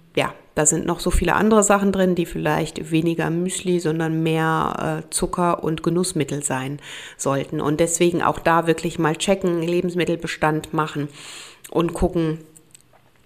da 0.56 0.64
sind 0.64 0.86
noch 0.86 1.00
so 1.00 1.10
viele 1.10 1.34
andere 1.34 1.62
Sachen 1.62 1.92
drin, 1.92 2.14
die 2.14 2.24
vielleicht 2.24 2.90
weniger 2.90 3.28
Müsli, 3.28 3.78
sondern 3.78 4.22
mehr 4.22 5.02
äh, 5.04 5.10
Zucker 5.10 5.62
und 5.62 5.82
Genussmittel 5.82 6.42
sein 6.42 6.80
sollten. 7.18 7.60
Und 7.60 7.78
deswegen 7.78 8.22
auch 8.22 8.38
da 8.38 8.66
wirklich 8.66 8.98
mal 8.98 9.16
checken, 9.16 9.60
Lebensmittelbestand 9.60 10.72
machen 10.72 11.08
und 11.70 11.92
gucken, 11.92 12.38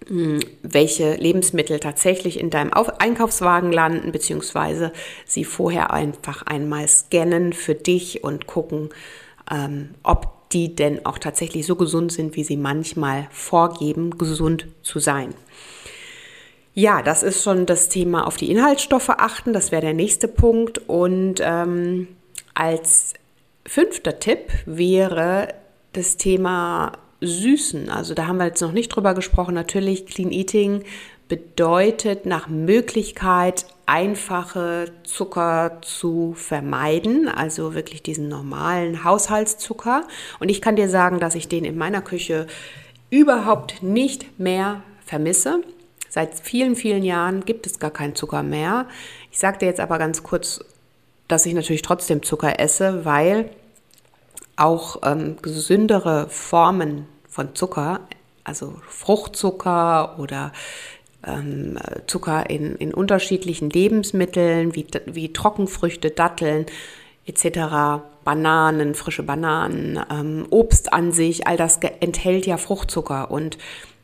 hm, 0.07 0.41
welche 0.61 1.15
Lebensmittel 1.15 1.79
tatsächlich 1.79 2.37
in 2.37 2.49
deinem 2.49 2.73
Einkaufswagen 2.73 3.71
landen, 3.71 4.11
beziehungsweise 4.11 4.91
sie 5.25 5.45
vorher 5.45 5.91
einfach 5.91 6.43
einmal 6.43 6.85
scannen 6.89 7.53
für 7.53 7.75
dich 7.75 8.25
und 8.25 8.45
gucken, 8.45 8.89
ähm, 9.49 9.91
ob 10.03 10.49
die 10.51 10.75
denn 10.75 11.05
auch 11.05 11.17
tatsächlich 11.17 11.65
so 11.65 11.77
gesund 11.77 12.11
sind, 12.11 12.35
wie 12.35 12.43
sie 12.43 12.57
manchmal 12.57 13.29
vorgeben, 13.31 14.17
gesund 14.17 14.67
zu 14.83 14.99
sein. 14.99 15.33
Ja, 16.73 17.01
das 17.01 17.21
ist 17.21 17.43
schon 17.43 17.65
das 17.65 17.89
Thema 17.89 18.25
auf 18.25 18.37
die 18.37 18.49
Inhaltsstoffe 18.49 19.09
achten. 19.09 19.51
Das 19.53 19.71
wäre 19.71 19.81
der 19.81 19.93
nächste 19.93 20.27
Punkt. 20.27 20.77
Und 20.87 21.35
ähm, 21.41 22.07
als 22.53 23.13
fünfter 23.65 24.19
Tipp 24.19 24.51
wäre 24.65 25.53
das 25.93 26.17
Thema 26.17 26.93
Süßen. 27.19 27.89
Also 27.89 28.13
da 28.13 28.27
haben 28.27 28.37
wir 28.37 28.45
jetzt 28.45 28.61
noch 28.61 28.71
nicht 28.71 28.89
drüber 28.89 29.13
gesprochen. 29.13 29.53
Natürlich, 29.53 30.05
Clean 30.05 30.31
Eating 30.31 30.83
bedeutet 31.27 32.25
nach 32.25 32.47
Möglichkeit 32.49 33.65
einfache 33.85 34.91
Zucker 35.03 35.77
zu 35.81 36.33
vermeiden, 36.35 37.29
also 37.29 37.73
wirklich 37.73 38.03
diesen 38.03 38.27
normalen 38.27 39.03
Haushaltszucker. 39.03 40.03
Und 40.39 40.49
ich 40.49 40.61
kann 40.61 40.75
dir 40.75 40.89
sagen, 40.89 41.19
dass 41.19 41.35
ich 41.35 41.47
den 41.47 41.63
in 41.63 41.77
meiner 41.77 42.01
Küche 42.01 42.47
überhaupt 43.09 43.83
nicht 43.83 44.39
mehr 44.39 44.83
vermisse. 45.05 45.61
Seit 46.13 46.37
vielen, 46.37 46.75
vielen 46.75 47.03
Jahren 47.03 47.45
gibt 47.45 47.65
es 47.65 47.79
gar 47.79 47.89
keinen 47.89 48.15
Zucker 48.15 48.43
mehr. 48.43 48.85
Ich 49.31 49.39
sage 49.39 49.59
dir 49.59 49.67
jetzt 49.67 49.79
aber 49.79 49.97
ganz 49.97 50.23
kurz, 50.23 50.59
dass 51.29 51.45
ich 51.45 51.53
natürlich 51.53 51.83
trotzdem 51.83 52.21
Zucker 52.21 52.59
esse, 52.59 53.05
weil 53.05 53.49
auch 54.57 54.97
ähm, 55.05 55.37
gesündere 55.41 56.27
Formen 56.27 57.07
von 57.29 57.55
Zucker, 57.55 58.01
also 58.43 58.75
Fruchtzucker 58.89 60.19
oder 60.19 60.51
ähm, 61.25 61.79
Zucker 62.07 62.49
in, 62.49 62.75
in 62.75 62.93
unterschiedlichen 62.93 63.69
Lebensmitteln 63.69 64.75
wie, 64.75 64.87
wie 65.05 65.31
Trockenfrüchte, 65.31 66.09
Datteln 66.11 66.65
etc., 67.25 68.03
Bananen, 68.25 68.95
frische 68.95 69.23
Bananen, 69.23 69.97
ähm, 70.11 70.45
Obst 70.49 70.91
an 70.91 71.13
sich, 71.13 71.47
all 71.47 71.55
das 71.55 71.77
enthält 72.01 72.45
ja 72.45 72.57
Fruchtzucker 72.57 73.31
und 73.31 73.57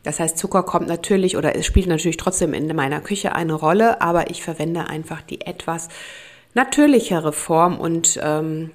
das 0.07 0.21
heißt, 0.21 0.37
Zucker 0.37 0.63
kommt 0.63 0.87
natürlich 0.87 1.35
oder 1.35 1.57
es 1.57 1.65
spielt 1.65 1.87
natürlich 1.87 2.15
trotzdem 2.15 2.53
in 2.53 2.73
meiner 2.73 3.01
Küche 3.01 3.35
eine 3.35 3.53
Rolle, 3.53 3.99
aber 3.99 4.29
ich 4.29 4.41
verwende 4.41 4.87
einfach 4.87 5.21
die 5.21 5.41
etwas 5.41 5.89
natürlichere 6.53 7.33
Form 7.33 7.77
und 7.77 8.17
ähm, 8.23 8.71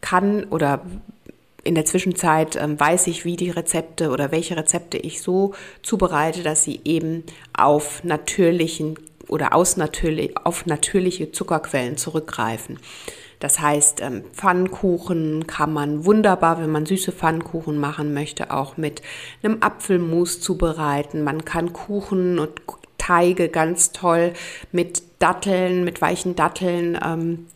kann 0.00 0.42
oder 0.42 0.82
in 1.62 1.76
der 1.76 1.84
Zwischenzeit 1.84 2.56
ähm, 2.56 2.80
weiß 2.80 3.06
ich, 3.06 3.24
wie 3.24 3.36
die 3.36 3.50
Rezepte 3.50 4.10
oder 4.10 4.32
welche 4.32 4.56
Rezepte 4.56 4.98
ich 4.98 5.22
so 5.22 5.54
zubereite, 5.82 6.42
dass 6.42 6.64
sie 6.64 6.80
eben 6.82 7.22
auf 7.56 8.02
natürlichen 8.02 8.98
oder 9.28 9.54
aus 9.54 9.76
natürlich, 9.76 10.36
auf 10.36 10.66
natürliche 10.66 11.30
Zuckerquellen 11.30 11.96
zurückgreifen. 11.96 12.80
Das 13.38 13.60
heißt, 13.60 14.00
ähm, 14.00 14.24
Pfannkuchen 14.32 15.46
kann 15.46 15.72
man 15.72 16.04
wunderbar, 16.04 16.60
wenn 16.60 16.70
man 16.70 16.86
süße 16.86 17.12
Pfannkuchen 17.12 17.78
machen 17.78 18.14
möchte, 18.14 18.50
auch 18.50 18.76
mit 18.76 19.02
einem 19.42 19.58
Apfelmus 19.60 20.40
zubereiten. 20.40 21.22
Man 21.22 21.44
kann 21.44 21.72
Kuchen 21.72 22.38
und 22.38 22.62
Teige 22.98 23.48
ganz 23.48 23.92
toll 23.92 24.32
mit 24.72 25.02
Datteln, 25.18 25.84
mit 25.84 26.00
weichen 26.00 26.34
Datteln 26.34 26.98
ähm, 27.04 27.46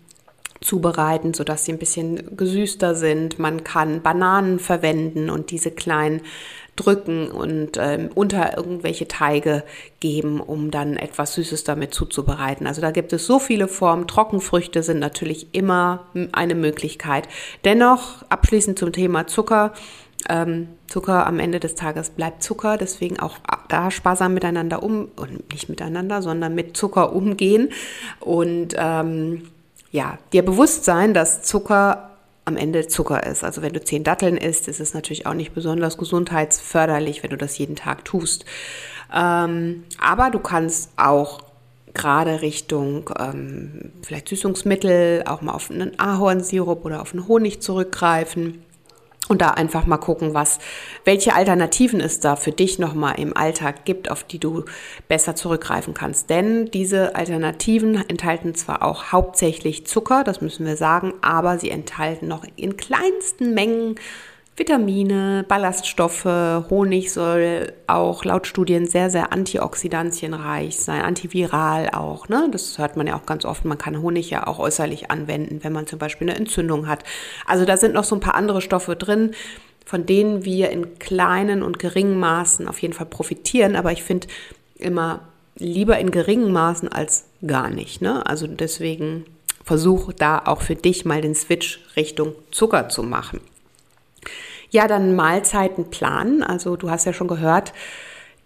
zubereiten, 0.61 1.35
sodass 1.35 1.65
sie 1.65 1.73
ein 1.73 1.79
bisschen 1.79 2.37
gesüßter 2.37 2.95
sind. 2.95 3.39
Man 3.39 3.65
kann 3.65 4.03
Bananen 4.03 4.59
verwenden 4.59 5.31
und 5.31 5.51
diese 5.51 5.71
klein 5.71 6.21
drücken 6.77 7.31
und 7.31 7.77
ähm, 7.79 8.11
unter 8.15 8.57
irgendwelche 8.57 9.09
Teige 9.09 9.65
geben, 10.01 10.41
um 10.41 10.71
dann 10.71 10.97
etwas 10.97 11.35
Süßes 11.35 11.65
damit 11.65 11.95
zuzubereiten. 11.95 12.67
Also 12.67 12.81
da 12.81 12.91
gibt 12.91 13.13
es 13.13 13.27
so 13.27 13.39
viele 13.39 13.69
Formen. 13.69 14.07
Trockenfrüchte 14.07 14.83
sind 14.83 14.99
natürlich 14.99 15.49
immer 15.53 16.07
eine 16.33 16.55
Möglichkeit. 16.55 17.29
Dennoch 17.65 18.23
abschließend 18.29 18.79
zum 18.79 18.93
Thema 18.93 19.27
Zucker. 19.27 19.73
Ähm, 20.29 20.69
Zucker 20.87 21.27
am 21.27 21.39
Ende 21.39 21.61
des 21.61 21.75
Tages 21.77 22.11
bleibt 22.11 22.43
Zucker, 22.43 22.77
deswegen 22.77 23.19
auch 23.19 23.39
da 23.69 23.91
sparsam 23.91 24.35
miteinander 24.35 24.83
um 24.83 25.09
und 25.17 25.51
nicht 25.53 25.69
miteinander, 25.69 26.21
sondern 26.21 26.55
mit 26.55 26.77
Zucker 26.77 27.15
umgehen 27.15 27.71
und 28.19 28.75
ähm, 28.77 29.49
ja, 29.93 30.19
dir 30.33 30.45
bewusst 30.45 30.85
sein, 30.85 31.15
dass 31.15 31.43
Zucker 31.43 32.10
am 32.45 32.57
Ende 32.57 32.87
Zucker 32.87 33.25
ist. 33.27 33.45
Also 33.45 33.63
wenn 33.63 33.73
du 33.73 33.83
zehn 33.83 34.05
Datteln 34.05 34.37
isst, 34.37 34.69
ist 34.69 34.81
es 34.81 34.95
natürlich 34.95 35.27
auch 35.27 35.35
nicht 35.35 35.55
besonders 35.55 35.99
gesundheitsförderlich, 35.99 37.23
wenn 37.23 37.31
du 37.31 37.37
das 37.37 37.59
jeden 37.59 37.77
Tag 37.77 38.05
tust. 38.05 38.45
Ähm, 39.15 39.85
aber 40.01 40.31
du 40.31 40.39
kannst 40.39 40.91
auch 40.97 41.41
gerade 41.95 42.43
Richtung 42.43 43.11
ähm, 43.19 43.93
vielleicht 44.03 44.29
Süßungsmittel 44.29 45.25
auch 45.27 45.43
mal 45.43 45.53
auf 45.53 45.71
einen 45.71 45.99
Ahornsirup 45.99 46.85
oder 46.85 47.03
auf 47.03 47.13
einen 47.13 47.27
Honig 47.27 47.61
zurückgreifen 47.61 48.63
und 49.31 49.41
da 49.41 49.51
einfach 49.51 49.87
mal 49.87 49.97
gucken, 49.97 50.35
was, 50.35 50.59
welche 51.05 51.35
Alternativen 51.35 52.01
es 52.01 52.19
da 52.19 52.35
für 52.35 52.51
dich 52.51 52.81
nochmal 52.81 53.15
im 53.21 53.37
Alltag 53.37 53.85
gibt, 53.85 54.11
auf 54.11 54.25
die 54.25 54.41
du 54.41 54.65
besser 55.07 55.37
zurückgreifen 55.37 55.95
kannst. 55.95 56.31
Denn 56.31 56.67
diese 56.67 57.15
Alternativen 57.15 57.95
enthalten 58.09 58.57
zwar 58.57 58.83
auch 58.83 59.13
hauptsächlich 59.13 59.87
Zucker, 59.87 60.25
das 60.25 60.41
müssen 60.41 60.67
wir 60.67 60.77
sagen, 60.77 61.15
aber 61.23 61.59
sie 61.59 61.71
enthalten 61.71 62.27
noch 62.27 62.45
in 62.57 62.77
kleinsten 62.77 63.55
Mengen 63.55 63.95
Vitamine, 64.61 65.43
Ballaststoffe, 65.49 66.27
Honig 66.69 67.15
soll 67.15 67.73
auch 67.87 68.27
laut 68.27 68.47
Studien 68.47 68.87
sehr, 68.87 69.09
sehr 69.09 69.33
antioxidantienreich 69.33 70.79
sein, 70.79 71.01
antiviral 71.01 71.89
auch. 71.89 72.29
Ne? 72.29 72.47
Das 72.53 72.77
hört 72.77 72.95
man 72.95 73.07
ja 73.07 73.17
auch 73.17 73.25
ganz 73.25 73.47
oft. 73.47 73.65
Man 73.65 73.79
kann 73.79 74.03
Honig 74.03 74.29
ja 74.29 74.47
auch 74.47 74.59
äußerlich 74.59 75.11
anwenden, 75.11 75.61
wenn 75.65 75.73
man 75.73 75.87
zum 75.87 75.99
Beispiel 75.99 76.29
eine 76.29 76.39
Entzündung 76.39 76.89
hat. 76.89 77.05
Also 77.47 77.65
da 77.65 77.79
sind 77.79 77.95
noch 77.95 78.05
so 78.05 78.15
ein 78.15 78.21
paar 78.21 78.35
andere 78.35 78.61
Stoffe 78.61 78.97
drin, 78.97 79.31
von 79.87 80.05
denen 80.05 80.45
wir 80.45 80.69
in 80.69 80.99
kleinen 80.99 81.63
und 81.63 81.79
geringen 81.79 82.21
Maßen 82.21 82.69
auf 82.69 82.83
jeden 82.83 82.93
Fall 82.93 83.07
profitieren. 83.07 83.77
Aber 83.77 83.93
ich 83.93 84.03
finde 84.03 84.27
immer 84.77 85.21
lieber 85.57 85.99
in 85.99 86.11
geringen 86.11 86.53
Maßen 86.53 86.93
als 86.93 87.25
gar 87.47 87.71
nicht. 87.71 88.03
Ne? 88.03 88.27
Also 88.27 88.47
deswegen 88.47 89.25
versuch 89.65 90.13
da 90.13 90.43
auch 90.45 90.61
für 90.61 90.77
dich 90.77 91.07
mal 91.07 91.23
den 91.23 91.35
Switch 91.35 91.81
Richtung 91.97 92.35
Zucker 92.51 92.91
zu 92.91 93.03
machen. 93.03 93.41
Ja, 94.71 94.87
dann 94.87 95.15
Mahlzeiten 95.15 95.91
planen. 95.91 96.43
Also 96.43 96.77
du 96.77 96.91
hast 96.91 97.05
ja 97.05 97.13
schon 97.13 97.29
gehört, 97.29 97.73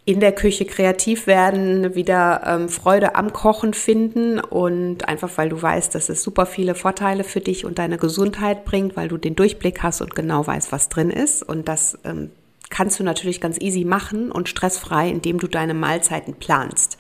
in 0.07 0.21
der 0.21 0.33
Küche 0.33 0.67
kreativ 0.67 1.27
werden, 1.27 1.95
wieder 1.95 2.43
ähm, 2.47 2.69
Freude 2.69 3.15
am 3.15 3.33
Kochen 3.33 3.73
finden 3.73 4.39
und 4.39 5.09
einfach 5.09 5.31
weil 5.37 5.49
du 5.49 5.61
weißt, 5.61 5.95
dass 5.95 6.11
es 6.11 6.23
super 6.23 6.45
viele 6.45 6.75
Vorteile 6.75 7.25
für 7.25 7.41
dich 7.41 7.65
und 7.65 7.79
deine 7.79 7.97
Gesundheit 7.97 8.67
bringt, 8.67 8.97
weil 8.97 9.09
du 9.09 9.17
den 9.17 9.35
Durchblick 9.35 9.83
hast 9.83 10.03
und 10.03 10.15
genau 10.15 10.47
weißt, 10.47 10.73
was 10.73 10.91
drin 10.91 11.11
ist. 11.11 11.43
Und 11.43 11.69
das 11.69 11.99
ähm, 12.05 12.31
kannst 12.69 13.01
du 13.01 13.05
natürlich 13.05 13.41
ganz 13.41 13.59
easy 13.61 13.85
machen 13.85 14.31
und 14.31 14.49
stressfrei, 14.49 15.09
indem 15.09 15.39
du 15.39 15.47
deine 15.47 15.75
Mahlzeiten 15.75 16.35
planst. 16.35 16.99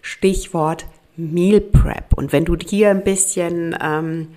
Stichwort 0.00 0.86
Meal 1.16 1.60
Prep. 1.60 2.12
Und 2.16 2.32
wenn 2.32 2.44
du 2.44 2.56
hier 2.56 2.90
ein 2.90 3.04
bisschen 3.04 3.76
ähm, 3.80 4.28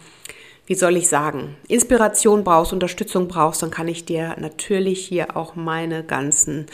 wie 0.68 0.76
soll 0.76 0.98
ich 0.98 1.08
sagen, 1.08 1.56
Inspiration 1.68 2.44
brauchst, 2.44 2.74
Unterstützung 2.74 3.28
brauchst, 3.28 3.62
dann 3.62 3.72
kann 3.72 3.88
ich 3.88 4.06
dir 4.06 4.36
natürlich 4.40 5.06
hier 5.06 5.38
auch 5.38 5.56
meine 5.56 6.04
ganzen 6.04 6.68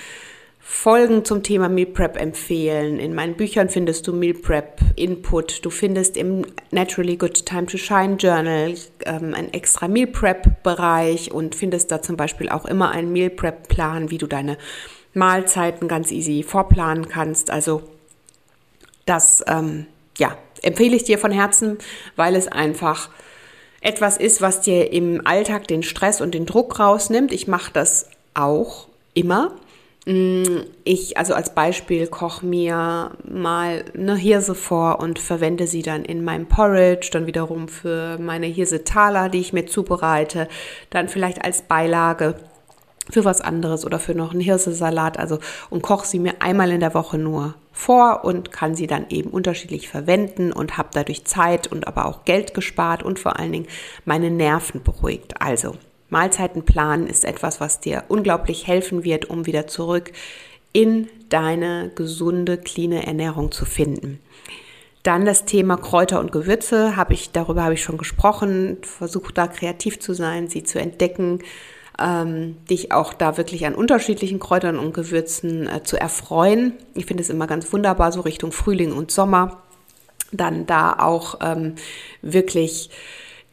Folgen 0.64 1.26
zum 1.26 1.44
Thema 1.44 1.68
Meal 1.68 1.88
Prep 1.88 2.16
empfehlen. 2.16 3.00
In 3.00 3.14
meinen 3.14 3.36
Büchern 3.36 3.68
findest 3.68 4.08
du 4.08 4.14
Meal 4.14 4.36
Prep 4.36 4.80
Input. 4.96 5.66
Du 5.66 5.70
findest 5.70 6.16
im 6.16 6.46
Naturally 6.72 7.18
Good 7.18 7.46
Time 7.46 7.66
to 7.66 7.78
Shine 7.78 8.16
Journal 8.16 8.76
ähm, 9.06 9.34
einen 9.34 9.54
extra 9.54 9.88
Meal 9.88 10.08
Prep 10.08 10.64
Bereich 10.64 11.32
und 11.32 11.56
findest 11.56 11.92
da 11.92 12.02
zum 12.02 12.16
Beispiel 12.16 12.48
auch 12.48 12.66
immer 12.66 12.92
einen 12.92 13.12
Meal 13.12 13.32
Prep 13.32 13.68
Plan, 13.68 14.12
wie 14.12 14.18
du 14.18 14.28
deine 14.28 14.58
Mahlzeiten 15.14 15.88
ganz 15.88 16.12
easy 16.12 16.44
vorplanen 16.44 17.10
kannst. 17.10 17.50
Also 17.50 17.82
das, 19.06 19.44
ähm, 19.48 19.88
ja, 20.18 20.38
empfehle 20.62 20.96
ich 20.96 21.04
dir 21.04 21.18
von 21.18 21.32
Herzen, 21.32 21.80
weil 22.16 22.36
es 22.36 22.48
einfach 22.48 23.10
etwas 23.82 24.18
ist, 24.18 24.42
was 24.42 24.62
dir 24.62 24.94
im 24.94 25.26
Alltag 25.26 25.68
den 25.68 25.84
Stress 25.84 26.22
und 26.22 26.34
den 26.34 26.46
Druck 26.46 26.80
rausnimmt. 26.80 27.34
Ich 27.34 27.48
mache 27.48 27.72
das 27.74 28.08
auch 28.34 28.88
immer. 29.14 29.56
Mm, 30.06 30.62
ich, 30.84 31.18
also 31.18 31.34
als 31.34 31.54
Beispiel, 31.54 32.08
koche 32.08 32.46
mir 32.46 33.12
mal 33.24 33.86
eine 33.94 34.16
Hirse 34.16 34.56
vor 34.56 35.00
und 35.00 35.20
verwende 35.20 35.68
sie 35.68 35.82
dann 35.82 36.06
in 36.06 36.24
meinem 36.24 36.48
Porridge, 36.48 37.10
dann 37.12 37.28
wiederum 37.28 37.68
für 37.68 38.18
meine 38.20 38.48
Hirsetaler, 38.48 39.30
die 39.30 39.40
ich 39.40 39.54
mir 39.54 39.66
zubereite, 39.66 40.48
dann 40.90 41.10
vielleicht 41.10 41.44
als 41.44 41.64
Beilage 41.64 42.36
für 43.12 43.26
was 43.26 43.42
anderes 43.42 43.86
oder 43.86 44.00
für 44.00 44.16
noch 44.16 44.32
einen 44.32 44.42
Hirsesalat, 44.42 45.20
also 45.20 45.40
und 45.70 45.82
koche 45.82 46.08
sie 46.08 46.20
mir 46.20 46.42
einmal 46.42 46.72
in 46.72 46.80
der 46.80 46.94
Woche 46.94 47.18
nur 47.18 47.56
vor 47.72 48.24
und 48.24 48.52
kann 48.52 48.76
sie 48.76 48.88
dann 48.88 49.06
eben 49.10 49.30
unterschiedlich 49.30 49.90
verwenden 49.90 50.52
und 50.52 50.78
habe 50.78 50.90
dadurch 50.94 51.26
Zeit 51.26 51.68
und 51.68 51.88
aber 51.88 52.06
auch 52.06 52.26
Geld 52.26 52.54
gespart 52.54 53.04
und 53.04 53.20
vor 53.20 53.40
allen 53.40 53.52
Dingen 53.52 53.68
meine 54.06 54.30
Nerven 54.32 54.84
beruhigt. 54.84 55.42
Also 55.42 55.76
Mahlzeitenplan 56.10 57.08
ist 57.08 57.24
etwas, 57.24 57.62
was 57.62 57.80
dir 57.80 58.04
unglaublich 58.10 58.68
helfen 58.68 59.04
wird, 59.04 59.30
um 59.30 59.46
wieder 59.46 59.68
zurück 59.68 60.12
in 60.74 61.08
deine 61.30 61.92
gesunde, 61.96 62.58
cleane 62.58 63.06
Ernährung 63.06 63.52
zu 63.52 63.66
finden. 63.66 64.20
Dann 65.04 65.26
das 65.26 65.46
Thema 65.46 65.78
Kräuter 65.78 66.20
und 66.20 66.32
Gewürze, 66.32 66.96
habe 66.96 67.14
ich, 67.14 67.32
darüber 67.32 67.64
habe 67.64 67.74
ich 67.74 67.82
schon 67.82 67.98
gesprochen. 67.98 68.78
Versuch 68.84 69.32
da 69.32 69.48
kreativ 69.48 70.00
zu 70.00 70.14
sein, 70.14 70.48
sie 70.48 70.64
zu 70.64 70.80
entdecken 70.80 71.40
ähm, 72.02 72.58
dich 72.70 72.92
auch 72.92 73.14
da 73.14 73.38
wirklich 73.38 73.66
an 73.66 73.76
unterschiedlichen 73.76 74.40
Kräutern 74.40 74.78
und 74.78 74.94
Gewürzen 74.94 75.68
äh, 75.68 75.84
zu 75.84 75.98
erfreuen. 75.98 76.74
Ich 76.94 77.06
finde 77.06 77.24
es 77.24 77.30
immer 77.30 77.48
ganz 77.48 77.72
wunderbar, 77.72 78.12
so 78.12 78.22
Richtung 78.22 78.52
Frühling 78.52 78.94
und 78.94 79.12
Sommer. 79.12 79.62
Dann 80.32 80.66
da 80.66 80.94
auch 80.94 81.40
ähm, 81.42 81.76
wirklich 82.22 82.90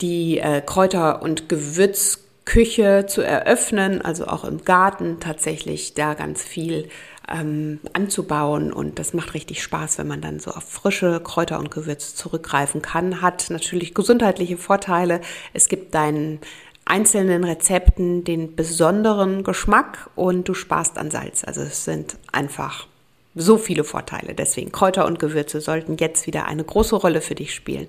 die 0.01 0.39
äh, 0.39 0.63
Kräuter- 0.65 1.23
und 1.23 1.49
Gewürzküche 1.49 3.07
zu 3.09 3.23
eröffnen, 3.23 4.01
also 4.01 4.27
auch 4.27 4.45
im 4.45 4.65
Garten 4.65 5.19
tatsächlich 5.21 5.95
da 5.95 6.15
ganz 6.15 6.43
viel 6.43 6.89
ähm, 7.29 7.81
anzubauen 7.93 8.73
und 8.73 8.99
das 8.99 9.13
macht 9.13 9.35
richtig 9.35 9.63
Spaß, 9.63 9.99
wenn 9.99 10.09
man 10.09 10.21
dann 10.21 10.41
so 10.41 10.51
auf 10.53 10.65
frische 10.65 11.21
Kräuter 11.21 11.59
und 11.59 11.71
Gewürze 11.71 12.15
zurückgreifen 12.15 12.81
kann. 12.81 13.21
Hat 13.21 13.51
natürlich 13.51 13.95
gesundheitliche 13.95 14.57
Vorteile. 14.57 15.21
Es 15.53 15.69
gibt 15.69 15.95
deinen 15.95 16.41
einzelnen 16.89 17.45
Rezepten 17.45 18.25
den 18.25 18.57
besonderen 18.57 19.45
Geschmack 19.45 20.11
und 20.15 20.49
du 20.49 20.55
sparst 20.55 20.99
an 20.99 21.11
Salz. 21.11 21.45
Also 21.45 21.61
es 21.63 21.85
sind 21.85 22.17
einfach 22.33 22.87
so 23.35 23.57
viele 23.57 23.85
Vorteile. 23.85 24.35
Deswegen 24.35 24.73
Kräuter 24.73 25.07
und 25.07 25.19
Gewürze 25.19 25.61
sollten 25.61 25.97
jetzt 25.99 26.27
wieder 26.27 26.47
eine 26.47 26.65
große 26.65 26.97
Rolle 26.97 27.21
für 27.21 27.35
dich 27.35 27.55
spielen. 27.55 27.89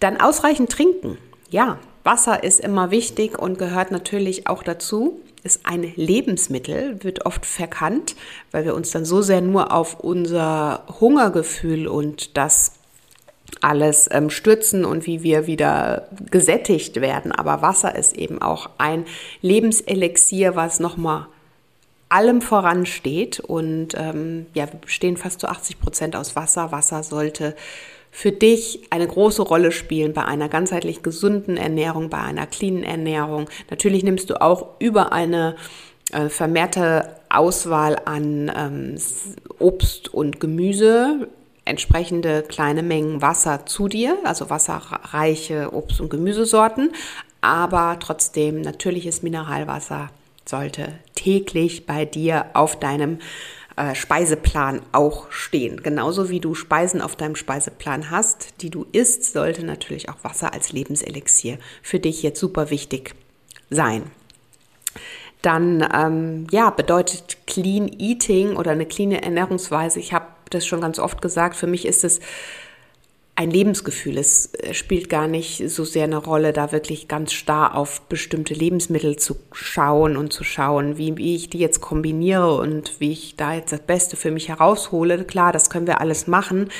Dann 0.00 0.20
ausreichend 0.20 0.70
trinken. 0.70 1.18
Ja, 1.50 1.78
Wasser 2.02 2.42
ist 2.42 2.60
immer 2.60 2.90
wichtig 2.90 3.38
und 3.38 3.58
gehört 3.58 3.90
natürlich 3.90 4.46
auch 4.46 4.62
dazu. 4.62 5.20
Ist 5.42 5.60
ein 5.64 5.92
Lebensmittel, 5.94 7.02
wird 7.04 7.26
oft 7.26 7.46
verkannt, 7.46 8.16
weil 8.50 8.64
wir 8.64 8.74
uns 8.74 8.90
dann 8.90 9.04
so 9.04 9.22
sehr 9.22 9.40
nur 9.40 9.72
auf 9.72 10.00
unser 10.00 10.84
Hungergefühl 11.00 11.86
und 11.86 12.36
das 12.36 12.72
alles 13.62 14.08
ähm, 14.10 14.30
stürzen 14.30 14.84
und 14.84 15.06
wie 15.06 15.22
wir 15.22 15.46
wieder 15.46 16.08
gesättigt 16.30 17.00
werden. 17.00 17.32
Aber 17.32 17.62
Wasser 17.62 17.94
ist 17.94 18.16
eben 18.16 18.40
auch 18.42 18.70
ein 18.78 19.04
Lebenselixier, 19.42 20.56
was 20.56 20.80
nochmal 20.80 21.26
allem 22.08 22.40
voransteht. 22.40 23.40
Und 23.40 23.94
ähm, 23.96 24.46
ja, 24.54 24.72
wir 24.72 24.78
bestehen 24.80 25.16
fast 25.16 25.40
zu 25.40 25.48
80 25.48 25.80
Prozent 25.80 26.16
aus 26.16 26.36
Wasser. 26.36 26.72
Wasser 26.72 27.02
sollte 27.02 27.54
für 28.10 28.30
dich 28.30 28.80
eine 28.90 29.08
große 29.08 29.42
Rolle 29.42 29.72
spielen 29.72 30.12
bei 30.12 30.24
einer 30.24 30.48
ganzheitlich 30.48 31.02
gesunden 31.02 31.56
Ernährung, 31.56 32.10
bei 32.10 32.18
einer 32.18 32.46
cleanen 32.46 32.84
Ernährung. 32.84 33.50
Natürlich 33.70 34.04
nimmst 34.04 34.30
du 34.30 34.40
auch 34.40 34.78
über 34.78 35.12
eine 35.12 35.56
äh, 36.12 36.28
vermehrte 36.28 37.16
Auswahl 37.28 37.96
an 38.04 38.52
ähm, 38.54 38.96
Obst 39.58 40.14
und 40.14 40.38
Gemüse 40.38 41.28
entsprechende 41.64 42.42
kleine 42.42 42.82
Mengen 42.82 43.22
Wasser 43.22 43.66
zu 43.66 43.88
dir, 43.88 44.18
also 44.24 44.50
wasserreiche 44.50 45.72
Obst- 45.72 46.00
und 46.00 46.10
Gemüsesorten, 46.10 46.92
aber 47.40 47.98
trotzdem 48.00 48.60
natürliches 48.60 49.22
Mineralwasser 49.22 50.10
sollte 50.46 50.92
täglich 51.14 51.86
bei 51.86 52.04
dir 52.04 52.46
auf 52.54 52.78
deinem 52.78 53.18
äh, 53.76 53.94
Speiseplan 53.94 54.82
auch 54.92 55.30
stehen. 55.30 55.82
Genauso 55.82 56.30
wie 56.30 56.40
du 56.40 56.54
Speisen 56.54 57.00
auf 57.00 57.16
deinem 57.16 57.34
Speiseplan 57.34 58.10
hast, 58.10 58.62
die 58.62 58.70
du 58.70 58.86
isst, 58.92 59.32
sollte 59.32 59.64
natürlich 59.64 60.08
auch 60.08 60.22
Wasser 60.22 60.52
als 60.52 60.72
Lebenselixier 60.72 61.58
für 61.82 61.98
dich 61.98 62.22
jetzt 62.22 62.40
super 62.40 62.70
wichtig 62.70 63.14
sein. 63.70 64.04
Dann 65.42 65.86
ähm, 65.92 66.46
ja, 66.50 66.70
bedeutet 66.70 67.46
Clean 67.46 67.88
Eating 67.98 68.56
oder 68.56 68.70
eine 68.70 68.86
clean 68.86 69.12
Ernährungsweise, 69.12 69.98
ich 69.98 70.14
habe 70.14 70.26
das 70.50 70.66
schon 70.66 70.80
ganz 70.80 70.98
oft 70.98 71.22
gesagt, 71.22 71.56
für 71.56 71.66
mich 71.66 71.86
ist 71.86 72.04
es 72.04 72.20
ein 73.36 73.50
Lebensgefühl. 73.50 74.18
Es 74.18 74.54
äh, 74.54 74.74
spielt 74.74 75.08
gar 75.08 75.26
nicht 75.26 75.68
so 75.68 75.84
sehr 75.84 76.04
eine 76.04 76.18
Rolle, 76.18 76.52
da 76.52 76.72
wirklich 76.72 77.08
ganz 77.08 77.32
starr 77.32 77.74
auf 77.74 78.02
bestimmte 78.02 78.54
Lebensmittel 78.54 79.16
zu 79.16 79.36
schauen 79.52 80.16
und 80.16 80.32
zu 80.32 80.44
schauen, 80.44 80.98
wie, 80.98 81.16
wie 81.16 81.34
ich 81.34 81.50
die 81.50 81.58
jetzt 81.58 81.80
kombiniere 81.80 82.56
und 82.58 83.00
wie 83.00 83.12
ich 83.12 83.36
da 83.36 83.54
jetzt 83.54 83.72
das 83.72 83.80
Beste 83.80 84.16
für 84.16 84.30
mich 84.30 84.48
heraushole. 84.48 85.24
Klar, 85.24 85.52
das 85.52 85.70
können 85.70 85.86
wir 85.86 86.00
alles 86.00 86.26
machen. 86.26 86.70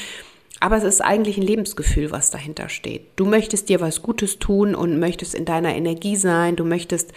Aber 0.60 0.76
es 0.76 0.84
ist 0.84 1.02
eigentlich 1.02 1.36
ein 1.36 1.42
Lebensgefühl, 1.42 2.10
was 2.12 2.30
dahinter 2.30 2.68
steht. 2.68 3.06
Du 3.16 3.26
möchtest 3.26 3.68
dir 3.68 3.80
was 3.80 4.00
Gutes 4.00 4.38
tun 4.38 4.74
und 4.74 4.98
möchtest 4.98 5.34
in 5.34 5.44
deiner 5.44 5.74
Energie 5.74 6.16
sein. 6.16 6.56
Du 6.56 6.64
möchtest 6.64 7.12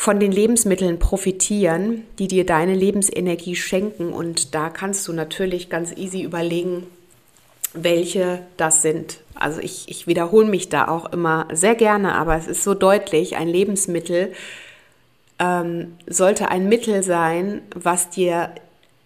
von 0.00 0.18
den 0.18 0.32
Lebensmitteln 0.32 0.98
profitieren, 0.98 2.06
die 2.18 2.26
dir 2.26 2.46
deine 2.46 2.74
Lebensenergie 2.74 3.54
schenken. 3.54 4.14
Und 4.14 4.54
da 4.54 4.70
kannst 4.70 5.06
du 5.06 5.12
natürlich 5.12 5.68
ganz 5.68 5.92
easy 5.94 6.22
überlegen, 6.22 6.86
welche 7.74 8.40
das 8.56 8.80
sind. 8.80 9.20
Also 9.34 9.60
ich, 9.60 9.90
ich 9.90 10.06
wiederhole 10.06 10.46
mich 10.46 10.70
da 10.70 10.88
auch 10.88 11.12
immer 11.12 11.48
sehr 11.52 11.74
gerne, 11.74 12.14
aber 12.14 12.34
es 12.34 12.46
ist 12.46 12.64
so 12.64 12.72
deutlich, 12.72 13.36
ein 13.36 13.48
Lebensmittel 13.48 14.32
ähm, 15.38 15.98
sollte 16.06 16.48
ein 16.48 16.66
Mittel 16.70 17.02
sein, 17.02 17.60
was 17.74 18.08
dir 18.08 18.54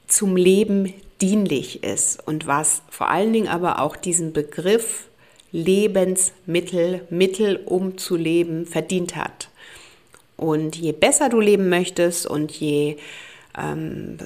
zum 0.06 0.36
Leben 0.36 0.94
dienlich 1.20 1.82
ist 1.82 2.24
und 2.24 2.46
was 2.46 2.82
vor 2.88 3.10
allen 3.10 3.32
Dingen 3.32 3.48
aber 3.48 3.80
auch 3.80 3.96
diesen 3.96 4.32
Begriff 4.32 5.08
Lebensmittel, 5.50 7.00
Mittel 7.10 7.56
um 7.66 7.98
zu 7.98 8.14
leben, 8.14 8.64
verdient 8.64 9.16
hat. 9.16 9.48
Und 10.36 10.76
je 10.76 10.92
besser 10.92 11.28
du 11.28 11.40
leben 11.40 11.68
möchtest 11.68 12.26
und 12.26 12.52
je 12.52 12.96
ähm, 13.56 14.18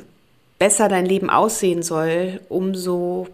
besser 0.59 0.89
dein 0.89 1.07
Leben 1.07 1.31
aussehen 1.31 1.83
soll, 1.83 2.41
umso 2.49 3.29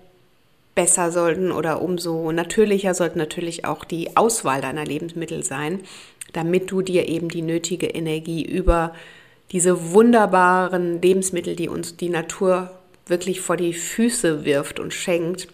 besser 0.75 1.13
sollten 1.13 1.53
oder 1.53 1.83
umso 1.83 2.33
natürlicher 2.33 2.95
sollte 2.95 3.19
natürlich 3.19 3.65
auch 3.65 3.85
die 3.85 4.17
Auswahl 4.17 4.61
deiner 4.61 4.85
Lebensmittel 4.85 5.45
sein, 5.45 5.81
damit 6.33 6.71
du 6.71 6.83
dir 6.83 7.09
eben 7.09 7.29
die 7.29 7.43
nötige 7.43 7.87
Energie 7.87 8.45
über 8.45 8.93
diese 9.53 9.93
wunderbaren 9.93 11.01
Lebensmittel, 11.01 11.55
die 11.55 11.69
uns 11.69 11.97
die 11.97 12.09
Natur 12.09 12.71
wirklich 13.07 13.41
vor 13.41 13.57
die 13.57 13.73
Füße 13.73 14.45
wirft 14.45 14.81
und 14.81 14.93
schenkt, 14.93 15.49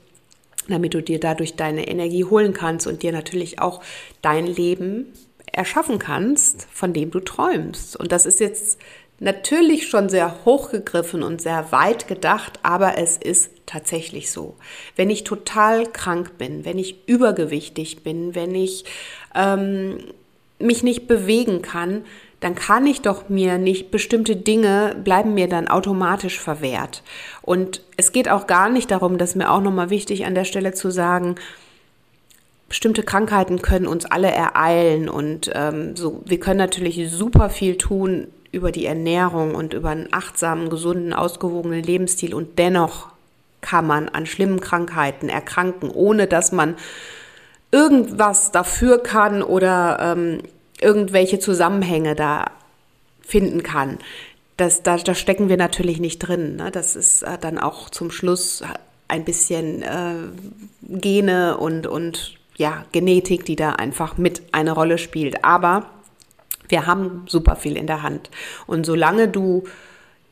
damit 0.69 0.95
du 0.95 1.03
dir 1.03 1.21
dadurch 1.21 1.57
deine 1.57 1.89
Energie 1.89 2.25
holen 2.25 2.55
kannst 2.55 2.87
und 2.87 3.03
dir 3.03 3.13
natürlich 3.13 3.59
auch 3.59 3.83
dein 4.23 4.47
Leben 4.47 5.13
erschaffen 5.53 5.99
kannst, 5.99 6.67
von 6.73 6.93
dem 6.93 7.11
du 7.11 7.21
träumst. 7.21 7.97
Und 7.97 8.13
das 8.13 8.27
ist 8.27 8.41
jetzt 8.41 8.79
natürlich 9.21 9.89
schon 9.89 10.09
sehr 10.09 10.45
hochgegriffen 10.45 11.23
und 11.23 11.43
sehr 11.43 11.73
weit 11.73 12.09
gedacht, 12.09 12.59
aber 12.63 12.99
es 12.99 13.17
ist 13.19 13.51
tatsächlich 13.67 14.31
so. 14.31 14.57
Wenn 14.97 15.11
ich 15.11 15.25
total 15.25 15.87
krank 15.87 16.39
bin, 16.39 16.65
wenn 16.65 16.79
ich 16.79 17.07
übergewichtig 17.07 18.03
bin, 18.03 18.35
wenn 18.35 18.55
ich 18.55 18.85
ähm, 19.35 19.99
mich 20.59 20.83
nicht 20.83 21.07
bewegen 21.07 21.63
kann, 21.63 22.05
dann 22.41 22.55
kann 22.55 22.87
ich 22.87 23.03
doch 23.03 23.29
mir 23.29 23.59
nicht 23.59 23.91
bestimmte 23.91 24.35
Dinge 24.35 24.97
bleiben 25.05 25.35
mir 25.35 25.47
dann 25.47 25.69
automatisch 25.69 26.41
verwehrt. 26.41 27.03
Und 27.43 27.83
es 27.99 28.13
geht 28.13 28.31
auch 28.31 28.47
gar 28.47 28.71
nicht 28.71 28.91
darum, 28.91 29.19
dass 29.19 29.35
mir 29.35 29.51
auch 29.51 29.61
nochmal 29.61 29.91
wichtig 29.91 30.25
an 30.25 30.35
der 30.35 30.45
Stelle 30.45 30.73
zu 30.73 30.91
sagen, 30.91 31.37
bestimmte 32.71 33.03
Krankheiten 33.03 33.61
können 33.61 33.89
uns 33.89 34.07
alle 34.07 34.31
ereilen 34.31 35.09
und 35.11 35.51
ähm, 35.55 35.97
so. 35.97 36.23
Wir 36.25 36.41
können 36.41 36.59
natürlich 36.59 37.11
super 37.11 37.51
viel 37.51 37.77
tun 37.77 38.29
über 38.53 38.71
die 38.73 38.87
Ernährung 38.87 39.55
und 39.57 39.75
über 39.75 39.91
einen 39.91 40.09
achtsamen, 40.13 40.71
gesunden, 40.71 41.13
ausgewogenen 41.13 41.83
Lebensstil 41.83 42.33
und 42.33 42.59
dennoch 42.59 43.09
kann 43.61 43.87
man 43.87 44.09
an 44.09 44.25
schlimmen 44.25 44.61
Krankheiten 44.61 45.29
erkranken, 45.29 45.91
ohne 45.91 46.29
dass 46.29 46.53
man 46.53 46.77
irgendwas 47.73 48.53
dafür 48.53 49.03
kann 49.03 49.43
oder 49.43 49.99
ähm, 50.01 50.39
irgendwelche 50.81 51.41
Zusammenhänge 51.41 52.15
da 52.15 52.53
finden 53.21 53.65
kann. 53.65 53.99
Das, 54.57 54.85
da, 54.85 54.97
da 54.97 55.15
stecken 55.15 55.49
wir 55.49 55.57
natürlich 55.57 55.99
nicht 55.99 56.21
drin. 56.21 56.57
Ne? 56.57 56.71
Das 56.71 56.95
ist 56.95 57.23
äh, 57.23 57.37
dann 57.39 57.59
auch 57.59 57.91
zum 57.91 58.13
Schluss 58.13 58.63
ein 59.09 59.25
bisschen 59.25 59.83
äh, 59.83 60.15
Gene 60.83 61.57
und, 61.57 61.87
und 61.89 62.39
ja, 62.61 62.85
Genetik, 62.92 63.46
die 63.46 63.57
da 63.57 63.70
einfach 63.70 64.18
mit 64.18 64.42
eine 64.53 64.73
Rolle 64.73 64.99
spielt. 64.99 65.44
Aber 65.44 65.87
wir 66.68 66.87
haben 66.87 67.25
super 67.27 67.57
viel 67.57 67.75
in 67.75 67.87
der 67.87 68.03
Hand. 68.03 68.29
Und 68.66 68.85
solange 68.85 69.29
du 69.29 69.64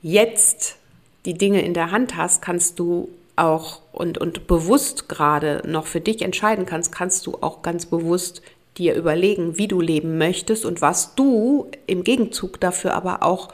jetzt 0.02 0.76
die 1.24 1.32
Dinge 1.32 1.62
in 1.62 1.72
der 1.72 1.90
Hand 1.90 2.16
hast, 2.16 2.42
kannst 2.42 2.78
du 2.78 3.08
auch 3.36 3.80
und, 3.92 4.18
und 4.18 4.46
bewusst 4.46 5.08
gerade 5.08 5.62
noch 5.66 5.86
für 5.86 6.02
dich 6.02 6.20
entscheiden 6.20 6.66
kannst, 6.66 6.92
kannst 6.92 7.26
du 7.26 7.38
auch 7.40 7.62
ganz 7.62 7.86
bewusst 7.86 8.42
dir 8.76 8.94
überlegen, 8.94 9.56
wie 9.56 9.66
du 9.66 9.80
leben 9.80 10.18
möchtest 10.18 10.66
und 10.66 10.82
was 10.82 11.14
du 11.14 11.70
im 11.86 12.04
Gegenzug 12.04 12.60
dafür 12.60 12.92
aber 12.92 13.22
auch 13.22 13.48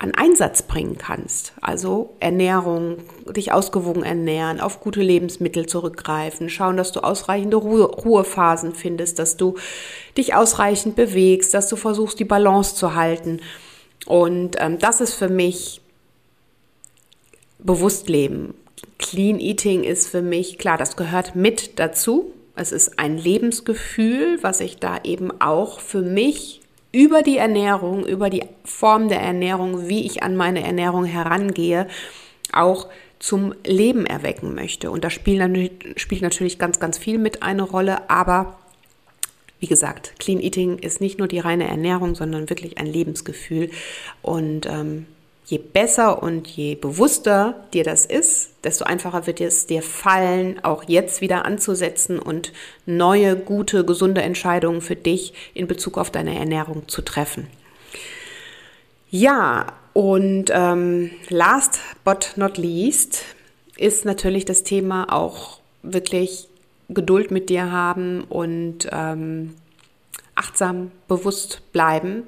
an 0.00 0.14
Einsatz 0.14 0.62
bringen 0.62 0.96
kannst. 0.96 1.52
Also 1.60 2.14
Ernährung, 2.20 2.96
dich 3.36 3.52
ausgewogen 3.52 4.02
ernähren, 4.02 4.58
auf 4.58 4.80
gute 4.80 5.02
Lebensmittel 5.02 5.66
zurückgreifen, 5.66 6.48
schauen, 6.48 6.78
dass 6.78 6.90
du 6.92 7.00
ausreichende 7.00 7.58
Ruhe, 7.58 7.84
Ruhephasen 7.84 8.74
findest, 8.74 9.18
dass 9.18 9.36
du 9.36 9.56
dich 10.16 10.34
ausreichend 10.34 10.96
bewegst, 10.96 11.52
dass 11.52 11.68
du 11.68 11.76
versuchst, 11.76 12.18
die 12.18 12.24
Balance 12.24 12.74
zu 12.74 12.94
halten. 12.94 13.40
Und 14.06 14.56
ähm, 14.58 14.78
das 14.78 15.02
ist 15.02 15.12
für 15.12 15.28
mich 15.28 15.82
bewusst 17.58 18.08
leben. 18.08 18.54
Clean 18.98 19.38
Eating 19.38 19.84
ist 19.84 20.08
für 20.08 20.22
mich, 20.22 20.56
klar, 20.56 20.78
das 20.78 20.96
gehört 20.96 21.36
mit 21.36 21.78
dazu. 21.78 22.32
Es 22.56 22.72
ist 22.72 22.98
ein 22.98 23.18
Lebensgefühl, 23.18 24.38
was 24.40 24.60
ich 24.60 24.78
da 24.78 24.98
eben 25.04 25.42
auch 25.42 25.78
für 25.78 26.00
mich 26.00 26.59
über 26.92 27.22
die 27.22 27.38
Ernährung, 27.38 28.04
über 28.06 28.30
die 28.30 28.44
Form 28.64 29.08
der 29.08 29.20
Ernährung, 29.20 29.88
wie 29.88 30.06
ich 30.06 30.22
an 30.22 30.36
meine 30.36 30.62
Ernährung 30.62 31.04
herangehe, 31.04 31.86
auch 32.52 32.88
zum 33.18 33.54
Leben 33.64 34.06
erwecken 34.06 34.54
möchte. 34.54 34.90
Und 34.90 35.04
da 35.04 35.10
spielt, 35.10 35.40
natürlich 36.22 36.58
ganz, 36.58 36.80
ganz 36.80 36.98
viel 36.98 37.18
mit 37.18 37.42
eine 37.42 37.62
Rolle, 37.62 38.10
aber 38.10 38.58
wie 39.60 39.66
gesagt, 39.66 40.14
Clean 40.18 40.40
Eating 40.40 40.78
ist 40.78 41.02
nicht 41.02 41.18
nur 41.18 41.28
die 41.28 41.38
reine 41.38 41.68
Ernährung, 41.68 42.14
sondern 42.14 42.48
wirklich 42.48 42.78
ein 42.78 42.86
Lebensgefühl. 42.86 43.70
Und 44.22 44.64
ähm, 44.64 45.06
je 45.50 45.58
besser 45.58 46.22
und 46.22 46.46
je 46.46 46.76
bewusster 46.76 47.64
dir 47.72 47.82
das 47.82 48.06
ist, 48.06 48.50
desto 48.62 48.84
einfacher 48.84 49.26
wird 49.26 49.40
es 49.40 49.66
dir 49.66 49.82
fallen, 49.82 50.62
auch 50.62 50.84
jetzt 50.86 51.20
wieder 51.20 51.44
anzusetzen 51.44 52.20
und 52.20 52.52
neue, 52.86 53.36
gute, 53.36 53.84
gesunde 53.84 54.22
Entscheidungen 54.22 54.80
für 54.80 54.94
dich 54.94 55.34
in 55.52 55.66
Bezug 55.66 55.98
auf 55.98 56.10
deine 56.10 56.38
Ernährung 56.38 56.86
zu 56.88 57.02
treffen. 57.02 57.48
Ja, 59.10 59.66
und 59.92 60.46
ähm, 60.52 61.10
last 61.30 61.80
but 62.04 62.34
not 62.36 62.56
least 62.56 63.24
ist 63.76 64.04
natürlich 64.04 64.44
das 64.44 64.62
Thema 64.62 65.12
auch 65.12 65.58
wirklich 65.82 66.46
Geduld 66.88 67.32
mit 67.32 67.50
dir 67.50 67.72
haben 67.72 68.22
und 68.22 68.88
ähm, 68.92 69.56
achtsam, 70.36 70.92
bewusst 71.08 71.72
bleiben. 71.72 72.24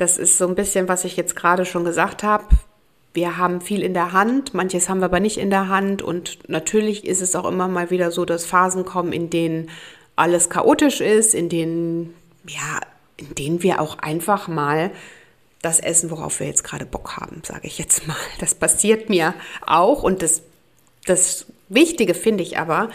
Das 0.00 0.16
ist 0.16 0.38
so 0.38 0.48
ein 0.48 0.54
bisschen, 0.54 0.88
was 0.88 1.04
ich 1.04 1.18
jetzt 1.18 1.36
gerade 1.36 1.66
schon 1.66 1.84
gesagt 1.84 2.22
habe. 2.22 2.44
Wir 3.12 3.36
haben 3.36 3.60
viel 3.60 3.82
in 3.82 3.92
der 3.92 4.12
Hand, 4.12 4.54
manches 4.54 4.88
haben 4.88 5.00
wir 5.00 5.06
aber 5.06 5.20
nicht 5.20 5.36
in 5.36 5.50
der 5.50 5.68
Hand. 5.68 6.00
Und 6.00 6.38
natürlich 6.48 7.04
ist 7.04 7.20
es 7.20 7.36
auch 7.36 7.46
immer 7.46 7.68
mal 7.68 7.90
wieder 7.90 8.10
so, 8.10 8.24
dass 8.24 8.46
Phasen 8.46 8.86
kommen, 8.86 9.12
in 9.12 9.28
denen 9.28 9.68
alles 10.16 10.48
chaotisch 10.48 11.02
ist, 11.02 11.34
in 11.34 11.50
denen, 11.50 12.14
ja, 12.48 12.80
in 13.18 13.34
denen 13.34 13.62
wir 13.62 13.78
auch 13.78 13.98
einfach 13.98 14.48
mal 14.48 14.90
das 15.60 15.80
essen, 15.80 16.10
worauf 16.10 16.40
wir 16.40 16.46
jetzt 16.46 16.64
gerade 16.64 16.86
Bock 16.86 17.18
haben, 17.18 17.42
sage 17.44 17.66
ich 17.66 17.76
jetzt 17.76 18.06
mal. 18.06 18.16
Das 18.38 18.54
passiert 18.54 19.10
mir 19.10 19.34
auch. 19.66 20.02
Und 20.02 20.22
das, 20.22 20.40
das 21.04 21.44
Wichtige 21.68 22.14
finde 22.14 22.42
ich 22.42 22.56
aber, 22.56 22.88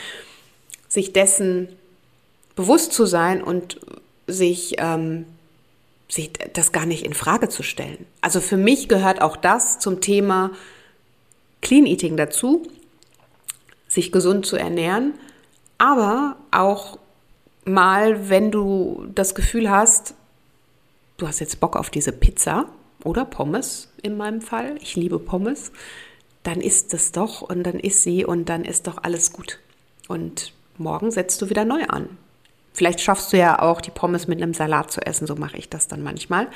sich 0.88 1.14
dessen 1.14 1.70
bewusst 2.56 2.94
zu 2.94 3.06
sein 3.06 3.44
und 3.44 3.80
sich 4.26 4.78
ähm, 4.80 5.28
das 6.54 6.72
gar 6.72 6.86
nicht 6.86 7.06
in 7.06 7.14
Frage 7.14 7.50
zu 7.50 7.64
stellen. 7.64 8.06
Also 8.22 8.40
für 8.40 8.58
mich 8.58 8.88
gehört 8.88 9.22
auch 9.22 9.38
das 9.38 9.80
zum 9.80 10.02
Thema 10.02 10.52
Clean 11.62 11.86
Eating 11.86 12.16
dazu, 12.16 12.68
sich 13.88 14.12
gesund 14.12 14.46
zu 14.46 14.56
ernähren, 14.56 15.14
aber 15.78 16.38
auch 16.52 17.00
mal, 17.66 18.30
wenn 18.30 18.52
du 18.52 19.08
das 19.14 19.36
Gefühl 19.36 19.70
hast, 19.70 20.14
du 21.18 21.28
hast 21.28 21.40
jetzt 21.40 21.60
Bock 21.60 21.76
auf 21.76 21.90
diese 21.90 22.12
Pizza 22.12 22.66
oder 23.04 23.26
Pommes 23.26 23.90
in 24.02 24.16
meinem 24.16 24.42
Fall, 24.42 24.76
ich 24.82 24.96
liebe 24.96 25.20
Pommes, 25.20 25.72
dann 26.44 26.62
isst 26.62 26.94
es 26.94 27.12
doch 27.12 27.42
und 27.42 27.64
dann 27.64 27.80
isst 27.80 28.04
sie 28.04 28.24
und 28.24 28.50
dann 28.50 28.64
ist 28.64 28.88
doch 28.88 29.04
alles 29.04 29.34
gut. 29.34 29.60
Und 30.08 30.54
morgen 30.78 31.10
setzt 31.10 31.42
du 31.42 31.50
wieder 31.50 31.66
neu 31.66 31.84
an. 31.86 32.18
Vielleicht 32.76 33.00
schaffst 33.00 33.32
du 33.32 33.38
ja 33.38 33.62
auch 33.62 33.80
die 33.80 33.90
Pommes 33.90 34.28
mit 34.28 34.42
einem 34.42 34.54
Salat 34.54 34.92
zu 34.92 35.02
essen, 35.02 35.28
so 35.28 35.36
mache 35.36 35.58
ich 35.58 35.70
das 35.70 35.88
dann 35.88 36.04
manchmal. 36.04 36.48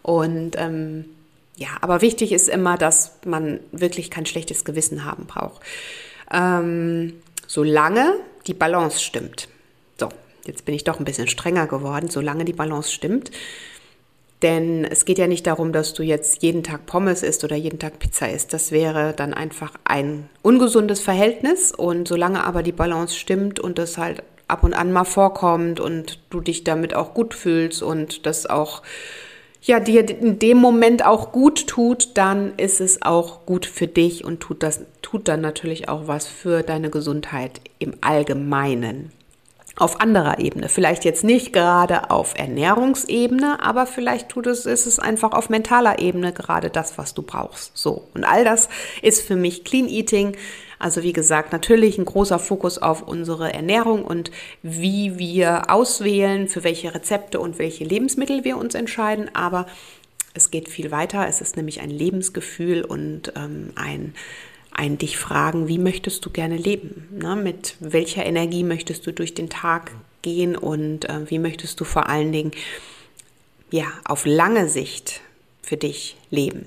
Und 0.00 0.56
ähm, 0.56 1.04
ja, 1.56 1.68
aber 1.82 2.00
wichtig 2.00 2.32
ist 2.32 2.48
immer, 2.48 2.78
dass 2.78 3.18
man 3.26 3.60
wirklich 3.70 4.10
kein 4.10 4.24
schlechtes 4.24 4.64
Gewissen 4.64 5.04
haben 5.04 5.26
braucht. 5.26 5.60
Ähm, 6.32 7.14
solange 7.46 8.14
die 8.46 8.54
Balance 8.54 9.00
stimmt. 9.00 9.48
So, 10.00 10.08
jetzt 10.46 10.64
bin 10.64 10.74
ich 10.74 10.84
doch 10.84 10.98
ein 10.98 11.04
bisschen 11.04 11.28
strenger 11.28 11.66
geworden, 11.66 12.08
solange 12.08 12.46
die 12.46 12.54
Balance 12.54 12.90
stimmt. 12.90 13.30
Denn 14.40 14.86
es 14.86 15.04
geht 15.04 15.18
ja 15.18 15.26
nicht 15.26 15.46
darum, 15.46 15.72
dass 15.72 15.92
du 15.92 16.02
jetzt 16.02 16.42
jeden 16.42 16.62
Tag 16.62 16.86
Pommes 16.86 17.22
isst 17.22 17.44
oder 17.44 17.56
jeden 17.56 17.78
Tag 17.78 17.98
Pizza 17.98 18.30
isst. 18.30 18.54
Das 18.54 18.70
wäre 18.70 19.12
dann 19.12 19.34
einfach 19.34 19.72
ein 19.84 20.30
ungesundes 20.40 21.00
Verhältnis. 21.00 21.72
Und 21.72 22.08
solange 22.08 22.44
aber 22.44 22.62
die 22.62 22.72
Balance 22.72 23.16
stimmt 23.16 23.60
und 23.60 23.76
das 23.76 23.98
halt 23.98 24.22
ab 24.48 24.64
und 24.64 24.74
an 24.74 24.92
mal 24.92 25.04
vorkommt 25.04 25.78
und 25.78 26.18
du 26.30 26.40
dich 26.40 26.64
damit 26.64 26.94
auch 26.94 27.14
gut 27.14 27.34
fühlst 27.34 27.82
und 27.82 28.26
das 28.26 28.46
auch 28.46 28.82
ja 29.60 29.80
dir 29.80 30.08
in 30.08 30.38
dem 30.38 30.58
Moment 30.58 31.04
auch 31.04 31.32
gut 31.32 31.66
tut, 31.66 32.16
dann 32.16 32.54
ist 32.56 32.80
es 32.80 33.02
auch 33.02 33.44
gut 33.44 33.66
für 33.66 33.86
dich 33.86 34.24
und 34.24 34.40
tut 34.40 34.62
das 34.62 34.80
tut 35.02 35.28
dann 35.28 35.40
natürlich 35.40 35.88
auch 35.88 36.06
was 36.06 36.26
für 36.26 36.62
deine 36.62 36.90
Gesundheit 36.90 37.60
im 37.78 37.94
Allgemeinen 38.00 39.12
auf 39.78 40.00
anderer 40.00 40.38
Ebene. 40.38 40.68
Vielleicht 40.68 41.04
jetzt 41.04 41.24
nicht 41.24 41.52
gerade 41.52 42.10
auf 42.10 42.34
Ernährungsebene, 42.36 43.62
aber 43.62 43.86
vielleicht 43.86 44.28
tut 44.28 44.46
es, 44.46 44.66
ist 44.66 44.86
es 44.86 44.98
einfach 44.98 45.32
auf 45.32 45.50
mentaler 45.50 46.00
Ebene 46.00 46.32
gerade 46.32 46.68
das, 46.68 46.98
was 46.98 47.14
du 47.14 47.22
brauchst. 47.22 47.76
So. 47.76 48.08
Und 48.14 48.24
all 48.24 48.44
das 48.44 48.68
ist 49.02 49.22
für 49.22 49.36
mich 49.36 49.64
Clean 49.64 49.88
Eating. 49.88 50.36
Also 50.78 51.02
wie 51.02 51.12
gesagt, 51.12 51.52
natürlich 51.52 51.98
ein 51.98 52.04
großer 52.04 52.38
Fokus 52.38 52.78
auf 52.78 53.02
unsere 53.02 53.52
Ernährung 53.52 54.04
und 54.04 54.30
wie 54.62 55.18
wir 55.18 55.70
auswählen, 55.70 56.48
für 56.48 56.64
welche 56.64 56.94
Rezepte 56.94 57.40
und 57.40 57.58
welche 57.58 57.84
Lebensmittel 57.84 58.44
wir 58.44 58.56
uns 58.56 58.74
entscheiden. 58.74 59.30
Aber 59.34 59.66
es 60.34 60.50
geht 60.50 60.68
viel 60.68 60.90
weiter. 60.90 61.26
Es 61.28 61.40
ist 61.40 61.56
nämlich 61.56 61.80
ein 61.80 61.90
Lebensgefühl 61.90 62.84
und 62.84 63.32
ähm, 63.36 63.72
ein 63.74 64.14
ein 64.78 64.96
dich 64.96 65.18
fragen, 65.18 65.66
wie 65.66 65.78
möchtest 65.78 66.24
du 66.24 66.30
gerne 66.30 66.56
leben? 66.56 67.08
Ne? 67.10 67.34
Mit 67.34 67.74
welcher 67.80 68.24
Energie 68.24 68.62
möchtest 68.62 69.06
du 69.06 69.12
durch 69.12 69.34
den 69.34 69.50
Tag 69.50 69.90
gehen 70.22 70.56
und 70.56 71.08
äh, 71.08 71.28
wie 71.28 71.40
möchtest 71.40 71.80
du 71.80 71.84
vor 71.84 72.08
allen 72.08 72.30
Dingen 72.30 72.52
ja, 73.72 73.86
auf 74.04 74.24
lange 74.24 74.68
Sicht 74.68 75.20
für 75.62 75.76
dich 75.76 76.16
leben? 76.30 76.66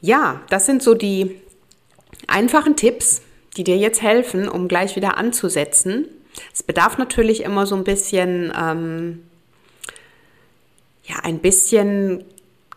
Ja, 0.00 0.40
das 0.48 0.64
sind 0.64 0.82
so 0.82 0.94
die 0.94 1.36
einfachen 2.28 2.76
Tipps, 2.76 3.22
die 3.56 3.64
dir 3.64 3.76
jetzt 3.76 4.02
helfen, 4.02 4.48
um 4.48 4.68
gleich 4.68 4.96
wieder 4.96 5.16
anzusetzen. 5.16 6.06
Es 6.52 6.62
bedarf 6.62 6.98
natürlich 6.98 7.42
immer 7.42 7.66
so 7.66 7.76
ein 7.76 7.84
bisschen, 7.84 8.52
ähm, 8.58 9.22
ja, 11.04 11.16
ein 11.22 11.38
bisschen 11.38 12.24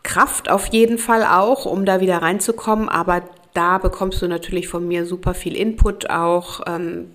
Kraft 0.03 0.49
auf 0.49 0.67
jeden 0.67 0.97
Fall 0.97 1.23
auch, 1.23 1.65
um 1.65 1.85
da 1.85 1.99
wieder 1.99 2.17
reinzukommen, 2.21 2.87
aber 2.87 3.23
da 3.53 3.79
bekommst 3.79 4.21
du 4.21 4.27
natürlich 4.27 4.67
von 4.67 4.87
mir 4.87 5.05
super 5.05 5.33
viel 5.33 5.55
Input 5.55 6.09
auch. 6.11 6.61
Ähm, 6.67 7.07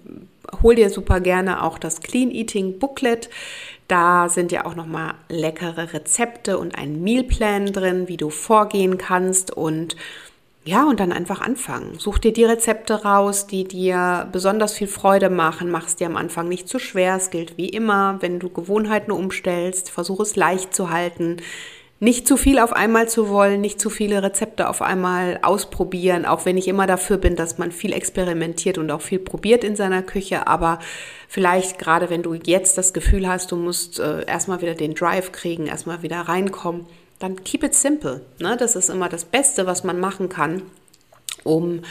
hol 0.62 0.74
dir 0.74 0.90
super 0.90 1.20
gerne 1.20 1.62
auch 1.62 1.78
das 1.78 2.00
Clean 2.00 2.30
Eating 2.30 2.80
Booklet. 2.80 3.30
Da 3.86 4.28
sind 4.28 4.50
ja 4.50 4.66
auch 4.66 4.74
nochmal 4.74 5.14
leckere 5.28 5.92
Rezepte 5.92 6.58
und 6.58 6.76
ein 6.76 7.00
Mealplan 7.02 7.66
drin, 7.72 8.08
wie 8.08 8.16
du 8.16 8.28
vorgehen 8.30 8.98
kannst 8.98 9.56
und 9.56 9.96
ja, 10.64 10.84
und 10.84 11.00
dann 11.00 11.12
einfach 11.12 11.40
anfangen. 11.40 11.98
Such 11.98 12.18
dir 12.18 12.32
die 12.32 12.44
Rezepte 12.44 13.02
raus, 13.02 13.46
die 13.46 13.64
dir 13.64 14.28
besonders 14.30 14.74
viel 14.74 14.86
Freude 14.86 15.28
machen. 15.28 15.70
Mach 15.70 15.86
es 15.86 15.96
dir 15.96 16.06
am 16.06 16.16
Anfang 16.16 16.48
nicht 16.48 16.68
zu 16.68 16.78
schwer. 16.78 17.16
Es 17.16 17.30
gilt 17.30 17.56
wie 17.56 17.68
immer, 17.68 18.18
wenn 18.20 18.38
du 18.38 18.48
Gewohnheiten 18.48 19.10
umstellst, 19.10 19.90
versuch 19.90 20.20
es 20.20 20.36
leicht 20.36 20.74
zu 20.74 20.90
halten 20.90 21.38
nicht 22.02 22.26
zu 22.26 22.36
viel 22.36 22.58
auf 22.58 22.72
einmal 22.72 23.08
zu 23.08 23.28
wollen, 23.28 23.60
nicht 23.60 23.80
zu 23.80 23.88
viele 23.88 24.24
Rezepte 24.24 24.68
auf 24.68 24.82
einmal 24.82 25.38
ausprobieren, 25.42 26.26
auch 26.26 26.44
wenn 26.44 26.56
ich 26.56 26.66
immer 26.66 26.88
dafür 26.88 27.16
bin, 27.16 27.36
dass 27.36 27.58
man 27.58 27.70
viel 27.70 27.92
experimentiert 27.92 28.76
und 28.76 28.90
auch 28.90 29.02
viel 29.02 29.20
probiert 29.20 29.62
in 29.62 29.76
seiner 29.76 30.02
Küche, 30.02 30.48
aber 30.48 30.80
vielleicht 31.28 31.78
gerade 31.78 32.10
wenn 32.10 32.24
du 32.24 32.34
jetzt 32.34 32.76
das 32.76 32.92
Gefühl 32.92 33.28
hast, 33.28 33.52
du 33.52 33.56
musst 33.56 34.00
äh, 34.00 34.26
erstmal 34.26 34.60
wieder 34.60 34.74
den 34.74 34.94
Drive 34.94 35.30
kriegen, 35.30 35.68
erstmal 35.68 36.02
wieder 36.02 36.22
reinkommen, 36.22 36.86
dann 37.22 37.44
keep 37.44 37.62
it 37.62 37.74
simple. 37.74 38.22
Ne? 38.38 38.56
Das 38.56 38.76
ist 38.76 38.90
immer 38.90 39.08
das 39.08 39.24
Beste, 39.24 39.66
was 39.66 39.84
man 39.84 40.00
machen 40.00 40.28
kann, 40.28 40.62
um 41.44 41.82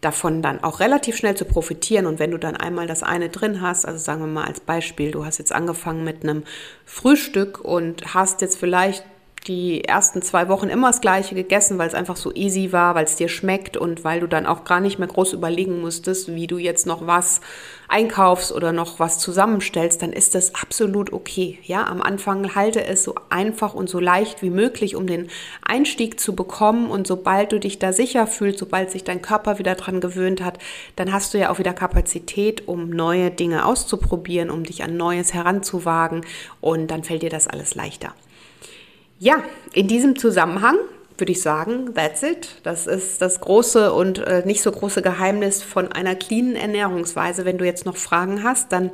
davon 0.00 0.42
dann 0.42 0.64
auch 0.64 0.80
relativ 0.80 1.16
schnell 1.16 1.36
zu 1.36 1.44
profitieren. 1.44 2.06
Und 2.06 2.18
wenn 2.18 2.30
du 2.30 2.38
dann 2.38 2.56
einmal 2.56 2.86
das 2.86 3.02
eine 3.02 3.28
drin 3.28 3.60
hast, 3.60 3.86
also 3.86 3.98
sagen 3.98 4.20
wir 4.20 4.26
mal 4.26 4.46
als 4.46 4.60
Beispiel, 4.60 5.10
du 5.10 5.24
hast 5.24 5.38
jetzt 5.38 5.52
angefangen 5.52 6.04
mit 6.04 6.22
einem 6.22 6.44
Frühstück 6.84 7.60
und 7.60 8.14
hast 8.14 8.40
jetzt 8.40 8.58
vielleicht 8.58 9.04
die 9.46 9.84
ersten 9.84 10.20
zwei 10.20 10.48
Wochen 10.48 10.68
immer 10.68 10.88
das 10.88 11.00
Gleiche 11.00 11.34
gegessen, 11.34 11.78
weil 11.78 11.88
es 11.88 11.94
einfach 11.94 12.16
so 12.16 12.32
easy 12.34 12.72
war, 12.72 12.94
weil 12.94 13.04
es 13.04 13.16
dir 13.16 13.28
schmeckt 13.28 13.76
und 13.76 14.04
weil 14.04 14.20
du 14.20 14.26
dann 14.26 14.46
auch 14.46 14.64
gar 14.64 14.80
nicht 14.80 14.98
mehr 14.98 15.08
groß 15.08 15.32
überlegen 15.32 15.80
musstest, 15.80 16.34
wie 16.34 16.46
du 16.46 16.58
jetzt 16.58 16.86
noch 16.86 17.06
was 17.06 17.40
einkaufst 17.88 18.52
oder 18.52 18.72
noch 18.72 19.00
was 19.00 19.18
zusammenstellst, 19.18 20.02
dann 20.02 20.12
ist 20.12 20.34
das 20.34 20.54
absolut 20.54 21.12
okay. 21.12 21.58
Ja, 21.62 21.86
am 21.86 22.02
Anfang 22.02 22.54
halte 22.54 22.84
es 22.84 23.02
so 23.02 23.14
einfach 23.30 23.74
und 23.74 23.88
so 23.88 23.98
leicht 23.98 24.42
wie 24.42 24.50
möglich, 24.50 24.94
um 24.94 25.06
den 25.06 25.28
Einstieg 25.62 26.20
zu 26.20 26.36
bekommen 26.36 26.90
und 26.90 27.06
sobald 27.06 27.52
du 27.52 27.58
dich 27.58 27.78
da 27.78 27.92
sicher 27.92 28.26
fühlst, 28.26 28.58
sobald 28.58 28.90
sich 28.90 29.04
dein 29.04 29.22
Körper 29.22 29.58
wieder 29.58 29.74
dran 29.74 30.00
gewöhnt 30.00 30.42
hat, 30.42 30.58
dann 30.96 31.12
hast 31.12 31.32
du 31.32 31.38
ja 31.38 31.50
auch 31.50 31.58
wieder 31.58 31.72
Kapazität, 31.72 32.68
um 32.68 32.90
neue 32.90 33.30
Dinge 33.30 33.64
auszuprobieren, 33.64 34.50
um 34.50 34.64
dich 34.64 34.84
an 34.84 34.96
Neues 34.96 35.32
heranzuwagen 35.32 36.26
und 36.60 36.90
dann 36.90 37.04
fällt 37.04 37.22
dir 37.22 37.30
das 37.30 37.48
alles 37.48 37.74
leichter. 37.74 38.14
Ja, 39.22 39.44
in 39.74 39.86
diesem 39.86 40.18
Zusammenhang 40.18 40.78
würde 41.18 41.32
ich 41.32 41.42
sagen, 41.42 41.94
that's 41.94 42.22
it. 42.22 42.56
Das 42.62 42.86
ist 42.86 43.20
das 43.20 43.38
große 43.42 43.92
und 43.92 44.18
äh, 44.20 44.42
nicht 44.46 44.62
so 44.62 44.72
große 44.72 45.02
Geheimnis 45.02 45.62
von 45.62 45.92
einer 45.92 46.14
cleanen 46.14 46.56
Ernährungsweise. 46.56 47.44
Wenn 47.44 47.58
du 47.58 47.66
jetzt 47.66 47.84
noch 47.84 47.98
Fragen 47.98 48.42
hast, 48.42 48.72
dann 48.72 48.90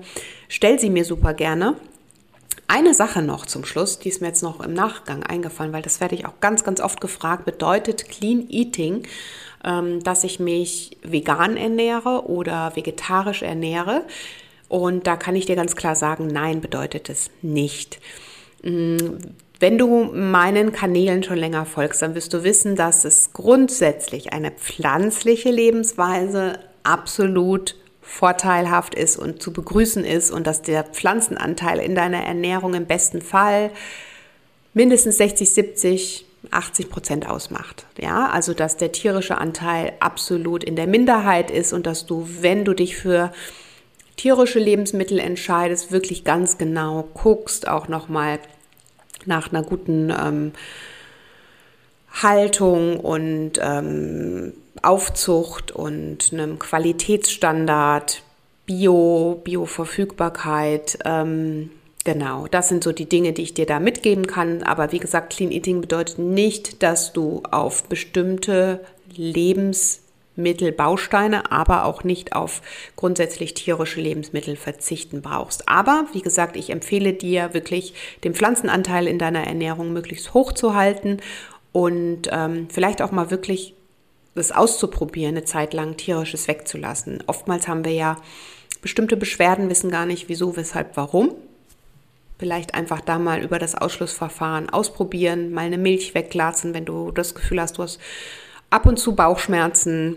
stell 0.48 0.80
sie 0.80 0.90
mir 0.90 1.04
super 1.04 1.32
gerne. 1.32 1.76
Eine 2.66 2.92
Sache 2.92 3.22
noch 3.22 3.46
zum 3.46 3.64
Schluss, 3.64 4.00
die 4.00 4.08
ist 4.08 4.20
mir 4.20 4.26
jetzt 4.26 4.42
noch 4.42 4.58
im 4.58 4.74
Nachgang 4.74 5.22
eingefallen, 5.22 5.72
weil 5.72 5.82
das 5.82 6.00
werde 6.00 6.16
ich 6.16 6.26
auch 6.26 6.40
ganz, 6.40 6.64
ganz 6.64 6.80
oft 6.80 7.00
gefragt, 7.00 7.44
bedeutet 7.44 8.08
Clean 8.08 8.48
Eating, 8.50 9.06
ähm, 9.64 10.02
dass 10.02 10.24
ich 10.24 10.40
mich 10.40 10.98
vegan 11.04 11.56
ernähre 11.56 12.28
oder 12.28 12.74
vegetarisch 12.74 13.42
ernähre. 13.42 14.02
Und 14.66 15.06
da 15.06 15.16
kann 15.16 15.36
ich 15.36 15.46
dir 15.46 15.54
ganz 15.54 15.76
klar 15.76 15.94
sagen, 15.94 16.26
nein, 16.26 16.60
bedeutet 16.60 17.10
es 17.10 17.30
nicht. 17.42 18.00
Wenn 19.58 19.78
du 19.78 20.04
meinen 20.12 20.72
Kanälen 20.72 21.22
schon 21.22 21.38
länger 21.38 21.64
folgst, 21.64 22.02
dann 22.02 22.14
wirst 22.14 22.34
du 22.34 22.44
wissen, 22.44 22.76
dass 22.76 23.04
es 23.04 23.32
grundsätzlich 23.32 24.32
eine 24.32 24.50
pflanzliche 24.50 25.50
Lebensweise 25.50 26.58
absolut 26.82 27.74
vorteilhaft 28.02 28.94
ist 28.94 29.16
und 29.16 29.42
zu 29.42 29.52
begrüßen 29.52 30.04
ist 30.04 30.30
und 30.30 30.46
dass 30.46 30.62
der 30.62 30.84
Pflanzenanteil 30.84 31.78
in 31.78 31.94
deiner 31.94 32.22
Ernährung 32.22 32.74
im 32.74 32.86
besten 32.86 33.20
Fall 33.22 33.70
mindestens 34.74 35.16
60, 35.16 35.50
70, 35.50 36.26
80 36.50 36.90
Prozent 36.90 37.28
ausmacht. 37.28 37.86
Ja, 37.98 38.28
also 38.28 38.54
dass 38.54 38.76
der 38.76 38.92
tierische 38.92 39.38
Anteil 39.38 39.94
absolut 40.00 40.62
in 40.62 40.76
der 40.76 40.86
Minderheit 40.86 41.50
ist 41.50 41.72
und 41.72 41.86
dass 41.86 42.06
du, 42.06 42.28
wenn 42.40 42.64
du 42.64 42.74
dich 42.74 42.96
für 42.96 43.32
tierische 44.16 44.58
Lebensmittel 44.58 45.18
entscheidest, 45.18 45.90
wirklich 45.92 46.24
ganz 46.24 46.58
genau 46.58 47.08
guckst, 47.14 47.68
auch 47.68 47.88
nochmal 47.88 48.38
nach 49.26 49.52
einer 49.52 49.62
guten 49.62 50.10
ähm, 50.10 50.52
Haltung 52.22 52.98
und 53.00 53.52
ähm, 53.60 54.52
Aufzucht 54.82 55.72
und 55.72 56.32
einem 56.32 56.58
Qualitätsstandard, 56.58 58.22
Bio, 58.64 59.40
Bioverfügbarkeit. 59.44 60.98
Ähm, 61.04 61.70
genau, 62.04 62.46
das 62.48 62.68
sind 62.68 62.84
so 62.84 62.92
die 62.92 63.08
Dinge, 63.08 63.32
die 63.32 63.42
ich 63.42 63.54
dir 63.54 63.66
da 63.66 63.80
mitgeben 63.80 64.26
kann. 64.26 64.62
Aber 64.62 64.92
wie 64.92 64.98
gesagt, 64.98 65.34
Clean 65.34 65.52
Eating 65.52 65.80
bedeutet 65.80 66.18
nicht, 66.18 66.82
dass 66.82 67.12
du 67.12 67.42
auf 67.50 67.84
bestimmte 67.84 68.80
Lebens 69.14 70.00
Lebensmittelbausteine, 70.36 71.50
aber 71.50 71.84
auch 71.84 72.04
nicht 72.04 72.34
auf 72.34 72.62
grundsätzlich 72.94 73.54
tierische 73.54 74.00
Lebensmittel 74.00 74.56
verzichten 74.56 75.22
brauchst. 75.22 75.68
Aber 75.68 76.06
wie 76.12 76.22
gesagt, 76.22 76.56
ich 76.56 76.70
empfehle 76.70 77.12
dir 77.12 77.54
wirklich 77.54 77.94
den 78.24 78.34
Pflanzenanteil 78.34 79.06
in 79.06 79.18
deiner 79.18 79.46
Ernährung 79.46 79.92
möglichst 79.92 80.34
hoch 80.34 80.52
zu 80.52 80.74
halten 80.74 81.18
und 81.72 82.28
ähm, 82.30 82.68
vielleicht 82.70 83.02
auch 83.02 83.12
mal 83.12 83.30
wirklich 83.30 83.74
das 84.34 84.52
auszuprobieren, 84.52 85.36
eine 85.36 85.44
Zeit 85.44 85.72
lang 85.72 85.96
tierisches 85.96 86.46
wegzulassen. 86.46 87.24
Oftmals 87.26 87.68
haben 87.68 87.84
wir 87.84 87.92
ja 87.92 88.16
bestimmte 88.82 89.16
Beschwerden, 89.16 89.70
wissen 89.70 89.90
gar 89.90 90.04
nicht 90.04 90.28
wieso, 90.28 90.56
weshalb, 90.56 90.96
warum. 90.96 91.34
Vielleicht 92.38 92.74
einfach 92.74 93.00
da 93.00 93.18
mal 93.18 93.42
über 93.42 93.58
das 93.58 93.74
Ausschlussverfahren 93.74 94.68
ausprobieren, 94.68 95.52
mal 95.52 95.64
eine 95.64 95.78
Milch 95.78 96.14
weglassen, 96.14 96.74
wenn 96.74 96.84
du 96.84 97.10
das 97.10 97.34
Gefühl 97.34 97.62
hast, 97.62 97.78
du 97.78 97.82
hast 97.82 97.98
ab 98.70 98.86
und 98.86 98.98
zu 98.98 99.14
Bauchschmerzen. 99.14 100.16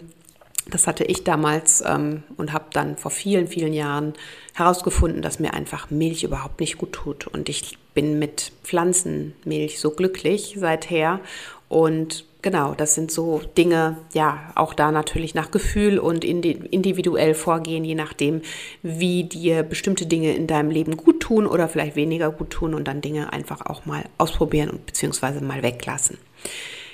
Das 0.70 0.86
hatte 0.86 1.04
ich 1.04 1.24
damals 1.24 1.84
ähm, 1.86 2.24
und 2.38 2.54
habe 2.54 2.66
dann 2.74 2.98
vor 2.98 3.12
vielen, 3.12 3.48
vielen 3.48 3.74
Jahren 3.74 4.14
herausgefunden, 4.54 5.22
dass 5.22 5.40
mir 5.40 5.54
einfach 5.54 5.90
Milch 5.90 6.24
überhaupt 6.24 6.60
nicht 6.60 6.78
gut 6.78 6.94
tut. 6.94 7.28
Und 7.28 7.50
ich 7.50 7.78
bin 7.94 8.20
mit 8.20 8.52
Pflanzenmilch 8.64 9.80
so 9.80 9.92
glücklich 9.92 10.58
seither. 10.60 11.22
Und 11.70 12.26
genau, 12.42 12.74
das 12.76 12.96
sind 12.96 13.12
so 13.12 13.42
Dinge, 13.58 13.98
ja, 14.14 14.52
auch 14.56 14.74
da 14.74 14.92
natürlich 14.92 15.34
nach 15.34 15.52
Gefühl 15.52 15.98
und 15.98 16.24
individuell 16.24 17.34
vorgehen, 17.34 17.84
je 17.84 17.96
nachdem, 17.96 18.42
wie 18.84 19.24
dir 19.24 19.64
bestimmte 19.64 20.06
Dinge 20.06 20.36
in 20.36 20.48
deinem 20.48 20.72
Leben 20.72 20.98
gut 20.98 21.20
tun 21.20 21.48
oder 21.48 21.68
vielleicht 21.68 21.96
weniger 21.96 22.32
gut 22.32 22.52
tun 22.52 22.74
und 22.74 22.88
dann 22.88 23.02
Dinge 23.02 23.34
einfach 23.34 23.66
auch 23.66 23.86
mal 23.86 24.04
ausprobieren 24.18 24.70
und 24.70 24.86
beziehungsweise 24.86 25.42
mal 25.42 25.64
weglassen. 25.64 26.18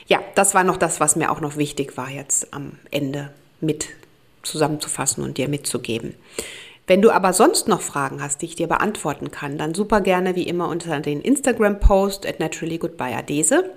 Ja, 0.07 0.19
das 0.35 0.53
war 0.53 0.63
noch 0.63 0.77
das, 0.77 0.99
was 0.99 1.15
mir 1.15 1.31
auch 1.31 1.41
noch 1.41 1.57
wichtig 1.57 1.97
war, 1.97 2.09
jetzt 2.09 2.53
am 2.53 2.73
Ende 2.91 3.31
mit 3.59 3.87
zusammenzufassen 4.43 5.23
und 5.23 5.37
dir 5.37 5.47
mitzugeben. 5.47 6.13
Wenn 6.87 7.01
du 7.01 7.09
aber 7.09 7.33
sonst 7.33 7.67
noch 7.67 7.81
Fragen 7.81 8.21
hast, 8.21 8.41
die 8.41 8.45
ich 8.45 8.55
dir 8.55 8.67
beantworten 8.67 9.31
kann, 9.31 9.57
dann 9.57 9.73
super 9.73 10.01
gerne 10.01 10.35
wie 10.35 10.47
immer 10.47 10.69
unter 10.69 10.99
den 10.99 11.21
Instagram-Post 11.21 12.27
at 12.27 12.39
naturallygoodbyeadese 12.39 13.71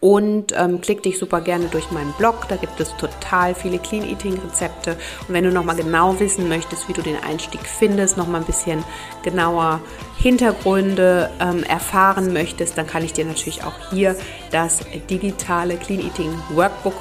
und 0.00 0.52
ähm, 0.56 0.80
klick 0.80 1.02
dich 1.02 1.18
super 1.18 1.40
gerne 1.40 1.66
durch 1.66 1.90
meinen 1.92 2.12
Blog. 2.14 2.48
Da 2.48 2.56
gibt 2.56 2.80
es 2.80 2.96
total 2.96 3.54
viele 3.54 3.78
Clean 3.78 4.04
Eating 4.04 4.38
Rezepte. 4.38 4.96
Und 5.28 5.34
wenn 5.34 5.44
du 5.44 5.52
nochmal 5.52 5.76
genau 5.76 6.18
wissen 6.18 6.48
möchtest, 6.48 6.88
wie 6.88 6.92
du 6.92 7.02
den 7.02 7.16
Einstieg 7.22 7.60
findest, 7.66 8.16
nochmal 8.16 8.40
ein 8.40 8.46
bisschen 8.46 8.82
genauer 9.22 9.80
Hintergründe 10.18 11.30
ähm, 11.40 11.62
erfahren 11.64 12.32
möchtest, 12.32 12.76
dann 12.76 12.86
kann 12.86 13.04
ich 13.04 13.12
dir 13.12 13.24
natürlich 13.24 13.62
auch 13.62 13.74
hier 13.90 14.16
das 14.50 14.80
digitale 15.08 15.76
Clean 15.76 16.00
Eating 16.00 16.32
Workbook 16.50 16.94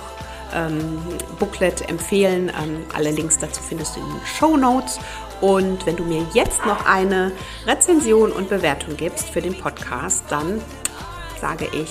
ähm, 0.53 1.01
Booklet 1.39 1.89
empfehlen. 1.89 2.49
Ähm, 2.49 2.83
alle 2.93 3.11
Links 3.11 3.37
dazu 3.37 3.61
findest 3.61 3.95
du 3.95 3.99
in 3.99 4.07
den 4.07 4.25
Show 4.25 4.57
Notes. 4.57 4.99
Und 5.41 5.85
wenn 5.87 5.95
du 5.95 6.03
mir 6.03 6.23
jetzt 6.33 6.65
noch 6.65 6.85
eine 6.85 7.31
Rezension 7.65 8.31
und 8.31 8.49
Bewertung 8.49 8.95
gibst 8.95 9.29
für 9.29 9.41
den 9.41 9.57
Podcast, 9.57 10.23
dann 10.29 10.61
sage 11.39 11.67
ich 11.73 11.89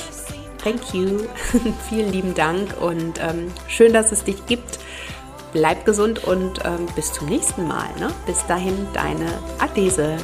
Thank 0.63 0.95
you. 0.95 1.27
Vielen 1.89 2.13
lieben 2.13 2.35
Dank 2.35 2.81
und 2.81 3.19
ähm, 3.21 3.53
schön, 3.69 3.93
dass 3.93 4.13
es 4.13 4.25
dich 4.25 4.45
gibt. 4.47 4.79
Bleib 5.53 5.85
gesund 5.85 6.25
und 6.25 6.61
ähm, 6.65 6.87
bis 6.95 7.13
zum 7.13 7.29
nächsten 7.29 7.67
Mal. 7.67 7.89
Ne? 7.99 8.09
Bis 8.27 8.47
dahin, 8.47 8.87
deine 8.93 9.27
Adese. 9.59 10.17